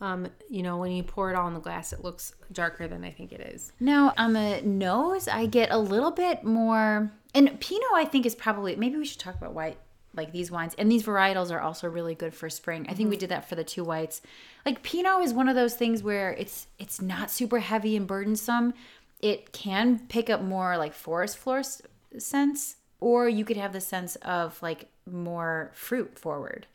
Um, 0.00 0.28
you 0.48 0.62
know, 0.62 0.76
when 0.76 0.92
you 0.92 1.02
pour 1.02 1.30
it 1.30 1.36
all 1.36 1.48
in 1.48 1.54
the 1.54 1.60
glass, 1.60 1.92
it 1.92 2.04
looks 2.04 2.34
darker 2.52 2.86
than 2.86 3.02
I 3.04 3.10
think 3.10 3.32
it 3.32 3.40
is. 3.40 3.72
Now 3.80 4.12
on 4.18 4.34
the 4.34 4.60
nose, 4.62 5.26
I 5.26 5.46
get 5.46 5.70
a 5.72 5.78
little 5.78 6.10
bit 6.12 6.44
more, 6.44 7.10
and 7.34 7.58
Pinot 7.60 7.88
I 7.94 8.04
think 8.04 8.24
is 8.26 8.34
probably 8.36 8.76
maybe 8.76 8.96
we 8.96 9.04
should 9.04 9.18
talk 9.20 9.34
about 9.34 9.52
why 9.54 9.76
like 10.16 10.32
these 10.32 10.50
wines 10.50 10.74
and 10.78 10.90
these 10.90 11.02
varietals 11.02 11.50
are 11.50 11.60
also 11.60 11.88
really 11.88 12.14
good 12.14 12.34
for 12.34 12.48
spring. 12.48 12.86
I 12.88 12.94
think 12.94 13.10
we 13.10 13.16
did 13.16 13.30
that 13.30 13.48
for 13.48 13.54
the 13.54 13.64
two 13.64 13.84
whites. 13.84 14.22
Like 14.64 14.82
Pinot 14.82 15.22
is 15.22 15.32
one 15.32 15.48
of 15.48 15.54
those 15.54 15.74
things 15.74 16.02
where 16.02 16.32
it's 16.32 16.66
it's 16.78 17.00
not 17.00 17.30
super 17.30 17.58
heavy 17.60 17.96
and 17.96 18.06
burdensome. 18.06 18.74
It 19.20 19.52
can 19.52 20.00
pick 20.08 20.28
up 20.28 20.42
more 20.42 20.76
like 20.76 20.92
forest 20.92 21.38
floor 21.38 21.60
s- 21.60 21.82
scents, 22.18 22.76
or 23.00 23.28
you 23.28 23.44
could 23.44 23.56
have 23.56 23.72
the 23.72 23.80
sense 23.80 24.16
of 24.16 24.60
like 24.62 24.88
more 25.10 25.70
fruit 25.74 26.18
forward. 26.18 26.66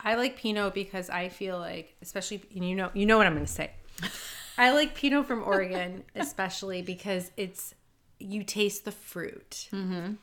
I 0.00 0.14
like 0.14 0.36
Pinot 0.36 0.74
because 0.74 1.10
I 1.10 1.28
feel 1.28 1.58
like, 1.58 1.94
especially 2.02 2.42
you 2.50 2.74
know, 2.74 2.90
you 2.94 3.06
know 3.06 3.18
what 3.18 3.26
I'm 3.26 3.34
going 3.34 3.46
to 3.46 3.52
say. 3.52 3.72
I 4.58 4.72
like 4.72 4.94
Pinot 4.94 5.26
from 5.26 5.42
Oregon, 5.44 6.04
especially 6.14 6.82
because 6.82 7.30
it's 7.36 7.74
you 8.18 8.42
taste 8.42 8.84
the 8.84 8.92
fruit. 8.92 9.68
Mm-hmm. 9.72 10.14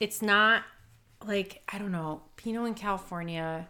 It's 0.00 0.22
not 0.22 0.62
like 1.24 1.62
I 1.68 1.78
don't 1.78 1.92
know 1.92 2.22
Pinot 2.36 2.66
in 2.66 2.74
California. 2.74 3.68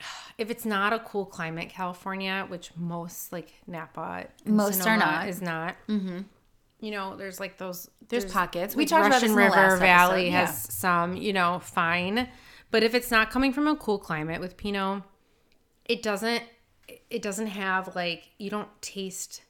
If 0.36 0.50
it's 0.50 0.64
not 0.64 0.92
a 0.92 0.98
cool 0.98 1.26
climate, 1.26 1.68
California, 1.68 2.44
which 2.48 2.72
most 2.74 3.32
like 3.32 3.52
Napa, 3.68 4.26
and 4.44 4.56
Most 4.56 4.84
are 4.84 4.96
not. 4.96 5.28
is 5.28 5.40
not. 5.40 5.76
Mm-hmm. 5.88 6.22
You 6.80 6.90
know, 6.90 7.14
there's 7.14 7.38
like 7.38 7.56
those. 7.56 7.88
There's 8.08 8.24
pockets. 8.24 8.74
We 8.74 8.84
talked 8.84 9.06
about 9.06 9.22
Russian 9.22 9.30
in 9.30 9.36
River 9.36 9.76
Valley 9.76 10.30
has 10.30 10.74
some. 10.74 11.16
You 11.16 11.32
know, 11.32 11.60
fine, 11.60 12.28
but 12.72 12.82
if 12.82 12.96
it's 12.96 13.12
not 13.12 13.30
coming 13.30 13.52
from 13.52 13.68
a 13.68 13.76
cool 13.76 13.96
climate 13.96 14.40
with 14.40 14.56
Pinot, 14.56 15.04
it 15.84 16.02
doesn't. 16.02 16.42
It 17.10 17.22
doesn't 17.22 17.46
have 17.46 17.94
like 17.94 18.30
you 18.36 18.50
don't 18.50 18.68
taste 18.82 19.44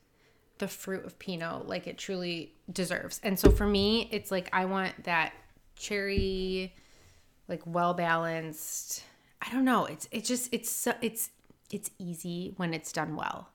the 0.59 0.69
fruit 0.69 1.05
of 1.05 1.19
Pinot 1.19 1.67
like 1.67 1.87
it 1.87 1.99
truly 1.99 2.55
deserves. 2.71 3.21
And 3.23 3.39
so 3.39 3.51
for 3.51 3.67
me, 3.67 4.09
it's 4.13 4.31
like 4.31 4.49
I 4.53 4.67
want 4.67 5.05
that 5.05 5.33
cherry, 5.77 6.75
like 7.49 7.63
well 7.67 7.95
balanced. 7.95 9.05
I 9.43 9.53
don't 9.53 9.65
know. 9.65 9.85
It's 9.87 10.09
it's 10.11 10.29
just 10.29 10.53
it's 10.53 10.71
so, 10.71 10.95
it's 11.03 11.31
it's 11.71 11.91
easy 11.99 12.55
when 12.57 12.73
it's 12.75 12.93
done 12.93 13.17
well. 13.17 13.49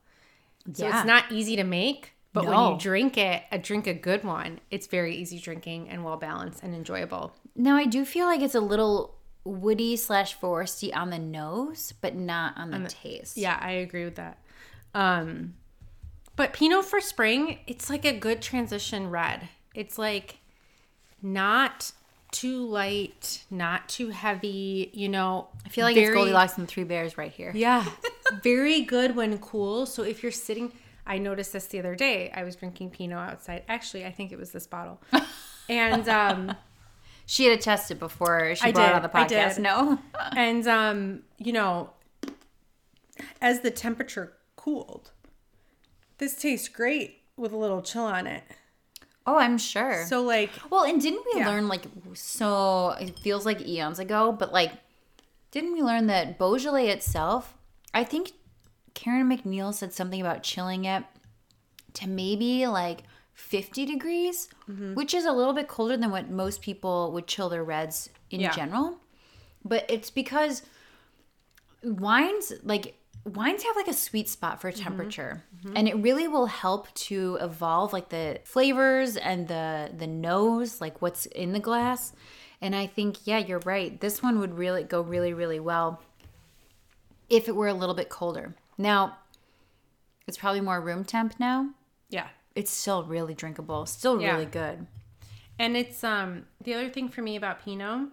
So 0.74 0.86
Yeah. 0.86 0.98
it's 1.00 1.08
not 1.08 1.32
easy 1.32 1.56
to 1.56 1.64
make, 1.64 2.14
but 2.34 2.46
when 2.46 2.74
you 2.74 2.78
drink 2.78 3.18
it, 3.18 3.44
a 3.52 3.58
drink 3.58 3.88
a 3.88 3.94
good 3.94 4.24
one, 4.24 4.60
it's 4.70 4.88
very 4.88 5.16
easy 5.16 5.40
drinking 5.40 5.90
and 5.90 6.04
well 6.04 6.18
balanced 6.18 6.62
and 6.64 6.76
enjoyable. 6.76 7.34
Now 7.56 7.76
I 7.76 7.86
do 7.86 8.06
feel 8.06 8.26
like 8.28 8.42
it's 8.42 8.56
a 8.56 8.60
little 8.62 9.16
woody 9.44 9.96
slash 9.96 10.38
foresty 10.38 10.96
on 10.96 11.10
the 11.10 11.18
nose, 11.20 11.94
but 12.02 12.14
not 12.16 12.58
on 12.58 12.72
the, 12.72 12.90
taste. 12.90 13.38
Yeah, 13.38 13.58
I 13.60 13.72
agree 13.72 14.04
with 14.04 14.16
that. 14.16 14.38
Um, 14.94 15.56
but 16.36 16.54
Pinot 16.54 16.86
for 16.86 17.00
spring, 17.02 17.60
it's 17.66 17.90
like 17.90 18.06
a 18.06 18.14
good 18.14 18.42
transition 18.42 19.10
red. 19.10 19.48
It's 19.74 19.98
like 19.98 20.38
not 21.22 21.92
too 22.32 22.65
light, 22.68 23.44
not 23.50 23.89
too 23.89 24.10
heavy. 24.10 24.89
You 24.94 25.10
know, 25.10 25.48
I 25.65 25.70
feel 25.70 25.86
like 25.86 25.96
it's 25.98 26.06
very- 26.08 26.15
Goldilocks 26.15 26.58
and 26.58 26.68
Three 26.68 26.84
Bears 26.84 27.18
right 27.18 27.32
here. 27.32 27.52
Yeah, 27.56 27.86
very 28.44 28.82
good 28.82 29.15
when 29.15 29.38
cool. 29.39 29.86
So 29.86 30.04
if 30.04 30.22
you're 30.24 30.32
sitting, 30.32 30.72
I 31.06 31.18
noticed 31.18 31.54
this 31.54 31.65
the 31.68 31.80
other 31.80 31.96
day. 31.96 32.32
I 32.34 32.44
was 32.44 32.56
drinking 32.56 32.92
Pinot 32.92 33.18
outside. 33.18 33.63
Actually, 33.68 34.06
I 34.06 34.12
think 34.12 34.32
it 34.32 34.38
was 34.39 34.52
this 34.52 34.68
bottle, 34.68 35.02
and 35.70 36.08
um. 36.10 36.56
She 37.32 37.46
had 37.46 37.62
tested 37.62 38.00
before 38.00 38.56
she 38.56 38.63
I 38.70 38.72
brought 38.72 38.86
it 38.86 38.88
did, 38.88 38.96
on 38.96 39.02
the 39.04 39.15
I 39.15 39.24
podcast. 39.28 39.56
did. 39.58 39.62
No. 39.62 40.00
and 40.36 40.68
um 40.68 41.20
you 41.38 41.54
know 41.54 41.92
as 43.39 43.62
the 43.62 43.70
temperature 43.70 44.34
cooled 44.56 45.12
this 46.18 46.34
tastes 46.36 46.68
great 46.68 47.22
with 47.38 47.52
a 47.52 47.56
little 47.56 47.84
chill 47.84 48.04
on 48.06 48.26
it 48.26 48.42
Oh, 49.30 49.38
I'm 49.38 49.58
sure. 49.60 50.06
so 50.08 50.24
like 50.24 50.50
well, 50.72 50.84
and 50.84 51.00
didn't 51.02 51.24
we 51.34 51.39
Yeah. 51.39 51.48
learn 51.50 51.68
like 51.68 51.86
so? 52.13 52.89
It 53.00 53.20
feels 53.20 53.46
like 53.46 53.62
eons 53.62 54.00
ago, 54.00 54.32
but 54.32 54.52
like, 54.52 54.72
didn't 55.52 55.74
we 55.74 55.82
learn 55.84 56.08
that 56.08 56.38
Beaujolais 56.39 56.88
itself? 56.89 57.56
I 57.94 58.04
think 58.04 58.32
Karen 58.96 59.30
MacNeil 59.30 59.74
said 59.74 59.94
something 59.94 60.20
about 60.22 60.42
chilling 60.44 60.86
it 60.86 61.04
to 61.94 62.08
maybe 62.10 62.65
like 62.68 63.04
50 63.34 63.86
degrees, 63.86 64.50
Mm-hmm. 64.70 64.94
which 64.96 65.13
is 65.13 65.26
a 65.26 65.32
little 65.32 65.54
bit 65.54 65.68
colder 65.68 65.96
than 65.98 66.12
what 66.12 66.30
most 66.30 66.62
people 66.62 67.12
would 67.13 67.28
chill 67.28 67.50
their 67.50 67.63
reds 67.63 68.10
in 68.32 68.39
Yeah. 68.42 68.52
general. 68.52 68.98
But 69.63 69.86
it's 69.89 70.10
because 70.10 70.63
wines 71.84 72.52
like 72.63 72.99
wines 73.36 73.63
have 73.63 73.76
like 73.76 73.88
a 73.88 73.94
sweet 73.94 74.28
spot 74.30 74.60
for 74.62 74.72
temperature 74.72 75.44
and 75.76 75.88
it 75.88 75.96
really 75.98 76.28
will 76.28 76.46
help 76.48 76.94
to 76.94 77.38
evolve 77.42 77.92
like 77.94 78.10
the 78.10 78.39
flavors 78.44 79.18
and 79.18 79.48
the 79.48 79.89
the 79.98 80.08
nose 80.08 80.80
like 80.82 81.02
what's 81.02 81.26
in 81.28 81.52
the 81.54 81.60
glass 81.60 82.13
and 82.62 82.76
i 82.76 82.86
think 82.88 83.18
yeah 83.26 83.38
you're 83.38 83.62
right 83.65 84.00
this 84.02 84.22
one 84.24 84.39
would 84.39 84.58
really 84.58 84.84
go 84.84 85.02
really 85.02 85.34
really 85.34 85.60
well 85.60 86.02
if 87.30 87.48
it 87.48 87.56
were 87.56 87.68
a 87.68 87.74
little 87.76 87.94
bit 87.94 88.10
colder. 88.10 88.56
Now 88.78 89.18
it's 90.28 90.38
probably 90.38 90.62
more 90.62 90.82
room 90.82 91.04
temp 91.04 91.39
now. 91.39 91.70
Yeah. 92.10 92.28
It's 92.56 92.72
still 92.72 93.04
really 93.04 93.34
drinkable 93.36 93.86
still 93.86 94.20
Yeah. 94.20 94.34
really 94.34 94.46
good. 94.48 94.88
And 95.60 95.78
it's 95.78 96.04
um 96.04 96.46
the 96.63 96.74
other 96.74 96.89
thing 96.89 97.10
for 97.10 97.22
me 97.22 97.36
about 97.36 97.63
pinot 97.63 98.10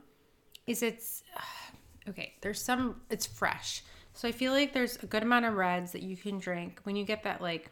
is 0.67 0.83
it's 0.83 1.23
okay 2.09 2.35
there's 2.43 2.61
some 2.61 3.01
it's 3.11 3.27
fresh 3.27 3.83
so 4.17 4.27
i 4.27 4.33
feel 4.33 4.53
like 4.53 4.73
there's 4.73 4.97
a 5.03 5.07
good 5.07 5.23
amount 5.23 5.45
of 5.45 5.55
reds 5.55 5.93
that 5.93 6.03
you 6.03 6.17
can 6.17 6.39
drink 6.39 6.81
when 6.85 6.97
you 6.97 7.05
get 7.05 7.23
that 7.23 7.41
like 7.41 7.71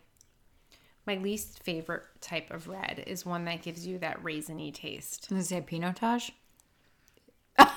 my 1.06 1.16
least 1.16 1.62
favorite 1.62 2.02
type 2.20 2.50
of 2.50 2.68
red 2.68 3.02
is 3.06 3.26
one 3.26 3.44
that 3.44 3.62
gives 3.62 3.86
you 3.86 3.98
that 3.98 4.22
raisiny 4.22 4.72
taste 4.72 5.30
is 5.32 5.50
it 5.50 5.66
pinotage 5.66 6.30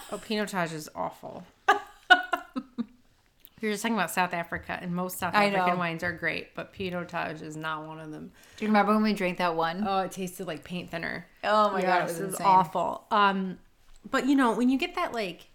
Oh, 0.10 0.18
Pinotage 0.18 0.74
is 0.74 0.90
awful. 0.96 1.44
were 1.68 3.72
just 3.72 3.82
talking 3.82 3.96
about 3.96 4.12
South 4.12 4.34
Africa, 4.34 4.78
and 4.82 4.96
most 4.96 5.20
South 5.20 5.34
African 5.34 5.78
wines 5.78 6.04
are 6.04 6.14
great, 6.14 6.56
but 6.56 6.74
Pinotage 6.74 7.42
is 7.42 7.58
not 7.58 7.86
one 7.86 8.00
of 8.00 8.12
them. 8.12 8.32
do 8.58 8.66
you 8.66 8.70
remember 8.70 8.94
when 8.94 9.04
we 9.04 9.14
drank 9.14 9.38
that 9.40 9.56
one? 9.56 9.84
Oh, 9.86 10.02
it 10.02 10.12
tasted 10.12 10.48
like 10.48 10.64
paint 10.64 10.92
thinner. 10.92 11.28
Oh 11.44 11.72
my 11.72 11.82
god, 11.82 12.02
it 12.02 12.08
was, 12.08 12.20
it 12.20 12.26
was 12.28 12.42
awful. 12.42 13.06
Um, 13.12 13.58
but 14.10 14.28
you 14.28 14.36
know 14.36 14.54
when 14.54 14.70
you 14.70 14.78
get 14.78 14.96
that 14.96 15.14
like, 15.14 15.48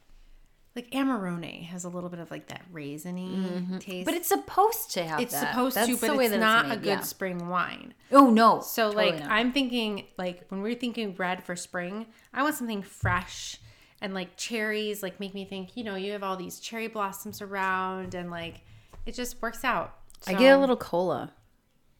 like 0.74 0.90
Amarone 0.92 1.64
has 1.66 1.84
a 1.84 1.88
little 1.88 2.08
bit 2.08 2.18
of 2.18 2.30
like 2.30 2.48
that 2.48 2.62
raisiny 2.72 3.36
mm-hmm. 3.36 3.78
taste, 3.78 4.06
But 4.06 4.14
it's 4.14 4.28
supposed 4.28 4.92
to 4.92 5.04
have 5.04 5.20
it's 5.20 5.32
that. 5.32 5.50
supposed 5.50 5.76
That's 5.76 5.88
to, 5.88 5.96
but 5.96 6.18
it's 6.18 6.34
not 6.34 6.70
a 6.70 6.76
good 6.76 6.86
yeah. 6.86 7.00
spring 7.00 7.48
wine. 7.48 7.94
Oh 8.10 8.30
no. 8.30 8.60
So 8.60 8.88
Totally 8.88 9.12
like 9.12 9.20
not. 9.20 9.30
I'm 9.30 9.52
thinking 9.52 10.06
like 10.16 10.46
when 10.48 10.62
we're 10.62 10.74
thinking 10.74 11.14
red 11.16 11.44
for 11.44 11.56
spring, 11.56 12.06
I 12.32 12.42
want 12.42 12.54
something 12.54 12.82
fresh 12.82 13.58
and 14.00 14.14
like 14.14 14.36
cherries 14.36 15.02
like 15.02 15.20
make 15.20 15.34
me 15.34 15.44
think, 15.44 15.76
you 15.76 15.84
know, 15.84 15.94
you 15.94 16.12
have 16.12 16.22
all 16.22 16.36
these 16.36 16.58
cherry 16.58 16.88
blossoms 16.88 17.42
around 17.42 18.14
and 18.14 18.30
like 18.30 18.62
it 19.04 19.14
just 19.14 19.42
works 19.42 19.64
out. 19.64 19.98
I 20.26 20.34
get 20.34 20.56
a 20.56 20.58
little 20.58 20.76
cola, 20.76 21.32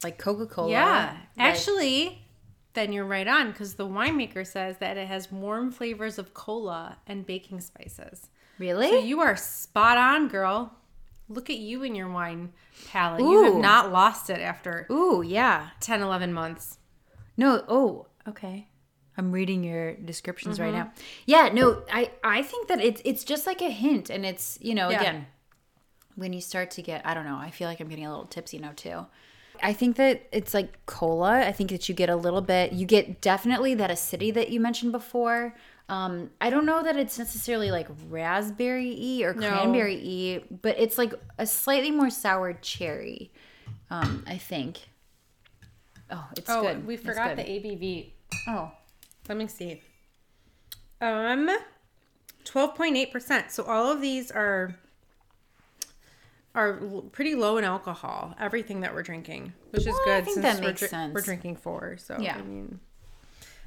like 0.03 0.17
Coca 0.17 0.47
Cola. 0.47 0.71
Yeah. 0.71 1.17
Like- 1.37 1.47
Actually, 1.47 2.25
then 2.75 2.93
you're 2.93 3.05
right 3.05 3.27
on 3.29 3.51
because 3.51 3.75
the 3.75 3.87
winemaker 3.87 4.47
says 4.47 4.79
that 4.79 4.97
it 4.97 5.09
has 5.09 5.31
warm 5.31 5.71
flavors 5.71 6.19
of 6.19 6.33
cola 6.33 6.99
and 7.07 7.27
baking 7.27 7.61
spices. 7.61 8.31
Really? 8.63 8.89
So 8.91 8.99
you 8.99 9.21
are 9.21 9.35
spot 9.37 9.99
on, 9.99 10.29
girl. 10.29 10.73
Look 11.29 11.51
at 11.51 11.57
you 11.59 11.83
and 11.83 11.97
your 11.97 12.09
wine 12.09 12.53
palate. 12.93 13.21
You 13.23 13.43
have 13.43 13.57
not 13.57 13.91
lost 13.91 14.31
it 14.31 14.39
after 14.41 14.87
Ooh, 14.89 15.21
yeah. 15.27 15.71
10, 15.81 16.01
11 16.01 16.33
months. 16.33 16.79
No. 17.37 17.65
Oh, 17.67 18.07
okay. 18.29 18.69
I'm 19.19 19.33
reading 19.33 19.65
your 19.65 19.95
descriptions 19.97 20.61
right 20.61 20.73
Mm-hmm. 20.73 20.79
now. 20.79 20.93
Yeah. 21.27 21.51
No, 21.53 21.83
I 21.93 22.13
I 22.23 22.43
think 22.43 22.69
that 22.69 22.81
it's 22.81 23.03
it's 23.05 23.25
just 23.25 23.47
like 23.49 23.61
a 23.63 23.69
hint, 23.71 24.11
and 24.11 24.25
it's 24.25 24.59
you 24.63 24.75
know 24.77 24.91
Yeah. 24.91 25.01
again 25.01 25.27
when 26.15 26.33
you 26.33 26.41
start 26.41 26.71
to 26.73 26.83
get 26.83 27.05
I 27.05 27.15
don't 27.15 27.25
know. 27.27 27.37
I 27.37 27.51
feel 27.51 27.67
like 27.69 27.81
I'm 27.81 27.89
getting 27.89 28.07
a 28.07 28.11
little 28.11 28.27
tipsy 28.27 28.59
now 28.59 28.73
too. 28.77 29.07
I 29.63 29.73
think 29.73 29.97
that 29.97 30.23
it's 30.33 30.55
like 30.55 30.85
cola. 30.87 31.41
I 31.47 31.53
think 31.53 31.71
that 31.71 31.89
you 31.89 31.95
get 31.95 32.11
a 32.11 32.17
little 32.17 32.41
bit. 32.41 32.73
You 32.73 32.87
get 32.87 33.21
definitely 33.21 33.75
that 33.75 33.91
acidity 33.91 34.31
that 34.33 34.51
you 34.51 34.61
mentioned 34.61 34.93
before. 34.93 35.55
Um, 35.89 36.31
I 36.41 36.49
don't 36.51 36.65
know 36.65 36.83
that 36.83 36.97
it's 36.97 37.19
necessarily 37.19 37.71
like 37.71 37.89
raspberry 38.09 38.97
y 39.21 39.25
or 39.27 39.35
cranberry 39.35 40.41
y, 40.49 40.57
but 40.63 40.79
it's 40.79 40.97
like 40.97 41.13
a 41.39 41.47
slightly 41.47 41.91
more 41.91 42.09
sour 42.11 42.53
cherry. 42.55 43.31
Um, 43.91 44.25
I 44.27 44.39
think. 44.39 44.79
Oh, 46.11 46.25
it's 46.37 46.49
Oh, 46.49 46.63
good. 46.63 46.87
we 46.87 46.97
forgot 46.97 47.37
good. 47.37 47.45
the 47.45 47.51
ABV. 47.51 48.11
Oh, 48.49 48.73
Let 49.29 49.37
me 49.39 49.47
see. 49.49 49.83
Um, 51.01 51.51
twelve 52.45 52.75
point 52.75 52.97
eight 52.97 53.13
percent. 53.13 53.51
So 53.51 53.65
all 53.65 53.91
of 53.91 54.01
these 54.01 54.31
are 54.31 54.77
are 56.55 56.75
pretty 57.13 57.35
low 57.35 57.57
in 57.57 57.65
alcohol. 57.65 58.35
Everything 58.39 58.81
that 58.83 58.95
we're 58.95 59.03
drinking, 59.03 59.53
which 59.71 59.83
is 59.87 59.95
Well, 60.07 60.17
I 60.17 60.21
good 60.21 60.31
since 60.33 60.43
that 60.61 61.03
we're, 61.11 61.15
we're 61.15 61.21
drinking 61.23 61.57
four. 61.57 61.97
So 61.99 62.17
Yeah. 62.21 62.37
I 62.37 62.43
mean, 62.43 62.79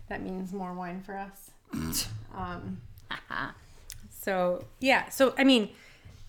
that 0.08 0.22
means 0.22 0.54
more 0.54 0.74
wine 0.74 1.02
for 1.04 1.18
us. 1.18 1.52
Um, 2.36 2.82
so 4.10 4.64
yeah. 4.80 5.10
So 5.10 5.34
I 5.38 5.44
mean, 5.44 5.70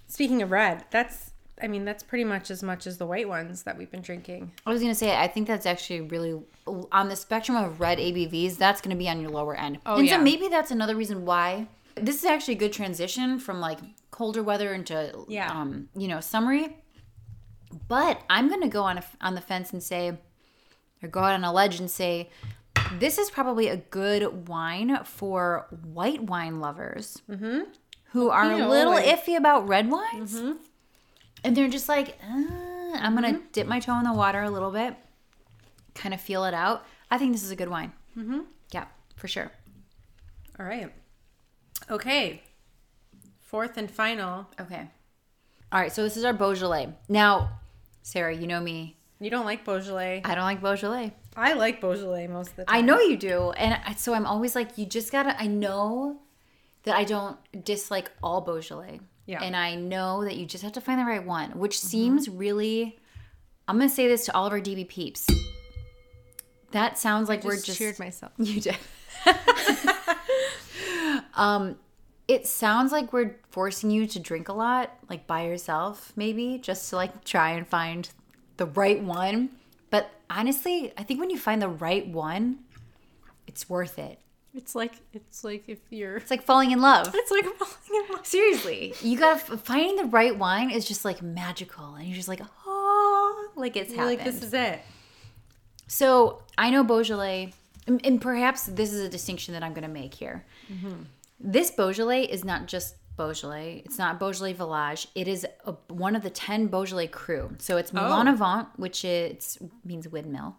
speaking 0.08 0.42
of 0.42 0.50
red, 0.50 0.84
that's 0.90 1.30
I 1.62 1.68
mean 1.68 1.84
that's 1.84 2.02
pretty 2.02 2.24
much 2.24 2.50
as 2.50 2.62
much 2.62 2.86
as 2.86 2.98
the 2.98 3.06
white 3.06 3.28
ones 3.28 3.62
that 3.62 3.76
we've 3.78 3.90
been 3.90 4.02
drinking. 4.02 4.52
I 4.66 4.70
was 4.70 4.80
gonna 4.82 4.94
say, 4.94 5.16
I 5.16 5.28
think 5.28 5.46
that's 5.46 5.66
actually 5.66 6.02
really 6.02 6.40
on 6.92 7.08
the 7.08 7.16
spectrum 7.16 7.56
of 7.56 7.80
red 7.80 7.98
ABVs. 7.98 8.56
That's 8.58 8.80
gonna 8.80 8.96
be 8.96 9.08
on 9.08 9.20
your 9.20 9.30
lower 9.30 9.54
end, 9.56 9.78
Oh, 9.86 9.96
and 9.96 10.06
yeah. 10.06 10.16
so 10.18 10.22
maybe 10.22 10.48
that's 10.48 10.70
another 10.70 10.94
reason 10.96 11.24
why 11.24 11.66
this 11.94 12.16
is 12.16 12.24
actually 12.26 12.54
a 12.54 12.58
good 12.58 12.72
transition 12.74 13.38
from 13.38 13.60
like 13.60 13.78
colder 14.10 14.42
weather 14.42 14.74
into 14.74 15.24
Yeah. 15.28 15.50
um, 15.50 15.88
you 15.96 16.08
know, 16.08 16.20
summery. 16.20 16.76
But 17.88 18.20
I'm 18.30 18.48
gonna 18.48 18.68
go 18.68 18.82
on 18.82 18.98
a, 18.98 19.04
on 19.20 19.34
the 19.34 19.40
fence 19.40 19.72
and 19.72 19.82
say, 19.82 20.16
or 21.02 21.08
go 21.08 21.20
out 21.20 21.32
on 21.32 21.44
a 21.44 21.52
ledge 21.52 21.78
and 21.80 21.90
say, 21.90 22.28
this 22.98 23.18
is 23.18 23.30
probably 23.30 23.68
a 23.68 23.76
good 23.76 24.48
wine 24.48 24.98
for 25.04 25.66
white 25.92 26.22
wine 26.22 26.60
lovers 26.60 27.20
who 28.12 28.30
are 28.30 28.50
a 28.52 28.66
little 28.68 28.92
like- 28.94 29.04
iffy 29.06 29.36
about 29.36 29.68
red 29.68 29.90
wines, 29.90 30.34
and 31.44 31.56
they're 31.56 31.68
just 31.68 31.88
like, 31.88 32.18
uh, 32.22 32.96
I'm 32.98 33.14
gonna 33.14 33.40
dip 33.52 33.66
my 33.66 33.80
toe 33.80 33.96
in 33.98 34.04
the 34.04 34.12
water 34.12 34.42
a 34.42 34.50
little 34.50 34.70
bit, 34.70 34.94
kind 35.94 36.14
of 36.14 36.20
feel 36.20 36.44
it 36.44 36.54
out. 36.54 36.84
I 37.10 37.18
think 37.18 37.32
this 37.32 37.42
is 37.42 37.50
a 37.50 37.56
good 37.56 37.68
wine. 37.68 37.92
Mm-hmm. 38.16 38.40
Yeah, 38.72 38.86
for 39.16 39.28
sure. 39.28 39.50
All 40.58 40.66
right. 40.66 40.92
Okay. 41.90 42.42
Fourth 43.42 43.76
and 43.76 43.90
final. 43.90 44.46
Okay. 44.60 44.88
All 45.72 45.80
right, 45.80 45.92
so 45.92 46.02
this 46.02 46.16
is 46.16 46.24
our 46.24 46.32
Beaujolais. 46.32 46.88
Now, 47.08 47.60
Sarah, 48.02 48.34
you 48.34 48.46
know 48.46 48.60
me. 48.60 48.96
You 49.20 49.30
don't 49.30 49.44
like 49.44 49.64
Beaujolais. 49.64 50.22
I 50.24 50.34
don't 50.34 50.44
like 50.44 50.60
Beaujolais. 50.60 51.12
I 51.36 51.52
like 51.52 51.80
Beaujolais 51.80 52.26
most 52.28 52.50
of 52.50 52.56
the 52.56 52.64
time. 52.64 52.74
I 52.76 52.80
know 52.80 52.98
you 52.98 53.16
do, 53.16 53.50
and 53.52 53.78
I- 53.84 53.94
so 53.94 54.14
I'm 54.14 54.26
always 54.26 54.54
like, 54.54 54.78
you 54.78 54.86
just 54.86 55.12
gotta. 55.12 55.38
I 55.40 55.46
know 55.46 56.20
that 56.84 56.96
I 56.96 57.04
don't 57.04 57.36
dislike 57.64 58.10
all 58.22 58.40
Beaujolais. 58.40 59.00
Yeah. 59.26 59.42
And 59.42 59.56
I 59.56 59.74
know 59.74 60.24
that 60.24 60.36
you 60.36 60.46
just 60.46 60.62
have 60.62 60.72
to 60.72 60.80
find 60.80 61.00
the 61.00 61.04
right 61.04 61.24
one, 61.24 61.50
which 61.58 61.78
seems 61.80 62.28
really. 62.28 62.98
I'm 63.68 63.76
gonna 63.78 63.88
say 63.88 64.06
this 64.08 64.24
to 64.26 64.34
all 64.36 64.46
of 64.46 64.52
our 64.52 64.60
DB 64.60 64.88
peeps. 64.88 65.26
That 66.70 66.96
sounds 66.98 67.28
like 67.28 67.42
we're 67.44 67.54
just 67.54 67.66
just 67.66 67.78
cheered 67.78 67.98
myself. 67.98 68.32
You 68.38 68.60
did. 68.60 68.76
um, 71.34 71.76
it 72.28 72.46
sounds 72.46 72.92
like 72.92 73.12
we're 73.12 73.36
forcing 73.50 73.90
you 73.90 74.06
to 74.06 74.20
drink 74.20 74.48
a 74.48 74.52
lot, 74.52 74.96
like 75.08 75.26
by 75.26 75.46
yourself, 75.46 76.12
maybe, 76.16 76.58
just 76.58 76.90
to 76.90 76.96
like 76.96 77.24
try 77.24 77.50
and 77.50 77.66
find 77.66 78.08
the 78.56 78.66
right 78.66 79.02
one. 79.02 79.50
But 79.90 80.10
honestly, 80.28 80.92
I 80.96 81.02
think 81.02 81.20
when 81.20 81.30
you 81.30 81.38
find 81.38 81.60
the 81.62 81.68
right 81.68 82.06
one, 82.06 82.60
it's 83.46 83.68
worth 83.68 83.98
it. 83.98 84.18
It's 84.54 84.74
like 84.74 84.94
it's 85.12 85.44
like 85.44 85.68
if 85.68 85.78
you're 85.90 86.16
It's 86.16 86.30
like 86.30 86.42
falling 86.42 86.70
in 86.70 86.80
love. 86.80 87.10
it's 87.14 87.30
like 87.30 87.44
falling 87.44 88.04
in 88.08 88.14
love. 88.14 88.26
Seriously, 88.26 88.94
you 89.02 89.18
gotta 89.18 89.38
finding 89.38 89.96
the 89.96 90.04
right 90.06 90.36
wine 90.36 90.70
is 90.70 90.86
just 90.86 91.04
like 91.04 91.20
magical, 91.22 91.94
and 91.94 92.06
you're 92.06 92.16
just 92.16 92.28
like, 92.28 92.40
oh, 92.66 93.50
like 93.54 93.76
it's 93.76 93.92
You're 93.92 94.06
like 94.06 94.24
this 94.24 94.42
is 94.42 94.54
it. 94.54 94.80
So 95.88 96.42
I 96.56 96.70
know 96.70 96.82
Beaujolais, 96.84 97.52
and 97.86 98.04
and 98.04 98.20
perhaps 98.20 98.64
this 98.64 98.92
is 98.92 99.00
a 99.02 99.08
distinction 99.10 99.52
that 99.54 99.62
I'm 99.62 99.72
going 99.74 99.82
to 99.82 99.88
make 99.88 100.14
here. 100.14 100.44
Mm-hmm. 100.72 101.02
This 101.38 101.70
Beaujolais 101.70 102.22
is 102.24 102.42
not 102.44 102.66
just 102.66 102.94
Beaujolais. 103.16 103.82
It's 103.84 103.98
not 103.98 104.18
Beaujolais 104.18 104.52
Village. 104.52 105.08
It 105.14 105.26
is 105.28 105.46
a, 105.64 105.72
one 105.88 106.14
of 106.16 106.22
the 106.22 106.30
10 106.30 106.66
Beaujolais 106.68 107.08
cru. 107.08 107.54
So 107.58 107.76
it's 107.76 107.92
Moulin-à-Vent, 107.92 108.68
which 108.76 109.04
is, 109.04 109.58
means 109.84 110.08
windmill. 110.08 110.56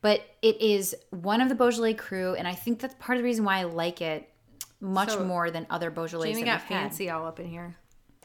But 0.00 0.22
it 0.40 0.60
is 0.62 0.94
one 1.10 1.40
of 1.40 1.48
the 1.48 1.54
Beaujolais 1.54 1.94
cru, 1.94 2.34
and 2.34 2.48
I 2.48 2.54
think 2.54 2.78
that's 2.80 2.94
part 2.98 3.16
of 3.18 3.22
the 3.22 3.26
reason 3.26 3.44
why 3.44 3.58
I 3.58 3.64
like 3.64 4.00
it 4.00 4.28
much 4.80 5.10
So, 5.10 5.24
more 5.24 5.50
than 5.50 5.66
other 5.68 5.90
Beaujolais 5.90 6.32
Jamie 6.32 6.44
got 6.44 6.60
we've 6.62 6.68
had. 6.68 6.82
fancy 6.84 7.10
all 7.10 7.26
up 7.26 7.38
in 7.38 7.46
here. 7.46 7.76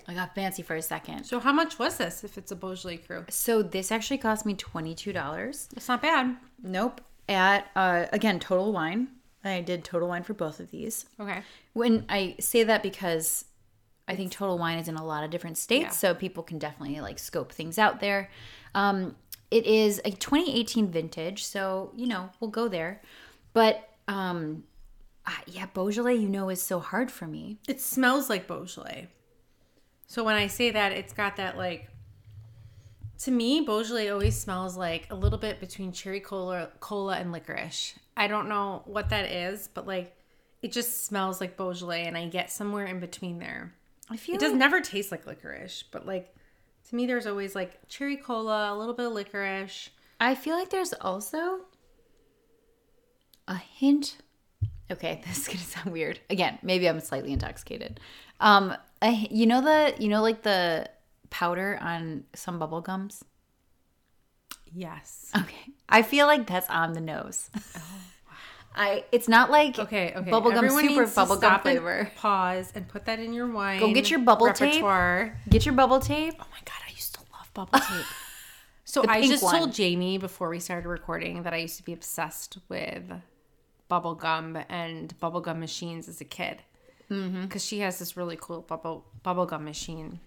I 0.07 0.13
got 0.13 0.35
fancy 0.35 0.61
for 0.61 0.75
a 0.75 0.81
second. 0.81 1.25
So 1.25 1.39
how 1.39 1.51
much 1.51 1.79
was 1.79 1.97
this 1.97 2.23
if 2.23 2.37
it's 2.37 2.51
a 2.51 2.55
Beaujolais 2.55 2.97
cru? 2.97 3.25
So 3.29 3.61
this 3.61 3.91
actually 3.91 4.19
cost 4.19 4.45
me 4.45 4.53
$22. 4.53 5.73
It's 5.75 5.87
not 5.87 6.01
bad. 6.01 6.37
Nope. 6.61 7.01
At, 7.27 7.67
uh, 7.75 8.05
again, 8.13 8.39
Total 8.39 8.71
Wine. 8.71 9.07
I 9.43 9.61
did 9.61 9.83
Total 9.83 10.07
Wine 10.07 10.23
for 10.23 10.33
both 10.33 10.59
of 10.59 10.71
these. 10.71 11.05
Okay. 11.19 11.41
When 11.73 12.05
I 12.07 12.35
say 12.39 12.63
that 12.63 12.83
because 12.83 13.45
I 14.07 14.15
think 14.15 14.31
Total 14.31 14.57
Wine 14.57 14.77
is 14.77 14.87
in 14.87 14.95
a 14.95 15.05
lot 15.05 15.23
of 15.23 15.31
different 15.31 15.57
states, 15.57 15.83
Yeah. 15.83 15.89
so 15.91 16.13
people 16.13 16.43
can 16.43 16.59
definitely 16.59 16.99
like 17.01 17.17
scope 17.19 17.51
things 17.51 17.77
out 17.79 17.99
there. 17.99 18.29
Um, 18.75 19.15
it 19.51 19.65
is 19.65 19.99
a 20.05 20.11
2018 20.11 20.89
vintage, 20.89 21.43
so 21.45 21.91
you 21.95 22.07
know 22.07 22.29
we'll 22.39 22.51
go 22.51 22.67
there. 22.67 23.01
But 23.53 23.89
um, 24.07 24.63
ah, 25.25 25.41
yeah, 25.47 25.65
Beaujolais, 25.73 26.15
you 26.15 26.29
know, 26.29 26.49
is 26.49 26.61
so 26.61 26.79
hard 26.79 27.09
for 27.11 27.25
me. 27.25 27.57
It 27.67 27.81
smells 27.81 28.29
like 28.29 28.47
Beaujolais. 28.47 29.07
So 30.07 30.23
when 30.23 30.35
I 30.35 30.47
say 30.47 30.71
that, 30.71 30.91
it's 30.91 31.13
got 31.13 31.37
that 31.37 31.57
like. 31.57 31.89
To 33.19 33.31
me, 33.31 33.61
Beaujolais 33.61 34.09
always 34.09 34.37
smells 34.37 34.75
like 34.75 35.07
a 35.09 35.15
little 35.15 35.39
bit 35.39 35.59
between 35.61 35.93
cherry 35.93 36.19
cola, 36.19 36.69
cola 36.81 37.15
and 37.15 37.31
licorice. 37.31 37.93
I 38.17 38.27
don't 38.27 38.49
know 38.49 38.81
what 38.85 39.09
that 39.09 39.31
is, 39.31 39.69
but 39.73 39.87
like, 39.87 40.13
it 40.61 40.73
just 40.73 41.05
smells 41.05 41.39
like 41.39 41.55
Beaujolais, 41.55 42.03
and 42.05 42.17
I 42.17 42.27
get 42.27 42.51
somewhere 42.51 42.85
in 42.85 42.99
between 42.99 43.39
there. 43.39 43.73
I 44.09 44.17
feel 44.17 44.35
It 44.35 44.41
does 44.41 44.53
never 44.53 44.81
taste 44.81 45.11
like 45.11 45.25
licorice, 45.25 45.83
but 45.89 46.05
like, 46.05 46.35
to 46.89 46.95
me, 46.95 47.05
there's 47.05 47.25
always 47.25 47.55
like 47.55 47.87
cherry 47.87 48.17
cola, 48.17 48.73
a 48.73 48.77
little 48.77 48.93
bit 48.93 49.07
of 49.07 49.13
licorice. 49.13 49.89
I 50.19 50.35
feel 50.35 50.55
like 50.55 50.69
there's 50.69 50.93
also 50.93 51.61
a 53.47 53.55
hint. 53.55 54.17
Okay, 54.91 55.21
this 55.27 55.39
is 55.39 55.47
gonna 55.47 55.59
sound 55.59 55.91
weird. 55.91 56.19
Again, 56.29 56.59
maybe 56.61 56.87
I'm 56.87 56.99
slightly 56.99 57.33
intoxicated. 57.33 57.99
Um, 58.39 58.75
a, 59.01 59.27
you 59.31 59.45
know 59.45 59.61
the 59.61 59.95
you 60.01 60.09
know 60.09 60.21
like 60.21 60.43
the 60.43 60.89
powder 61.29 61.77
on 61.81 62.25
some 62.33 62.59
bubble 62.59 62.81
gums. 62.81 63.23
Yes. 64.71 65.31
Okay, 65.35 65.71
I 65.89 66.01
feel 66.01 66.27
like 66.27 66.47
that's 66.47 66.69
on 66.69 66.93
the 66.93 67.01
nose. 67.01 67.49
I 68.75 69.05
it's 69.11 69.27
not 69.27 69.49
like 69.49 69.79
Okay, 69.79 70.13
okay. 70.15 70.29
bubblegum 70.31 70.63
Everyone 70.63 70.81
super 70.87 71.05
bubblegum 71.05 71.37
stop 71.37 71.65
and 71.65 71.79
flavor. 71.79 72.11
Pause 72.15 72.71
and 72.75 72.87
put 72.87 73.05
that 73.05 73.19
in 73.19 73.33
your 73.33 73.49
wine. 73.49 73.79
Go 73.79 73.93
get 73.93 74.09
your 74.09 74.19
bubble 74.19 74.51
tape. 74.53 74.83
Get 75.49 75.65
your 75.65 75.73
bubble 75.75 75.99
tape. 75.99 76.35
Oh 76.39 76.45
my 76.51 76.59
god, 76.65 76.81
I 76.87 76.91
used 76.91 77.15
to 77.15 77.21
love 77.31 77.53
bubble 77.53 77.79
tape. 77.79 78.05
So 78.87 79.01
The 79.01 79.09
I 79.09 79.27
just 79.27 79.43
one. 79.43 79.57
told 79.57 79.73
Jamie 79.73 80.17
before 80.19 80.47
we 80.47 80.59
started 80.59 80.87
recording 80.87 81.43
that 81.43 81.53
I 81.53 81.57
used 81.57 81.75
to 81.77 81.83
be 81.83 81.91
obsessed 81.91 82.59
with 82.69 83.11
bubble 83.89 84.13
gum 84.15 84.57
and 84.69 85.13
bubblegum 85.19 85.57
machines 85.57 86.07
as 86.07 86.21
a 86.21 86.23
kid. 86.23 86.61
Mm-hmm. 87.11 87.41
Because 87.41 87.65
she 87.65 87.79
has 87.79 87.99
this 87.99 88.15
really 88.15 88.37
cool 88.39 88.61
bubble 88.61 89.05
bubblegum 89.25 89.63
machine. 89.63 90.19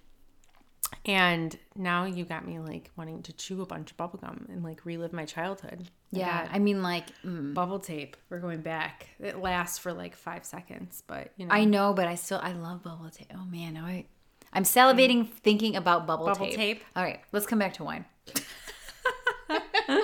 And 1.04 1.56
now 1.76 2.04
you 2.04 2.24
got 2.24 2.46
me 2.46 2.58
like 2.58 2.90
wanting 2.96 3.22
to 3.24 3.32
chew 3.32 3.60
a 3.62 3.66
bunch 3.66 3.90
of 3.90 3.96
bubblegum 3.96 4.48
and 4.48 4.62
like 4.62 4.84
relive 4.84 5.12
my 5.12 5.24
childhood. 5.24 5.88
Yeah, 6.10 6.44
got 6.46 6.54
I 6.54 6.58
mean 6.58 6.82
like 6.82 7.06
mm, 7.24 7.52
bubble 7.54 7.78
tape. 7.78 8.16
We're 8.30 8.40
going 8.40 8.62
back. 8.62 9.06
It 9.20 9.38
lasts 9.38 9.78
for 9.78 9.92
like 9.92 10.16
five 10.16 10.44
seconds, 10.44 11.02
but 11.06 11.32
you 11.36 11.46
know, 11.46 11.54
I 11.54 11.64
know, 11.64 11.92
but 11.92 12.06
I 12.06 12.14
still 12.14 12.40
I 12.42 12.52
love 12.52 12.82
bubble 12.82 13.10
tape. 13.10 13.30
Oh 13.34 13.44
man, 13.44 13.74
now 13.74 13.84
I 13.84 14.06
I'm 14.52 14.64
salivating 14.64 15.28
thinking 15.28 15.76
about 15.76 16.06
bubble, 16.06 16.26
Bubble 16.26 16.46
tape. 16.46 16.56
tape. 16.56 16.84
All 16.96 17.02
right, 17.02 17.20
let's 17.32 17.46
come 17.46 17.58
back 17.58 17.74
to 17.74 17.84
wine. 17.84 18.04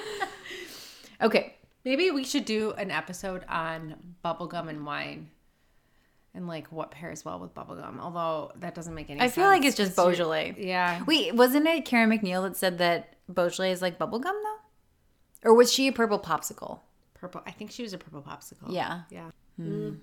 okay, 1.22 1.54
maybe 1.84 2.10
we 2.10 2.24
should 2.24 2.44
do 2.44 2.72
an 2.72 2.90
episode 2.90 3.44
on 3.48 3.96
bubblegum 4.24 4.68
and 4.68 4.84
wine. 4.84 5.30
And 6.36 6.48
like 6.48 6.72
what 6.72 6.90
pairs 6.90 7.24
well 7.24 7.38
with 7.38 7.54
bubblegum. 7.54 8.00
Although 8.00 8.50
that 8.56 8.74
doesn't 8.74 8.94
make 8.94 9.08
any 9.08 9.20
sense. 9.20 9.22
I 9.22 9.26
sense. 9.26 9.34
feel 9.36 9.44
like 9.46 9.64
it's 9.64 9.76
just 9.76 9.96
you're- 9.96 10.08
Beaujolais. 10.10 10.54
Yeah. 10.58 11.04
Wait, 11.06 11.34
wasn't 11.34 11.66
it 11.68 11.84
Karen 11.84 12.10
MacNeil 12.10 12.42
that 12.42 12.56
said 12.56 12.78
that 12.78 13.14
Beaujolais 13.28 13.70
is 13.70 13.80
like 13.80 13.98
bubblegum 13.98 14.22
though? 14.24 14.56
Or 15.50 15.54
was 15.54 15.72
she 15.72 15.86
a 15.88 15.92
purple 15.92 16.18
popsicle? 16.18 16.80
Purple. 17.14 17.42
I 17.46 17.52
think 17.52 17.70
she 17.70 17.82
was 17.82 17.92
a 17.92 17.98
purple 17.98 18.20
popsicle. 18.22 18.68
Yeah. 18.70 19.02
Yeah. 19.10 19.30
Hmm. 19.56 19.68
Mm. 19.90 19.98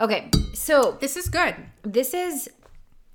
Okay, 0.00 0.30
so 0.54 0.96
This 1.00 1.16
is 1.16 1.28
good. 1.28 1.54
this 1.82 2.12
is 2.14 2.48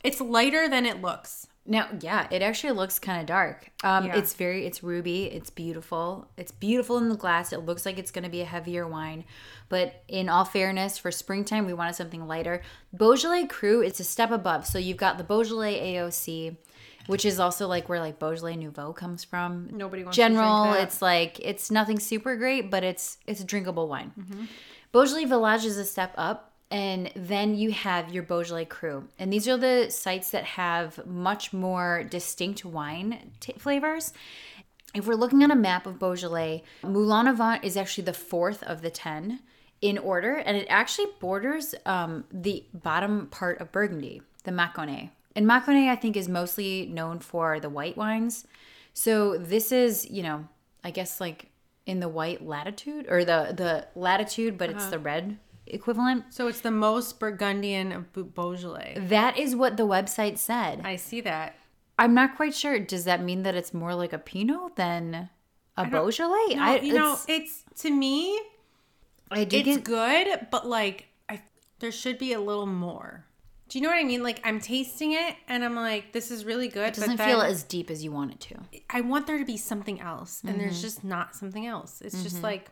It's 0.04 0.20
lighter 0.22 0.68
than 0.70 0.86
it 0.86 1.02
looks. 1.02 1.48
Now 1.66 1.88
yeah, 2.00 2.28
it 2.32 2.42
actually 2.42 2.74
looks 2.74 3.00
kind 3.00 3.20
of 3.22 3.26
dark. 3.28 3.70
Um 3.84 4.06
Yeah. 4.06 4.18
it's 4.18 4.34
very 4.34 4.66
it's 4.66 4.84
ruby, 4.84 5.26
it's 5.26 5.50
beautiful. 5.50 6.28
It's 6.38 6.52
beautiful 6.52 6.98
in 6.98 7.10
the 7.10 7.16
glass. 7.16 7.54
It 7.54 7.60
looks 7.60 7.86
like 7.86 8.00
it's 8.00 8.12
going 8.12 8.24
to 8.24 8.30
be 8.30 8.42
a 8.42 8.46
heavier 8.46 8.88
wine, 8.88 9.26
but 9.70 10.04
in 10.08 10.30
all 10.30 10.46
fairness, 10.46 10.98
for 10.98 11.12
springtime 11.12 11.66
we 11.66 11.74
wanted 11.74 11.96
something 11.96 12.28
lighter. 12.28 12.62
Beaujolais 12.94 13.46
Cru 13.48 13.82
it's 13.82 14.00
a 14.00 14.04
step 14.04 14.32
above. 14.32 14.66
So 14.66 14.78
you've 14.78 14.98
got 14.98 15.18
the 15.18 15.24
Beaujolais 15.24 15.96
AOC 15.96 16.58
which 17.08 17.26
is 17.26 17.40
also 17.40 17.68
like 17.68 17.90
where 17.90 18.00
like 18.00 18.20
Beaujolais 18.20 18.56
Nouveau 18.56 18.94
comes 18.94 19.24
from. 19.24 19.70
Nobody 19.72 20.04
wants 20.04 20.16
to 20.16 20.22
general. 20.22 20.64
drink 20.64 20.78
that. 20.78 20.84
It's 20.84 21.02
like 21.02 21.40
it's 21.40 21.72
nothing 21.72 22.00
super 22.00 22.36
great, 22.36 22.70
but 22.70 22.84
it's 22.84 23.18
it's 23.28 23.42
a 23.42 23.44
drinkable 23.44 23.88
wine. 23.88 24.12
Beaujolais 24.92 25.26
Village 25.26 25.66
is 25.66 25.78
a 25.78 25.86
step 25.86 26.14
up. 26.18 26.51
And 26.72 27.12
then 27.16 27.56
you 27.56 27.72
have 27.72 28.14
your 28.14 28.24
Beaujolais 28.24 28.66
Cru. 28.66 29.08
And 29.20 29.32
these 29.32 29.48
are 29.48 29.58
the 29.58 29.90
sites 29.90 30.32
that 30.32 30.46
have 30.46 31.06
much 31.06 31.52
more 31.52 32.04
distinct 32.10 32.64
wine 32.64 33.32
t- 33.42 33.54
flavors. 33.58 34.14
If 34.94 35.06
we're 35.06 35.16
looking 35.16 35.44
at 35.44 35.52
a 35.52 35.56
map 35.56 35.86
of 35.86 36.00
Beaujolais, 36.00 36.64
Moulin-à-Vent 36.84 37.64
is 37.64 37.76
actually 37.76 38.06
the 38.06 38.14
fourth 38.14 38.64
of 38.64 38.82
the 38.82 38.90
10 38.90 39.42
in 39.82 39.98
order, 39.98 40.36
and 40.36 40.56
it 40.56 40.68
actually 40.70 41.08
borders 41.20 41.76
um, 41.86 42.24
the 42.32 42.64
bottom 42.74 43.28
part 43.28 43.60
of 43.60 43.72
Burgundy, 43.72 44.22
the 44.44 44.52
Mâconnais. 44.52 45.10
And 45.36 45.46
Mâconnais, 45.46 45.90
I 45.90 45.96
think, 45.96 46.16
is 46.16 46.30
mostly 46.30 46.86
known 46.86 47.20
for 47.20 47.60
the 47.60 47.70
white 47.70 47.98
wines. 47.98 48.46
So 48.94 49.38
this 49.38 49.72
is, 49.72 50.10
you 50.10 50.24
know, 50.24 50.48
I 50.84 50.92
guess 50.92 51.20
like 51.20 51.48
in 51.86 52.00
the 52.00 52.10
white 52.10 52.46
latitude 52.46 53.08
or 53.10 53.26
the 53.26 53.54
the 53.56 53.88
latitude, 53.96 54.58
but 54.58 54.70
it's 54.70 54.86
the 54.88 55.00
red 55.00 55.38
equivalent. 55.74 56.26
So 56.34 56.48
it's 56.48 56.62
the 56.62 56.72
most 56.72 57.20
Burgundian 57.20 57.92
of 57.92 58.12
Beaujolais. 58.14 58.98
That 59.00 59.38
is 59.38 59.56
what 59.56 59.78
the 59.78 59.88
website 59.88 60.38
said. 60.38 60.82
I 60.84 60.96
see 60.96 61.22
that. 61.22 61.56
I'm 61.98 62.14
not 62.14 62.36
quite 62.36 62.54
sure. 62.56 62.80
Does 62.80 63.06
that 63.06 63.22
mean 63.24 63.44
that 63.44 63.56
it's 63.56 63.74
more 63.74 63.94
like 63.96 64.14
a 64.14 64.18
Pinot 64.18 64.76
than 64.76 65.30
a 65.78 65.86
Beaujolais? 65.86 66.56
No, 66.56 66.76
you 66.82 66.94
know, 66.94 67.18
it's 67.28 67.64
to 67.82 67.90
me, 67.92 68.40
I 69.30 69.44
do 69.44 69.58
it's 69.58 69.66
get 69.68 69.84
good, 69.84 70.48
but 70.52 70.68
like 70.68 71.08
I 71.30 71.42
there 71.80 71.92
should 71.92 72.18
be 72.18 72.34
a 72.34 72.40
little 72.40 72.66
more. 72.66 73.26
Do 73.70 73.78
you 73.80 73.84
know 73.84 73.90
what 73.90 74.00
I 74.00 74.04
mean? 74.04 74.22
Like 74.22 74.42
I'm 74.44 74.60
tasting 74.60 75.14
it 75.14 75.36
and 75.48 75.64
I'm 75.64 75.76
like, 75.76 76.12
this 76.12 76.30
is 76.30 76.44
really 76.44 76.68
good. 76.68 76.90
it 76.90 76.96
doesn't 76.96 77.18
feel 77.18 77.40
as 77.42 77.64
deep 77.64 77.90
as 77.90 78.04
you 78.04 78.12
want 78.12 78.32
it 78.34 78.40
to. 78.42 78.56
I 78.90 79.00
want 79.02 79.28
there 79.28 79.38
to 79.38 79.46
be 79.46 79.56
something 79.58 80.02
else, 80.02 80.42
and 80.42 80.52
Mm-hmm. 80.54 80.60
there's 80.62 80.82
just 80.82 81.04
not 81.06 81.36
something 81.36 81.66
else. 81.66 82.02
It's 82.02 82.22
just 82.24 82.44
like 82.44 82.70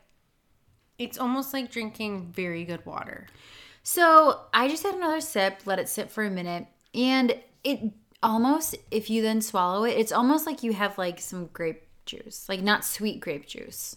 it's 1.00 1.18
almost 1.18 1.54
like 1.54 1.72
drinking 1.72 2.32
very 2.32 2.66
good 2.66 2.86
water. 2.86 3.26
So 3.82 4.41
I 4.54 4.68
just 4.68 4.84
had 4.84 4.93
another 4.93 5.22
sip, 5.22 5.62
let 5.66 5.80
it 5.80 5.89
sit 5.89 6.12
for 6.12 6.24
a 6.24 6.30
minute, 6.30 6.68
and 6.93 7.36
it 7.64 7.80
almost, 8.22 8.76
if 8.91 9.10
you 9.10 9.22
then 9.22 9.41
swallow 9.41 9.86
it, 9.86 9.97
it's 9.97 10.12
almost 10.12 10.45
like 10.45 10.62
you 10.62 10.74
have 10.74 10.97
like 10.97 11.20
some 11.20 11.47
grape 11.47 11.84
juice, 12.06 12.47
like 12.47 12.62
not 12.62 12.86
sweet 12.86 13.20
grape 13.20 13.47
juice, 13.47 13.95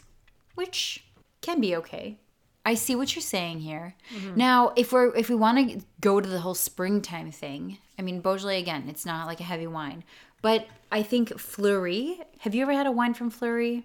which 0.54 1.04
can 1.40 1.60
be 1.60 1.76
okay. 1.76 2.18
I 2.64 2.74
see 2.74 2.94
what 2.94 3.14
you're 3.14 3.22
saying 3.22 3.60
here. 3.60 3.96
Mm-hmm. 4.14 4.36
Now, 4.36 4.72
if 4.76 4.92
we're 4.92 5.14
if 5.16 5.28
we 5.28 5.34
want 5.34 5.68
to 5.68 5.84
go 6.00 6.20
to 6.20 6.28
the 6.28 6.40
whole 6.40 6.54
springtime 6.54 7.32
thing, 7.32 7.78
I 7.98 8.02
mean 8.02 8.20
Beaujolais 8.20 8.60
again, 8.60 8.84
it's 8.88 9.04
not 9.04 9.26
like 9.26 9.40
a 9.40 9.44
heavy 9.44 9.66
wine, 9.66 10.04
but 10.42 10.66
I 10.92 11.02
think 11.02 11.38
Fleurie. 11.40 12.20
Have 12.38 12.54
you 12.54 12.62
ever 12.62 12.72
had 12.72 12.86
a 12.86 12.92
wine 12.92 13.14
from 13.14 13.30
Fleurie? 13.30 13.82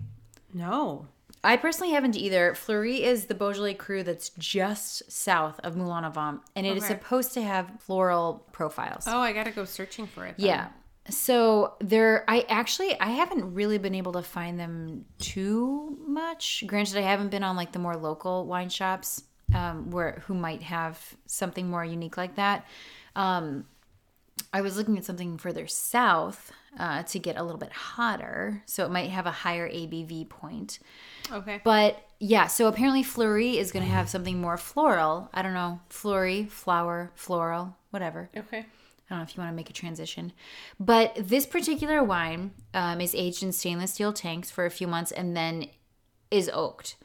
No. 0.54 1.08
I 1.48 1.58
personally 1.58 1.94
haven't 1.94 2.16
either. 2.18 2.54
Fleurie 2.54 3.02
is 3.04 3.26
the 3.26 3.34
Beaujolais 3.36 3.76
cru 3.76 4.04
that's 4.04 4.30
just 4.38 5.10
south 5.12 5.60
of 5.64 5.76
Moulin-à-Vent, 5.76 6.42
and 6.56 6.66
it 6.68 6.76
is 6.78 6.84
Okay. 6.84 6.94
supposed 6.94 7.34
to 7.36 7.42
have 7.42 7.72
floral 7.80 8.46
profiles. 8.52 9.06
Oh, 9.08 9.20
I 9.20 9.32
gotta 9.34 9.52
go 9.52 9.64
searching 9.66 10.08
for 10.08 10.26
it. 10.26 10.36
then. 10.38 10.46
Yeah. 10.46 10.68
So 11.10 11.76
there, 11.80 12.26
I 12.28 12.46
actually 12.50 13.00
I 13.00 13.12
haven't 13.12 13.54
really 13.54 13.78
been 13.78 13.96
able 13.96 14.12
to 14.14 14.22
find 14.22 14.60
them 14.60 15.06
too 15.20 15.98
much. 16.06 16.66
Granted, 16.68 16.98
I 16.98 17.02
haven't 17.02 17.30
been 17.30 17.44
on 17.44 17.56
like 17.56 17.72
the 17.72 17.80
more 17.80 17.96
local 17.96 18.46
wine 18.46 18.68
shops 18.70 19.24
um, 19.56 19.90
where 19.90 20.22
who 20.28 20.34
might 20.34 20.64
have 20.64 21.00
something 21.26 21.70
more 21.70 21.86
unique 21.86 22.18
like 22.18 22.36
that. 22.36 22.66
Um, 23.16 23.66
I 24.52 24.60
was 24.62 24.76
looking 24.78 24.98
at 24.98 25.06
something 25.06 25.38
further 25.38 25.66
south 25.68 26.52
uh, 26.78 27.04
to 27.04 27.20
get 27.20 27.38
a 27.38 27.44
little 27.44 27.60
bit 27.60 27.72
hotter, 27.72 28.62
so 28.66 28.86
it 28.86 28.92
might 28.92 29.10
have 29.10 29.26
a 29.26 29.32
higher 29.32 29.70
ABV 29.70 30.30
point. 30.30 30.80
Okay. 31.32 31.62
But 31.64 32.04
yeah, 32.20 32.48
so 32.48 32.68
apparently 32.68 33.04
Fleurie 33.04 33.58
is 33.58 33.72
going 33.72 33.86
to 33.86 33.92
have 33.92 34.10
something 34.10 34.40
more 34.40 34.58
floral. 34.58 35.30
I 35.34 35.42
don't 35.42 35.54
know, 35.54 35.82
Fleurie, 35.90 36.46
flower, 36.46 37.12
floral, 37.16 37.76
whatever. 37.92 38.30
Okay. 38.36 38.60
I 38.60 39.14
don't 39.14 39.20
know 39.20 39.24
if 39.24 39.36
you 39.36 39.42
want 39.42 39.52
to 39.52 39.56
make 39.56 39.70
a 39.70 39.74
transition. 39.74 40.34
But 40.80 41.16
this 41.16 41.46
particular 41.46 42.04
wine 42.04 42.52
um, 42.74 43.00
is 43.00 43.16
aged 43.16 43.42
in 43.42 43.52
stainless 43.54 43.94
steel 43.94 44.12
tanks 44.12 44.52
for 44.52 44.66
a 44.66 44.72
few 44.72 44.88
months 44.88 45.12
and 45.12 45.36
then 45.36 45.68
is 46.30 46.50
oaked. 46.54 46.98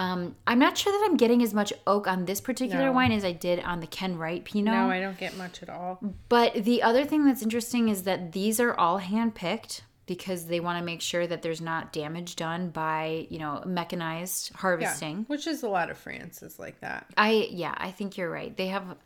Um, 0.00 0.34
I'm 0.46 0.58
not 0.58 0.78
sure 0.78 0.92
that 0.92 1.06
I'm 1.10 1.16
getting 1.18 1.42
as 1.42 1.52
much 1.52 1.72
oak 1.86 2.06
on 2.06 2.24
this 2.24 2.40
particular 2.40 2.86
No. 2.86 2.92
wine 2.92 3.12
as 3.12 3.22
I 3.24 3.32
did 3.32 3.60
on 3.60 3.80
the 3.80 3.86
Ken 3.86 4.16
Wright 4.16 4.42
Pinot. 4.42 4.72
No, 4.72 4.88
I 4.90 4.98
don't 4.98 5.18
get 5.18 5.36
much 5.36 5.62
at 5.62 5.68
all. 5.68 5.98
But 6.30 6.54
the 6.64 6.82
other 6.82 7.04
thing 7.04 7.26
that's 7.26 7.42
interesting 7.42 7.88
is 7.90 8.04
that 8.04 8.32
these 8.32 8.60
are 8.60 8.72
all 8.74 8.96
hand 8.98 9.34
picked 9.34 9.82
because 10.06 10.46
they 10.46 10.58
want 10.58 10.78
to 10.78 10.84
make 10.84 11.02
sure 11.02 11.26
that 11.26 11.42
there's 11.42 11.60
not 11.60 11.92
damage 11.92 12.34
done 12.36 12.70
by, 12.70 13.26
you 13.28 13.38
know, 13.38 13.62
mechanized 13.66 14.50
Yeah. 14.52 14.56
harvesting. 14.60 15.24
Which 15.28 15.46
is 15.46 15.62
a 15.62 15.68
lot 15.68 15.90
of 15.90 15.98
France 15.98 16.42
is 16.42 16.58
like 16.58 16.80
that. 16.80 17.06
I 17.18 17.48
yeah, 17.50 17.74
I 17.76 17.90
think 17.90 18.16
you're 18.16 18.30
right. 18.30 18.56
They 18.56 18.68
have 18.68 18.96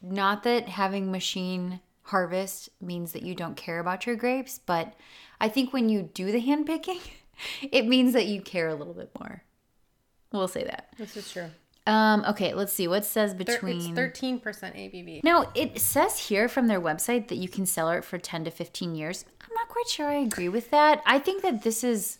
not 0.00 0.44
that 0.44 0.68
having 0.68 1.10
machine 1.10 1.80
harvest 2.02 2.68
means 2.80 3.12
that 3.12 3.22
you 3.22 3.34
don't 3.34 3.56
care 3.56 3.80
about 3.80 4.06
your 4.06 4.16
grapes, 4.16 4.60
but 4.64 4.94
I 5.40 5.48
think 5.48 5.72
when 5.72 5.88
you 5.88 6.02
do 6.02 6.30
the 6.32 6.40
hand 6.40 6.66
picking, 6.66 7.00
it 7.62 7.86
means 7.86 8.12
that 8.12 8.26
you 8.26 8.40
care 8.42 8.68
a 8.68 8.74
little 8.74 8.94
bit 8.94 9.10
more. 9.18 9.42
We'll 10.32 10.48
say 10.48 10.64
that. 10.64 10.88
This 10.98 11.16
is 11.16 11.30
true. 11.30 11.50
Um, 11.86 12.24
okay, 12.28 12.54
let's 12.54 12.72
see 12.72 12.86
what 12.86 13.04
says 13.04 13.34
between. 13.34 13.94
thirteen 13.94 14.38
percent 14.38 14.76
ABV. 14.76 15.24
Now 15.24 15.50
it 15.54 15.80
says 15.80 16.18
here 16.18 16.48
from 16.48 16.68
their 16.68 16.80
website 16.80 17.28
that 17.28 17.36
you 17.36 17.48
can 17.48 17.66
sell 17.66 17.90
it 17.90 18.04
for 18.04 18.18
10 18.18 18.44
to 18.44 18.50
15 18.50 18.94
years. 18.94 19.24
I'm 19.40 19.54
not 19.54 19.68
quite 19.68 19.88
sure 19.88 20.06
I 20.08 20.14
agree 20.14 20.48
with 20.48 20.70
that. 20.70 21.02
I 21.04 21.18
think 21.18 21.42
that 21.42 21.62
this 21.64 21.82
is 21.82 22.18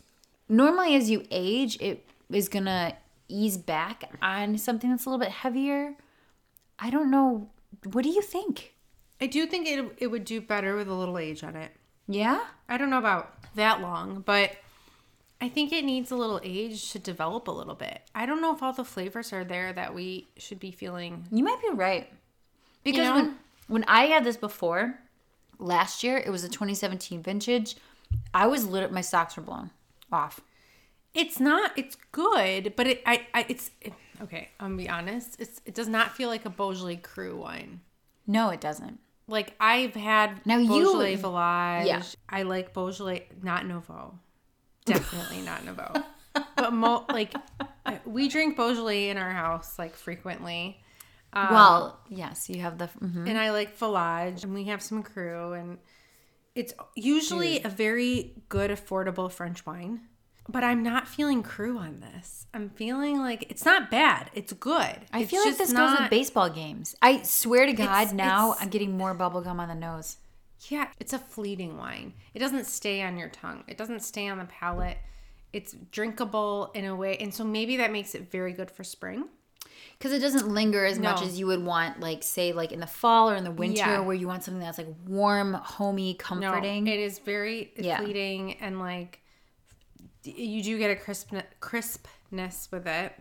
normally 0.48 0.96
as 0.96 1.10
you 1.10 1.24
age, 1.30 1.80
it 1.80 2.04
is 2.28 2.48
going 2.48 2.64
to 2.64 2.96
ease 3.28 3.56
back 3.56 4.10
on 4.20 4.58
something 4.58 4.90
that's 4.90 5.06
a 5.06 5.08
little 5.08 5.24
bit 5.24 5.30
heavier. 5.32 5.94
I 6.78 6.90
don't 6.90 7.10
know. 7.10 7.48
What 7.92 8.02
do 8.02 8.10
you 8.10 8.20
think? 8.22 8.74
I 9.20 9.26
do 9.26 9.46
think 9.46 9.68
it 9.68 9.94
it 9.98 10.06
would 10.08 10.24
do 10.24 10.40
better 10.40 10.74
with 10.74 10.88
a 10.88 10.94
little 10.94 11.18
age 11.18 11.44
on 11.44 11.54
it. 11.54 11.70
Yeah? 12.08 12.40
I 12.68 12.76
don't 12.76 12.90
know 12.90 12.98
about 12.98 13.32
that 13.54 13.80
long, 13.80 14.22
but 14.26 14.50
I 15.42 15.48
think 15.48 15.72
it 15.72 15.84
needs 15.84 16.12
a 16.12 16.14
little 16.14 16.40
age 16.44 16.92
to 16.92 17.00
develop 17.00 17.48
a 17.48 17.50
little 17.50 17.74
bit. 17.74 18.00
I 18.14 18.26
don't 18.26 18.40
know 18.40 18.54
if 18.54 18.62
all 18.62 18.72
the 18.72 18.84
flavors 18.84 19.32
are 19.32 19.42
there 19.42 19.72
that 19.72 19.92
we 19.92 20.28
should 20.36 20.60
be 20.60 20.70
feeling. 20.70 21.26
You 21.32 21.42
might 21.42 21.60
be 21.60 21.68
right. 21.74 22.08
Because 22.84 23.08
know? 23.08 23.14
when, 23.16 23.38
when 23.66 23.84
I 23.88 24.04
had 24.04 24.22
this 24.22 24.36
before, 24.36 25.00
last 25.58 26.04
year, 26.04 26.16
it 26.16 26.30
was 26.30 26.44
a 26.44 26.48
2017 26.48 27.24
vintage. 27.24 27.74
I 28.32 28.46
was 28.46 28.66
lit 28.66 28.84
up, 28.84 28.92
my 28.92 29.00
socks 29.00 29.36
were 29.36 29.42
blown 29.42 29.70
off. 30.12 30.40
It's 31.12 31.40
not. 31.40 31.72
It's 31.76 31.96
good, 32.12 32.74
but 32.76 32.86
it. 32.86 33.02
I. 33.04 33.26
I 33.34 33.44
it's 33.48 33.72
it, 33.80 33.92
okay. 34.22 34.48
I'm 34.60 34.76
gonna 34.76 34.82
be 34.82 34.88
honest. 34.88 35.40
It's. 35.40 35.60
It 35.66 35.74
does 35.74 35.88
not 35.88 36.16
feel 36.16 36.28
like 36.28 36.44
a 36.44 36.50
Beaujolais 36.50 37.00
Cru 37.02 37.36
wine. 37.36 37.80
No, 38.28 38.50
it 38.50 38.60
doesn't. 38.60 39.00
Like 39.26 39.54
I've 39.58 39.94
had 39.94 40.46
Now 40.46 40.58
you- 40.58 40.68
Beaujolais 40.68 41.16
Village. 41.16 41.86
Yeah. 41.86 42.02
I 42.28 42.44
like 42.44 42.72
Beaujolais, 42.72 43.26
not 43.42 43.66
Nouveau. 43.66 44.14
Definitely 44.84 45.42
not 45.42 45.64
Nouveau. 45.64 45.92
But 46.56 46.72
mo- 46.72 47.04
like 47.10 47.34
we 48.06 48.28
drink 48.28 48.56
Beaujolais 48.56 49.10
in 49.10 49.18
our 49.18 49.30
house 49.32 49.78
like 49.78 49.94
frequently. 49.96 50.80
Um, 51.34 51.48
well, 51.50 52.00
yes, 52.08 52.48
you 52.48 52.60
have 52.62 52.78
the. 52.78 52.86
mhm. 53.02 53.28
and 53.28 53.36
I 53.38 53.50
like 53.50 53.76
Village, 53.76 54.44
and 54.44 54.54
we 54.54 54.64
have 54.64 54.80
some 54.82 55.02
cru, 55.02 55.52
and 55.54 55.78
it's 56.54 56.72
usually 56.94 57.62
a 57.64 57.68
very 57.68 58.34
good, 58.48 58.70
affordable 58.70 59.30
French 59.30 59.64
wine. 59.66 60.02
But 60.48 60.62
I'm 60.64 60.82
not 60.82 61.06
feeling 61.08 61.42
cru 61.42 61.78
on 61.78 62.00
this. 62.00 62.46
I'm 62.54 62.68
feeling 62.70 63.18
like 63.18 63.50
it's 63.50 63.64
not 63.64 63.90
bad. 63.90 64.30
It's 64.34 64.52
good. 64.52 64.98
I 65.12 65.20
It's 65.20 65.30
feel 65.30 65.44
like 65.44 65.56
this 65.56 65.72
goes 65.72 65.98
with 65.98 66.10
baseball 66.10 66.50
games. 66.50 66.94
I 67.02 67.22
swear 67.22 67.66
to 67.66 67.72
God, 67.72 68.02
It's- 68.02 68.12
now 68.12 68.50
it's- 68.52 68.62
I'm 68.62 68.68
getting 68.70 68.96
more 68.96 69.14
bubblegum 69.14 69.58
on 69.58 69.68
the 69.68 69.74
nose. 69.74 70.16
Yeah, 70.68 70.88
it's 71.00 71.12
a 71.12 71.18
fleeting 71.18 71.76
wine. 71.76 72.14
It 72.34 72.38
doesn't 72.38 72.66
stay 72.66 73.02
on 73.02 73.16
your 73.18 73.28
tongue. 73.28 73.64
It 73.66 73.76
doesn't 73.76 74.00
stay 74.00 74.28
on 74.28 74.38
the 74.38 74.44
palate. 74.44 74.98
It's 75.52 75.72
drinkable 75.90 76.70
in 76.74 76.84
a 76.84 76.94
way, 76.96 77.16
and 77.18 77.34
so 77.34 77.44
maybe 77.44 77.76
that 77.78 77.90
makes 77.92 78.14
it 78.14 78.30
very 78.30 78.52
good 78.52 78.70
for 78.70 78.84
spring. 78.84 79.24
Because 79.98 80.12
it 80.12 80.20
doesn't 80.20 80.48
linger 80.48 80.84
as 80.84 80.98
much 80.98 81.22
as 81.22 81.38
you 81.38 81.46
would 81.46 81.64
want, 81.64 82.00
like, 82.00 82.22
say, 82.22 82.52
like 82.52 82.72
in 82.72 82.80
the 82.80 82.86
fall 82.86 83.30
or 83.30 83.36
in 83.36 83.44
the 83.44 83.50
winter, 83.50 83.78
Yeah. 83.78 84.00
where 84.00 84.14
you 84.14 84.26
want 84.26 84.44
something 84.44 84.60
that's 84.60 84.78
like 84.78 84.88
warm, 85.06 85.54
homey, 85.54 86.12
No, 86.12 86.18
comforting. 86.18 86.86
it 86.86 86.98
is 86.98 87.18
very 87.18 87.72
Yeah. 87.76 87.98
fleeting, 87.98 88.54
and 88.60 88.78
like 88.78 89.20
you 90.24 90.62
do 90.62 90.78
get 90.78 90.90
a 90.90 90.96
crisp 90.96 91.30
crispness 91.60 92.68
with 92.70 92.86
it. 92.86 93.12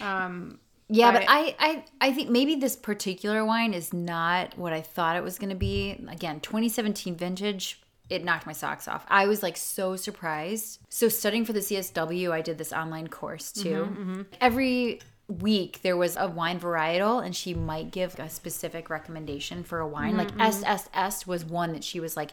Um, 0.00 0.60
yeah, 0.88 1.12
but 1.12 1.20
but- 1.20 1.26
I, 1.28 1.54
I, 1.58 1.84
I 2.00 2.12
think 2.12 2.30
maybe 2.30 2.54
this 2.54 2.76
particular 2.76 3.44
wine 3.44 3.74
is 3.74 3.92
not 3.92 4.56
what 4.58 4.72
I 4.72 4.80
thought 4.80 5.16
it 5.16 5.22
was 5.22 5.38
going 5.38 5.50
to 5.50 5.56
be. 5.56 6.04
Again, 6.08 6.40
2017 6.40 7.16
vintage. 7.16 7.80
It 8.08 8.24
knocked 8.24 8.46
my 8.46 8.54
socks 8.54 8.88
off. 8.88 9.04
I 9.08 9.26
was 9.26 9.42
like 9.42 9.58
so 9.58 9.94
surprised. 9.94 10.80
So 10.88 11.08
studying 11.10 11.44
for 11.44 11.52
the 11.52 11.60
CSW, 11.60 12.30
I 12.30 12.40
did 12.40 12.56
this 12.56 12.72
online 12.72 13.08
course 13.08 13.52
too. 13.52 13.68
Mm-hmm, 13.90 14.10
mm-hmm. 14.12 14.22
Every 14.40 15.00
week 15.28 15.80
there 15.82 15.94
was 15.94 16.16
a 16.16 16.26
wine 16.26 16.58
varietal 16.58 17.22
and 17.22 17.36
she 17.36 17.52
might 17.52 17.90
give 17.90 18.18
a 18.18 18.30
specific 18.30 18.88
recommendation 18.88 19.62
for 19.62 19.78
a 19.80 19.86
wine. 19.86 20.16
Like 20.16 20.30
mm-hmm, 20.30 20.40
SSS 20.40 21.26
was 21.26 21.44
one 21.44 21.74
that 21.74 21.84
she 21.84 22.00
was 22.00 22.16
like, 22.16 22.30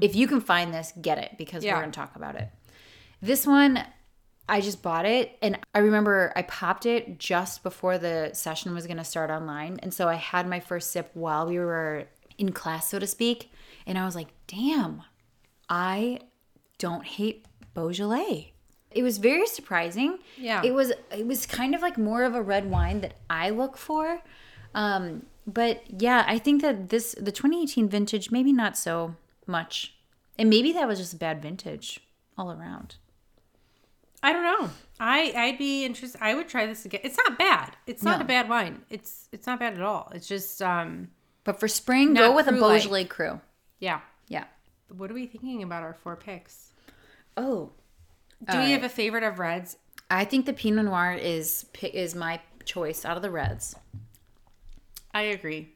if 0.00 0.14
you 0.14 0.28
can 0.28 0.40
find 0.40 0.72
this, 0.72 0.92
get 1.02 1.18
it 1.18 1.32
because 1.36 1.64
Yeah. 1.64 1.74
we're 1.74 1.80
going 1.80 1.90
to 1.90 1.98
talk 1.98 2.14
about 2.14 2.36
it. 2.36 2.48
This 3.20 3.44
one, 3.44 3.84
I 4.48 4.60
just 4.60 4.82
bought 4.82 5.06
it 5.06 5.38
and 5.40 5.58
I 5.74 5.78
remember 5.78 6.32
I 6.34 6.42
popped 6.42 6.84
it 6.84 7.18
just 7.18 7.62
before 7.62 7.96
the 7.96 8.30
session 8.34 8.74
was 8.74 8.86
going 8.86 8.96
to 8.96 9.04
start 9.04 9.30
online. 9.30 9.78
And 9.82 9.94
so 9.94 10.08
I 10.08 10.14
had 10.14 10.48
my 10.48 10.60
first 10.60 10.90
sip 10.90 11.10
while 11.14 11.46
we 11.46 11.58
were 11.58 12.06
in 12.38 12.52
class, 12.52 12.90
so 12.90 12.98
to 12.98 13.06
speak. 13.06 13.52
And 13.86 13.96
I 13.96 14.04
was 14.04 14.14
like, 14.14 14.28
damn, 14.46 15.02
I 15.68 16.20
don't 16.78 17.04
hate 17.04 17.46
Beaujolais. 17.74 18.52
It 18.90 19.02
was 19.02 19.18
very 19.18 19.46
surprising. 19.46 20.18
Yeah. 20.36 20.62
It 20.62 20.74
was 20.74 20.92
it 21.10 21.26
was 21.26 21.46
kind 21.46 21.74
of 21.74 21.80
like 21.80 21.96
more 21.96 22.24
of 22.24 22.34
a 22.34 22.42
red 22.42 22.70
wine 22.70 23.00
that 23.00 23.14
I 23.30 23.50
look 23.50 23.76
for. 23.78 24.20
Um, 24.74 25.26
but 25.46 25.82
yeah, 25.88 26.24
I 26.26 26.38
think 26.38 26.62
that 26.62 26.90
this 26.90 27.14
the 27.18 27.32
2018 27.32 27.88
vintage 27.88 28.30
maybe 28.30 28.52
not 28.52 28.76
so 28.76 29.16
much. 29.46 29.94
And 30.38 30.50
maybe 30.50 30.72
that 30.72 30.88
was 30.88 30.98
just 30.98 31.14
a 31.14 31.16
bad 31.16 31.40
vintage 31.40 32.00
all 32.36 32.50
around. 32.50 32.96
I 34.22 34.32
don't 34.32 34.42
know. 34.44 34.70
I 35.00 35.32
I'd 35.36 35.58
be 35.58 35.84
interested. 35.84 36.20
I 36.22 36.34
would 36.34 36.48
try 36.48 36.66
this 36.66 36.84
again. 36.84 37.00
It's 37.04 37.16
not 37.18 37.38
bad. 37.38 37.76
It's 37.86 38.02
not 38.02 38.18
No. 38.18 38.24
a 38.24 38.28
bad 38.28 38.48
wine. 38.48 38.82
It's 38.88 39.28
it's 39.32 39.46
not 39.46 39.58
bad 39.58 39.74
at 39.74 39.82
all. 39.82 40.10
It's 40.14 40.28
just 40.28 40.62
um 40.62 41.08
But 41.44 41.58
for 41.58 41.66
spring, 41.68 42.14
go 42.14 42.34
with 42.34 42.46
a. 42.46 42.52
Beaujolais 42.52 43.04
cru. 43.06 43.40
yeah. 43.80 44.00
Yeah. 44.28 44.44
What 44.96 45.10
are 45.10 45.14
we 45.14 45.26
thinking 45.26 45.62
about 45.62 45.82
our 45.82 45.94
four 45.94 46.16
picks? 46.16 46.72
Oh, 47.36 47.70
Do 48.50 48.58
we 48.58 48.72
have 48.72 48.84
a 48.84 48.88
favorite 48.88 49.24
of 49.24 49.38
reds? 49.38 49.76
I 50.10 50.24
think 50.24 50.46
the 50.46 50.52
Pinot 50.52 50.84
Noir 50.84 51.14
is 51.14 51.66
is 51.82 52.14
my 52.14 52.40
choice 52.64 53.04
out 53.04 53.16
of 53.16 53.22
the 53.22 53.30
reds. 53.30 53.74
I 55.14 55.22
agree. 55.22 55.70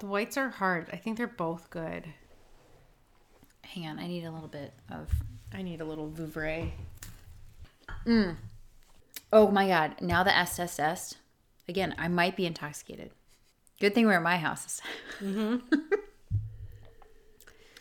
The 0.00 0.06
whites 0.06 0.36
are 0.36 0.48
hard. 0.50 0.88
I 0.92 0.96
think 0.96 1.16
they're 1.16 1.26
both 1.26 1.70
good. 1.70 2.04
Hang 3.62 3.86
on, 3.86 3.98
I 3.98 4.06
need 4.06 4.24
a 4.24 4.30
little 4.30 4.48
bit 4.48 4.72
of. 4.90 5.10
I 5.52 5.62
need 5.62 5.80
a 5.80 5.84
little 5.84 6.10
Vouvray. 6.10 6.70
Oh 9.32 9.50
my 9.50 9.68
god! 9.68 9.96
Now 10.00 10.22
the 10.22 10.36
SSS. 10.36 11.16
Again, 11.68 11.94
I 11.98 12.08
might 12.08 12.36
be 12.36 12.46
intoxicated. 12.46 13.10
Good 13.80 13.94
thing 13.94 14.06
we're 14.06 14.14
at 14.14 14.22
my 14.22 14.38
house. 14.38 14.80
Mm-hmm. 15.20 15.74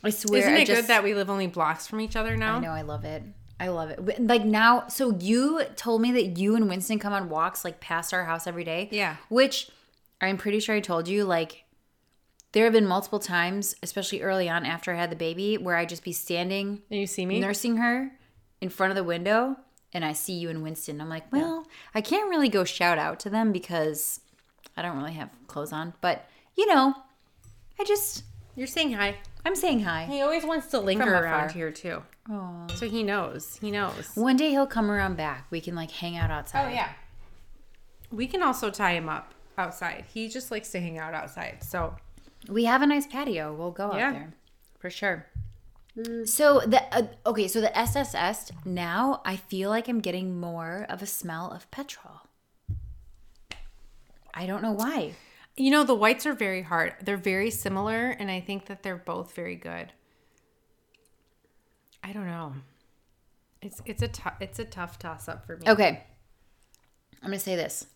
I 0.04 0.10
swear. 0.10 0.42
Isn't 0.42 0.54
I 0.54 0.58
it 0.60 0.68
just, 0.68 0.82
good 0.82 0.88
that 0.88 1.04
we 1.04 1.14
live 1.14 1.30
only 1.30 1.48
blocks 1.48 1.88
from 1.88 2.02
each 2.02 2.16
other 2.16 2.36
now? 2.36 2.58
I 2.58 2.60
know 2.60 2.72
I 2.72 2.82
love 2.82 3.06
it. 3.06 3.24
I 3.60 3.70
love 3.70 3.90
it. 3.90 4.22
Like 4.22 4.44
now, 4.44 4.88
so 4.88 5.16
you 5.18 5.64
told 5.76 6.02
me 6.02 6.12
that 6.12 6.38
you 6.38 6.56
and 6.56 6.68
Winston 6.68 7.00
come 7.00 7.14
on 7.14 7.30
walks 7.30 7.64
like 7.64 7.80
past 7.80 8.14
our 8.14 8.26
house 8.26 8.48
every 8.48 8.64
day. 8.64 8.90
Yeah. 8.92 9.16
Which 9.30 9.70
I'm 10.20 10.38
pretty 10.38 10.60
sure 10.60 10.76
I 10.76 10.82
told 10.82 11.08
you 11.08 11.24
like 11.24 11.64
there 12.52 12.66
have 12.66 12.74
been 12.74 12.88
multiple 12.88 13.20
times, 13.20 13.76
especially 13.82 14.22
early 14.22 14.50
on 14.50 14.66
after 14.66 14.94
I 14.94 14.98
had 14.98 15.10
the 15.10 15.16
baby, 15.16 15.58
where 15.58 15.78
I'd 15.78 15.90
just 15.90 16.04
be 16.04 16.12
standing 16.12 16.82
And 16.92 17.00
you 17.00 17.08
see 17.08 17.26
me? 17.26 17.40
nursing 17.40 17.78
her 17.78 18.12
in 18.62 18.70
front 18.70 18.92
of 18.92 18.96
the 18.96 19.04
window 19.04 19.58
and 19.96 20.04
I 20.04 20.12
see 20.12 20.34
you 20.34 20.50
and 20.50 20.62
Winston. 20.62 21.00
I'm 21.00 21.08
like, 21.08 21.32
well, 21.32 21.66
I 21.96 22.02
can't 22.02 22.30
really 22.30 22.50
go 22.50 22.66
shout 22.66 22.98
out 22.98 23.18
to 23.22 23.30
them 23.30 23.54
because 23.54 24.20
I 24.76 24.82
don't 24.82 24.98
really 24.98 25.14
have 25.14 25.30
clothes 25.48 25.72
on. 25.72 25.94
But, 26.02 26.28
you 26.58 26.68
know, 26.68 26.94
I 27.80 27.86
just, 27.86 28.26
You're 28.56 28.68
saying 28.68 28.92
hi. 28.92 29.16
I'm 29.46 29.56
saying 29.56 29.80
hi. 29.84 30.04
He 30.06 30.22
always 30.22 30.44
wants 30.44 30.68
to 30.68 30.80
linger 30.82 31.14
around 31.14 31.52
here 31.52 31.72
too. 31.72 32.04
Oh. 32.30 32.68
So 32.76 32.90
he 32.90 33.04
knows. 33.04 33.58
He 33.62 33.72
knows. 33.72 34.12
One 34.16 34.36
day 34.36 34.50
he'll 34.50 34.68
come 34.68 34.92
around 34.92 35.16
back. 35.16 35.48
We 35.50 35.62
can 35.62 35.76
like 35.76 35.92
hang 35.92 36.18
out 36.18 36.30
oh, 36.30 36.34
outside. 36.34 36.66
Oh 36.66 36.74
yeah. 36.74 36.90
We 38.12 38.28
can 38.28 38.44
also 38.44 38.70
tie 38.70 38.94
him 38.94 39.08
up 39.08 39.34
outside. 39.58 40.06
He 40.14 40.28
just 40.28 40.52
likes 40.52 40.72
to 40.72 40.82
hang 40.82 40.98
out 40.98 41.14
outside. 41.14 41.64
So 41.64 41.96
We 42.50 42.66
have 42.66 42.82
a 42.82 42.88
nice 42.88 43.08
patio. 43.08 43.54
We'll 43.54 43.72
go 43.72 43.86
out 43.92 44.14
there 44.14 44.34
for 44.80 44.90
sure. 44.90 45.26
So 46.26 46.60
the 46.60 46.82
uh, 46.94 47.08
okay, 47.26 47.48
so 47.48 47.62
the 47.62 47.78
SSS 47.78 48.52
now 48.66 49.22
I 49.24 49.38
feel 49.38 49.70
like 49.70 49.88
I'm 49.88 50.02
getting 50.02 50.40
more 50.40 50.86
of 50.90 51.02
a 51.02 51.06
smell 51.06 51.50
of 51.52 51.70
petrol. 51.72 52.22
I 54.34 54.46
don't 54.46 54.62
know 54.62 54.74
why. 54.74 55.14
you 55.56 55.72
know 55.72 55.86
the 55.86 55.96
whites 55.96 56.26
are 56.26 56.34
very 56.34 56.62
hard. 56.64 56.96
They're 57.02 57.16
very 57.16 57.50
similar, 57.50 58.10
and 58.10 58.30
I 58.30 58.42
think 58.42 58.66
that 58.66 58.84
they're 58.84 58.98
both 58.98 59.34
very 59.34 59.56
good. 59.56 59.94
I 62.04 62.12
don't 62.12 62.28
know. 62.28 62.54
It's 63.62 63.82
it's 63.86 64.02
a 64.02 64.10
tou- 64.10 64.38
it's 64.42 64.60
a 64.60 64.66
tough 64.66 65.00
toss 65.00 65.30
up 65.30 65.46
for 65.46 65.56
me. 65.58 65.70
Okay. 65.70 66.04
I'm 67.24 67.30
going 67.30 67.40
to 67.40 67.44
say 67.44 67.56
this. 67.56 67.88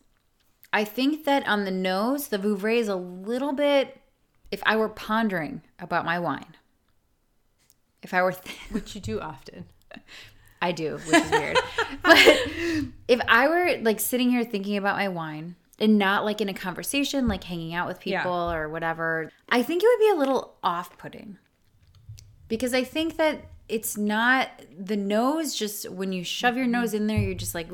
I 0.73 0.83
think 0.85 1.25
that 1.25 1.47
on 1.47 1.65
the 1.65 1.71
nose, 1.71 2.29
the 2.29 2.39
Vouvray 2.39 2.77
is 2.77 2.87
a 2.87 2.95
little 2.95 3.53
bit, 3.53 3.99
if 4.49 4.63
I 4.65 4.75
were 4.77 4.89
pondering 4.89 5.61
about 5.79 6.05
my 6.05 6.17
wine, 6.17 6.55
if 8.03 8.13
I 8.13 8.21
were, 8.21 8.31
th- 8.33 8.57
Which 8.71 8.95
you 8.95 9.01
do 9.01 9.19
often. 9.19 9.65
I 10.61 10.71
do, 10.73 10.97
which 11.05 11.15
is 11.15 11.31
weird. 11.31 11.57
but 12.03 12.17
if 13.07 13.21
I 13.29 13.47
were 13.47 13.77
like 13.81 13.99
sitting 13.99 14.29
here 14.29 14.43
thinking 14.43 14.75
about 14.75 14.97
my 14.97 15.07
wine 15.07 15.55
and 15.79 15.97
not 15.97 16.25
like 16.25 16.41
in 16.41 16.49
a 16.49 16.53
conversation, 16.53 17.27
like 17.29 17.45
hanging 17.45 17.73
out 17.73 17.87
with 17.87 18.05
Yeah. 18.05 18.19
people 18.21 18.33
or 18.51 18.67
whatever, 18.67 19.31
I 19.47 19.63
think 19.63 19.81
it 19.83 19.87
would 19.87 20.05
be 20.05 20.11
a 20.11 20.19
little 20.19 20.55
off 20.61 20.97
putting. 20.97 21.37
Because 22.49 22.73
I 22.73 22.83
think 22.83 23.15
that 23.17 23.45
it's 23.69 23.95
not 23.97 24.49
the 24.77 24.97
nose, 24.97 25.55
just 25.55 25.89
when 25.89 26.11
you 26.11 26.23
shove 26.25 26.57
your 26.57 26.67
nose 26.67 26.93
in 26.93 27.07
there, 27.07 27.19
you're 27.19 27.35
just 27.35 27.55
like, 27.55 27.69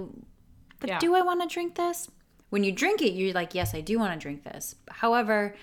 but 0.79 0.89
Yeah. 0.89 0.99
do 0.99 1.15
I 1.15 1.21
want 1.21 1.41
to 1.41 1.47
drink 1.51 1.75
this? 1.75 2.09
When 2.51 2.63
you 2.63 2.71
drink 2.71 3.01
it, 3.01 3.13
you're 3.13 3.33
like, 3.33 3.55
yes, 3.55 3.73
I 3.73 3.81
do 3.81 3.97
want 3.97 4.13
to 4.13 4.19
drink 4.19 4.43
this. 4.43 4.75
However, 4.89 5.55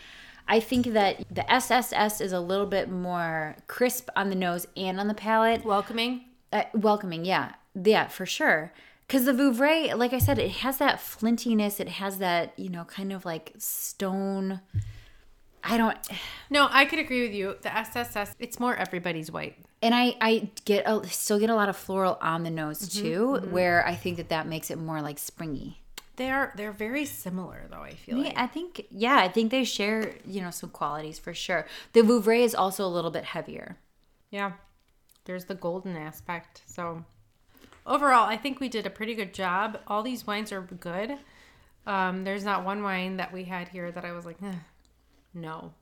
I 0.49 0.61
think 0.61 0.87
that 0.87 1.25
the 1.31 1.45
SSS 1.51 2.21
is 2.21 2.33
a 2.33 2.41
little 2.41 2.67
bit 2.67 2.91
more 2.91 3.57
crisp 3.67 4.09
on 4.17 4.29
the 4.29 4.35
nose 4.37 4.67
and 4.77 4.99
on 5.01 5.09
the 5.09 5.15
palate. 5.15 5.65
Welcoming. 5.65 6.25
uh, 6.53 6.65
welcoming 6.75 7.25
yeah. 7.25 7.53
Yeah 7.75 8.09
for 8.09 8.27
sure. 8.27 8.73
Because 9.07 9.25
the 9.27 9.33
vouvray 9.33 9.97
like 9.97 10.13
i 10.13 10.19
said 10.19 10.39
it 10.39 10.51
has 10.51 10.79
that 10.79 10.99
flintiness. 10.99 11.81
It 11.81 11.89
has 11.89 12.19
that 12.19 12.53
you 12.59 12.69
know 12.69 12.85
kind 12.85 13.13
of 13.13 13.25
like 13.25 13.53
stone. 13.59 14.61
I 15.65 15.77
don't 15.77 15.97
No, 16.51 16.69
I 16.71 16.85
could 16.87 16.99
agree 16.99 17.23
with 17.23 17.35
you. 17.35 17.57
The 17.63 17.71
SSS, 17.77 18.35
it's 18.39 18.59
more 18.59 18.75
everybody's 18.77 19.31
white. 19.31 19.57
and 19.83 19.95
i 19.95 20.15
i 20.21 20.51
get 20.65 20.85
a, 20.87 21.07
still 21.09 21.39
get 21.39 21.51
a 21.51 21.55
lot 21.55 21.69
of 21.69 21.77
floral 21.77 22.17
on 22.21 22.43
the 22.45 22.51
nose 22.51 22.89
too 22.89 23.37
where 23.51 23.85
i 23.87 23.95
think 23.97 24.17
that 24.17 24.29
that 24.29 24.47
makes 24.47 24.71
it 24.71 24.79
more 24.79 25.03
like 25.03 25.19
springy 25.19 25.82
They 26.17 26.31
are 26.31 26.53
they're 26.57 26.73
very 26.73 27.05
similar 27.05 27.67
though. 27.71 27.83
I 27.83 27.95
feel 27.95 28.19
Yeah, 28.19 28.25
like. 28.25 28.39
I 28.39 28.47
think 28.47 28.87
yeah, 28.91 29.17
I 29.17 29.29
think 29.29 29.51
they 29.51 29.65
share, 29.65 30.15
you 30.27 30.41
know, 30.41 30.51
some 30.51 30.71
qualities 30.71 31.19
for 31.19 31.33
sure. 31.35 31.67
The 31.95 32.01
Vouvray 32.03 32.41
is 32.41 32.55
also 32.55 32.85
a 32.87 32.89
little 32.89 33.11
bit 33.11 33.25
heavier. 33.25 33.79
Yeah. 34.31 34.53
There's 35.25 35.45
the 35.47 35.55
golden 35.55 35.97
aspect. 35.97 36.63
So 36.67 37.05
overall, 37.87 38.29
I 38.29 38.37
think 38.37 38.61
we 38.61 38.69
did 38.69 38.87
a 38.87 38.91
pretty 38.91 39.15
good 39.15 39.33
job. 39.33 39.79
All 39.87 40.03
these 40.03 40.27
wines 40.27 40.53
are 40.53 40.61
good. 40.63 41.17
Um, 41.87 42.25
there's 42.25 42.45
not 42.45 42.65
one 42.65 42.83
wine 42.83 43.17
that 43.17 43.33
we 43.33 43.45
had 43.45 43.69
here 43.69 43.91
that 43.91 44.05
I 44.05 44.13
was 44.13 44.25
like, 44.25 44.37
eh, 44.43 44.55
no. 45.35 45.73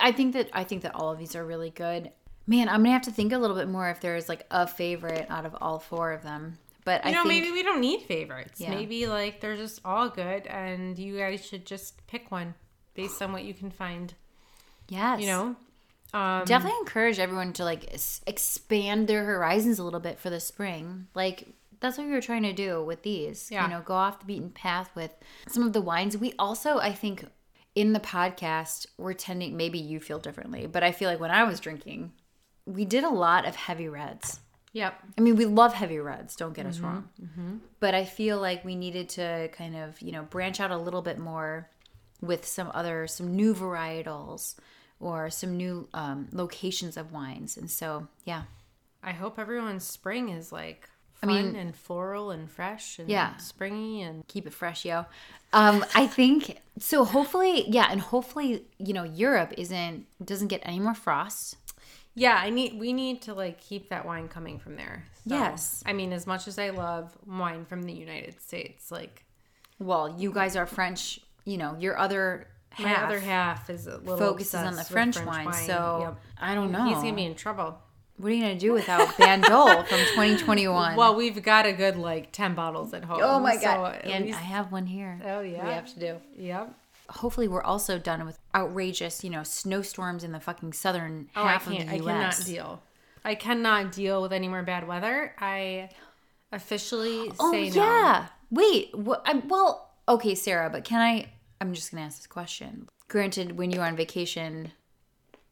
I 0.00 0.12
think 0.12 0.32
that 0.34 0.48
I 0.52 0.64
think 0.64 0.82
that 0.82 0.94
all 0.94 1.10
of 1.10 1.18
these 1.18 1.34
are 1.36 1.44
really 1.44 1.70
good. 1.70 2.10
Man, 2.46 2.68
I'm 2.68 2.80
gonna 2.82 2.92
have 2.92 3.02
to 3.02 3.10
think 3.10 3.32
a 3.32 3.38
little 3.38 3.56
bit 3.56 3.68
more 3.68 3.88
if 3.90 4.00
there's 4.00 4.28
like 4.28 4.46
a 4.50 4.66
favorite 4.66 5.26
out 5.30 5.44
of 5.46 5.56
all 5.60 5.78
four 5.78 6.12
of 6.12 6.22
them. 6.22 6.58
But 6.84 7.04
You 7.04 7.10
I 7.10 7.14
know, 7.14 7.22
think 7.22 7.28
maybe 7.42 7.50
we 7.52 7.62
don't 7.62 7.80
need 7.80 8.02
favorites. 8.02 8.60
Yeah. 8.60 8.70
Maybe 8.70 9.06
like 9.06 9.40
they're 9.40 9.56
just 9.56 9.80
all 9.84 10.08
good, 10.10 10.46
and 10.46 10.98
you 10.98 11.16
guys 11.18 11.44
should 11.44 11.64
just 11.66 12.06
pick 12.06 12.30
one 12.30 12.54
based 12.94 13.20
on 13.22 13.32
what 13.32 13.44
you 13.44 13.54
can 13.54 13.70
find. 13.70 14.14
yes, 14.88 15.20
You 15.20 15.26
know, 15.26 15.56
um, 16.12 16.44
definitely 16.44 16.78
encourage 16.80 17.18
everyone 17.18 17.52
to 17.54 17.64
like 17.64 17.92
s- 17.92 18.20
expand 18.26 19.08
their 19.08 19.24
horizons 19.24 19.78
a 19.78 19.84
little 19.84 19.98
bit 20.00 20.18
for 20.20 20.30
the 20.30 20.40
spring. 20.40 21.08
Like 21.14 21.48
that's 21.80 21.98
what 21.98 22.06
we 22.06 22.12
were 22.12 22.20
trying 22.20 22.42
to 22.44 22.52
do 22.52 22.84
with 22.84 23.02
these. 23.02 23.50
Yeah. 23.50 23.64
You 23.64 23.70
know, 23.70 23.80
go 23.82 23.94
off 23.94 24.20
the 24.20 24.26
beaten 24.26 24.50
path 24.50 24.90
with 24.94 25.10
some 25.48 25.62
of 25.64 25.72
the 25.72 25.80
wines. 25.80 26.16
We 26.18 26.34
also, 26.38 26.78
I 26.78 26.92
think, 26.92 27.24
in 27.74 27.92
the 27.94 28.00
podcast, 28.00 28.86
we're 28.98 29.12
tending. 29.14 29.56
Maybe 29.56 29.78
you 29.78 29.98
feel 30.00 30.18
differently, 30.18 30.66
but 30.66 30.84
I 30.84 30.92
feel 30.92 31.08
like 31.10 31.18
when 31.20 31.30
I 31.32 31.44
was 31.44 31.58
drinking, 31.60 32.12
we 32.66 32.84
did 32.84 33.04
a 33.04 33.08
lot 33.10 33.46
of 33.46 33.56
heavy 33.56 33.88
reds. 33.88 34.38
Yep. 34.74 34.94
I 35.16 35.20
mean, 35.22 35.36
we 35.36 35.46
love 35.46 35.72
heavy 35.72 35.98
reds, 35.98 36.36
don't 36.36 36.52
get 36.52 36.66
us 36.66 36.78
wrong. 36.80 37.08
But 37.80 37.94
I 37.94 38.04
feel 38.04 38.38
like 38.40 38.64
we 38.64 38.74
needed 38.74 39.08
to 39.10 39.48
kind 39.56 39.74
of, 39.76 40.00
you 40.02 40.12
know, 40.12 40.22
branch 40.24 40.60
out 40.60 40.70
a 40.70 40.76
little 40.76 41.00
bit 41.02 41.18
more 41.18 41.70
with 42.20 42.44
some 42.46 42.70
other, 42.74 43.06
some 43.06 43.34
new 43.34 43.54
varietals 43.54 44.56
or 45.00 45.30
some 45.30 45.56
new 45.56 45.88
um, 45.94 46.28
locations 46.32 46.96
of 46.96 47.12
wines. 47.12 47.56
And 47.56 47.70
so, 47.70 48.08
yeah. 48.24 48.42
I 49.02 49.12
hope 49.12 49.38
everyone's 49.38 49.84
spring 49.84 50.28
is 50.30 50.50
like 50.50 50.88
I 51.22 51.26
fun 51.26 51.34
mean- 51.52 51.56
and 51.56 51.76
floral 51.76 52.30
and 52.30 52.50
fresh 52.50 52.98
and 52.98 53.08
Yeah. 53.08 53.36
springy 53.36 54.02
and 54.02 54.26
Keep 54.26 54.46
it 54.46 54.54
fresh, 54.54 54.84
yo. 54.84 55.06
Um, 55.52 55.84
I 55.94 56.06
think 56.08 56.58
so. 56.80 57.04
Hopefully, 57.04 57.64
yeah, 57.68 57.86
and 57.90 58.00
hopefully, 58.00 58.64
you 58.78 58.92
know, 58.92 59.04
Europe 59.04 59.52
isn't 59.56 60.06
doesn't 60.24 60.48
get 60.48 60.62
any 60.64 60.80
more 60.80 60.94
frost. 60.94 61.56
Yeah, 62.14 62.38
I 62.40 62.50
need 62.50 62.78
we 62.78 62.92
need 62.92 63.22
to 63.22 63.34
like 63.34 63.60
keep 63.60 63.88
that 63.90 64.06
wine 64.06 64.28
coming 64.28 64.58
from 64.58 64.76
there. 64.76 65.04
So, 65.26 65.34
Yes. 65.34 65.82
I 65.86 65.92
mean, 65.92 66.12
as 66.12 66.26
much 66.26 66.46
as 66.46 66.58
I 66.58 66.70
love 66.70 67.16
wine 67.26 67.64
from 67.64 67.82
the 67.82 67.92
United 67.92 68.40
States, 68.40 68.90
like 68.90 69.24
Well, 69.78 70.14
you 70.18 70.32
guys 70.32 70.56
are 70.56 70.66
French. 70.66 71.20
You 71.44 71.58
know, 71.58 71.76
your 71.78 71.98
other 71.98 72.46
my 72.78 72.88
half 72.88 73.06
other 73.06 73.20
half 73.20 73.70
is 73.70 73.86
a 73.86 73.98
little 73.98 74.16
focuses 74.16 74.54
on 74.54 74.72
the 74.72 74.78
with 74.78 74.88
French, 74.88 75.20
wine, 75.24 75.52
So 75.52 75.98
Yep. 76.00 76.20
I 76.40 76.54
don't 76.54 76.70
know. 76.72 76.84
He's 76.84 76.96
gonna 76.96 77.14
be 77.14 77.24
in 77.24 77.34
trouble. 77.34 77.78
What 78.16 78.30
are 78.30 78.34
you 78.34 78.42
gonna 78.42 78.58
do 78.58 78.72
without 78.72 79.08
Bandol 79.16 79.86
from 79.88 79.98
2021? 79.98 80.94
Well, 80.96 81.16
we've 81.16 81.42
got 81.42 81.66
a 81.66 81.72
good 81.72 81.96
like 81.96 82.30
ten 82.30 82.54
bottles 82.54 82.94
at 82.94 83.04
home. 83.04 83.20
oh 83.22 83.40
my 83.40 83.56
god! 83.56 83.96
at 83.96 84.04
and 84.06 84.26
least- 84.26 84.38
I 84.38 84.42
have 84.42 84.70
one 84.70 84.86
here. 84.86 85.20
oh 85.24 85.40
yeah, 85.40 85.66
we 85.66 85.72
have 85.72 85.92
to 85.94 86.00
do. 86.00 86.20
Yep. 86.36 86.74
Hopefully, 87.10 87.48
we're 87.48 87.62
also 87.62 87.98
done 87.98 88.24
with 88.26 88.38
outrageous, 88.54 89.22
you 89.22 89.30
know, 89.30 89.42
snowstorms 89.42 90.24
in 90.24 90.32
the 90.32 90.40
fucking 90.40 90.72
southern 90.72 91.28
Oh, 91.36 91.42
I 91.44 91.52
half 91.52 91.64
can't. 91.66 91.82
of 91.84 91.88
I 91.94 91.98
cannot 91.98 92.40
deal. 92.44 92.82
I 93.24 93.34
cannot 93.34 93.92
deal 93.92 94.22
with 94.22 94.32
any 94.32 94.48
more 94.48 94.62
bad 94.62 94.86
weather. 94.88 95.34
I 95.38 95.90
officially 96.52 97.30
Oh 97.40 97.52
say 97.52 97.68
no. 97.70 97.76
yeah. 97.84 98.26
Wait. 98.50 98.94
What? 98.96 99.22
I'm, 99.26 99.46
well, 99.48 99.90
okay, 100.08 100.34
Sarah. 100.34 100.70
But 100.70 100.84
can 100.84 101.00
I? 101.00 101.30
I'm 101.60 101.74
just 101.74 101.90
gonna 101.90 102.04
ask 102.04 102.18
this 102.18 102.26
question. 102.26 102.88
Granted, 103.08 103.56
when 103.58 103.70
you 103.70 103.80
were 103.80 103.86
on 103.86 103.96
vacation, 103.96 104.72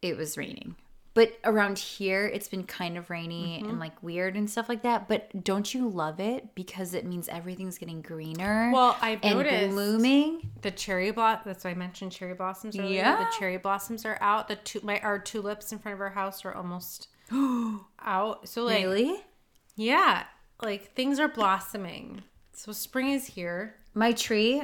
it 0.01 0.17
was 0.17 0.37
raining. 0.39 0.77
But 1.15 1.39
around 1.45 1.79
here, 1.79 2.27
it's 2.27 2.49
been 2.49 2.65
kind 2.65 2.97
of 2.97 3.11
rainy 3.11 3.59
Mm-hmm. 3.61 3.69
and 3.69 3.79
like 3.79 4.03
weird 4.03 4.35
and 4.35 4.49
stuff 4.49 4.69
like 4.69 4.83
that. 4.83 5.09
But 5.09 5.45
don't 5.45 5.75
you 5.75 5.89
love 5.89 6.21
it 6.21 6.55
because 6.55 6.95
it 6.95 7.05
means 7.05 7.29
everything's 7.29 7.77
getting 7.77 8.01
greener? 8.01 8.71
Well, 8.73 8.97
I've 9.03 9.19
and 9.23 9.39
noticed- 9.39 9.71
blooming. 9.71 10.51
The 10.63 10.71
cherry 10.71 11.11
blossom. 11.11 11.43
That's 11.45 11.65
why 11.65 11.71
I 11.73 11.75
mentioned 11.75 12.13
cherry 12.13 12.33
blossoms 12.35 12.79
earlier. 12.79 12.95
Yeah. 13.03 13.25
The 13.25 13.37
cherry 13.39 13.59
blossoms 13.59 14.07
are 14.07 14.17
out. 14.23 14.49
The 14.49 14.57
tu- 14.57 14.81
my 14.83 15.01
our 15.01 15.19
tulips 15.19 15.71
in 15.73 15.79
front 15.79 15.95
of 15.95 16.01
our 16.01 16.11
house 16.11 16.45
are 16.47 16.55
almost 16.55 17.09
out. 18.03 18.49
So 18.49 18.65
like 18.65 18.83
Really? 18.85 19.17
yeah, 19.77 20.25
like 20.63 20.95
things 20.95 21.19
are 21.21 21.29
blossoming. 21.29 22.23
So 22.55 22.73
spring 22.73 23.09
is 23.09 23.27
here. 23.27 23.75
My 23.95 24.13
tree 24.13 24.63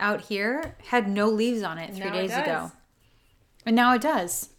out 0.00 0.22
here 0.22 0.76
had 0.86 1.08
no 1.08 1.28
leaves 1.28 1.62
on 1.62 1.76
it 1.78 1.94
three 1.94 2.06
Now 2.06 2.12
days 2.12 2.32
ago, 2.36 2.72
and 3.66 3.74
now 3.76 3.92
it 3.94 4.00
does, 4.00 4.50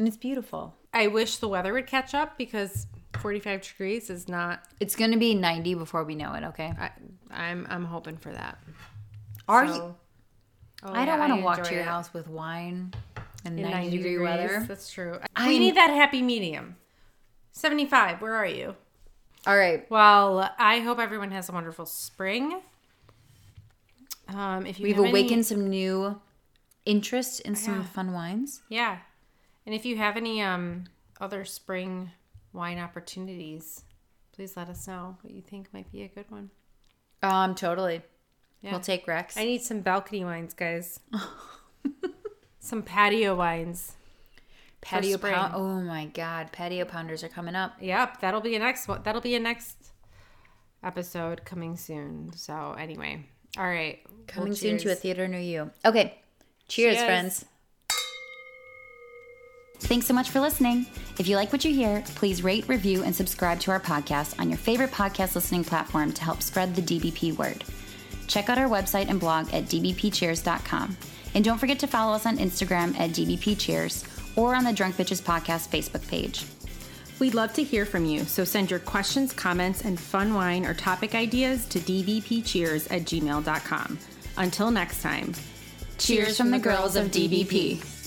and 0.00 0.08
it's 0.08 0.16
beautiful. 0.16 0.74
I 0.94 1.08
wish 1.08 1.36
the 1.36 1.46
weather 1.46 1.74
would 1.74 1.86
catch 1.86 2.14
up 2.14 2.38
because 2.38 2.86
45 3.20 3.60
degrees 3.60 4.08
is 4.08 4.28
not. 4.28 4.64
It's 4.80 4.96
gonna 4.96 5.18
be 5.18 5.34
90 5.34 5.74
before 5.74 6.04
we 6.04 6.14
know 6.14 6.32
it. 6.32 6.42
Okay. 6.44 6.72
I, 6.80 6.90
I'm 7.30 7.66
I'm 7.68 7.84
hoping 7.84 8.16
for 8.16 8.32
that. 8.32 8.58
Are 9.46 9.68
So- 9.68 9.74
you? 9.74 9.94
Oh, 10.82 10.92
I 10.94 11.04
don't 11.04 11.18
yeah, 11.18 11.28
want 11.28 11.38
to 11.40 11.44
walk 11.44 11.62
to 11.64 11.72
your 11.74 11.82
it. 11.82 11.86
house 11.86 12.14
with 12.14 12.26
wine 12.26 12.94
and 13.44 13.60
in 13.60 13.68
90, 13.70 13.90
degree 13.98 14.18
weather. 14.18 14.64
That's 14.66 14.90
true. 14.90 15.18
I'm- 15.36 15.48
we 15.48 15.58
need 15.58 15.76
that 15.76 15.90
happy 15.90 16.22
medium. 16.22 16.76
75. 17.52 18.22
Where 18.22 18.32
are 18.34 18.46
you? 18.46 18.74
All 19.46 19.56
right. 19.58 19.88
Well, 19.90 20.50
I 20.58 20.78
hope 20.80 20.98
everyone 20.98 21.30
has 21.32 21.50
a 21.50 21.52
wonderful 21.52 21.84
spring. 21.84 22.62
Um, 24.28 24.64
if 24.64 24.78
you 24.80 24.84
We've 24.84 24.96
have 24.96 25.04
any- 25.04 25.10
awakened 25.10 25.44
some 25.44 25.68
new 25.68 26.18
interest 26.86 27.40
in 27.40 27.54
some 27.54 27.80
Yeah. 27.80 27.84
fun 27.84 28.12
wines. 28.14 28.62
yeah, 28.70 28.98
and 29.66 29.74
if 29.74 29.84
you 29.84 29.96
have 29.96 30.16
any 30.16 30.42
um 30.42 30.84
other 31.20 31.44
spring 31.44 32.10
wine 32.52 32.78
opportunities, 32.78 33.84
please 34.32 34.56
let 34.56 34.68
us 34.68 34.86
know 34.88 35.16
what 35.22 35.32
you 35.32 35.42
think 35.42 35.72
might 35.72 35.90
be 35.92 36.02
a 36.02 36.08
good 36.08 36.30
one. 36.30 36.50
Um, 37.22 37.54
totally. 37.54 38.02
Yeah. 38.62 38.72
We'll 38.72 38.80
take 38.80 39.06
Rex. 39.06 39.36
I 39.36 39.44
need 39.44 39.62
some 39.62 39.80
balcony 39.80 40.24
wines, 40.24 40.54
guys. 40.54 41.00
some 42.58 42.82
patio 42.82 43.34
wines. 43.34 43.96
patio 44.80 45.18
pound. 45.18 45.54
Oh 45.54 45.80
my 45.80 46.06
god, 46.06 46.52
patio 46.52 46.84
pounders 46.84 47.22
are 47.24 47.28
coming 47.28 47.54
up. 47.54 47.74
Yep, 47.80 48.20
that'll 48.20 48.40
be 48.40 48.54
a 48.56 48.58
next 48.58 48.88
one. 48.88 49.02
That'll 49.02 49.20
be 49.20 49.34
a 49.34 49.40
next 49.40 49.76
episode 50.82 51.44
coming 51.44 51.76
soon. 51.76 52.32
So 52.34 52.74
anyway, 52.78 53.26
all 53.58 53.64
right, 53.64 53.98
Coming 54.26 54.50
Well, 54.50 54.56
soon 54.56 54.78
to 54.78 54.92
a 54.92 54.94
theater 54.94 55.26
near 55.28 55.40
you. 55.40 55.70
Okay. 55.84 56.18
Cheers, 56.68 56.96
Cheers. 56.96 57.04
friends. 57.06 57.44
Thanks 59.80 60.06
so 60.06 60.14
much 60.14 60.30
for 60.30 60.40
listening. 60.40 60.86
If 61.18 61.26
you 61.26 61.36
like 61.36 61.52
what 61.52 61.64
you 61.64 61.74
hear, 61.74 62.04
please 62.14 62.44
rate, 62.44 62.68
review, 62.68 63.02
and 63.02 63.14
subscribe 63.14 63.58
to 63.60 63.70
our 63.70 63.80
podcast 63.80 64.38
on 64.38 64.48
your 64.48 64.58
favorite 64.58 64.92
podcast 64.92 65.34
listening 65.34 65.64
platform 65.64 66.12
to 66.12 66.22
help 66.22 66.42
spread 66.42 66.74
the 66.74 66.82
DBP 66.82 67.36
word. 67.36 67.64
Check 68.28 68.48
out 68.48 68.58
our 68.58 68.68
website 68.68 69.08
and 69.08 69.18
blog 69.18 69.52
at 69.52 69.64
dbpcheers.com. 69.64 70.96
And 71.34 71.44
don't 71.44 71.58
forget 71.58 71.78
to 71.80 71.86
follow 71.86 72.14
us 72.14 72.26
on 72.26 72.38
Instagram 72.38 72.98
at 72.98 73.10
dbpcheers 73.10 74.06
or 74.36 74.54
on 74.54 74.64
the 74.64 74.72
Drunk 74.72 74.96
Bitches 74.96 75.22
Podcast 75.22 75.68
Facebook 75.68 76.06
page. 76.08 76.44
We'd 77.18 77.34
love 77.34 77.52
to 77.54 77.64
hear 77.64 77.84
from 77.84 78.04
you, 78.06 78.24
so 78.24 78.44
send 78.44 78.70
your 78.70 78.80
questions, 78.80 79.32
comments, 79.32 79.84
and 79.84 79.98
fun 79.98 80.34
wine 80.34 80.64
or 80.64 80.74
topic 80.74 81.14
ideas 81.14 81.66
to 81.66 81.78
dbpcheers 81.80 82.90
at 82.90 83.02
gmail.com. 83.02 83.98
Until 84.36 84.70
next 84.70 85.02
time, 85.02 85.34
Cheers 86.00 86.38
from 86.38 86.50
the 86.50 86.58
girls 86.58 86.96
of 86.96 87.08
DBP. 87.08 87.99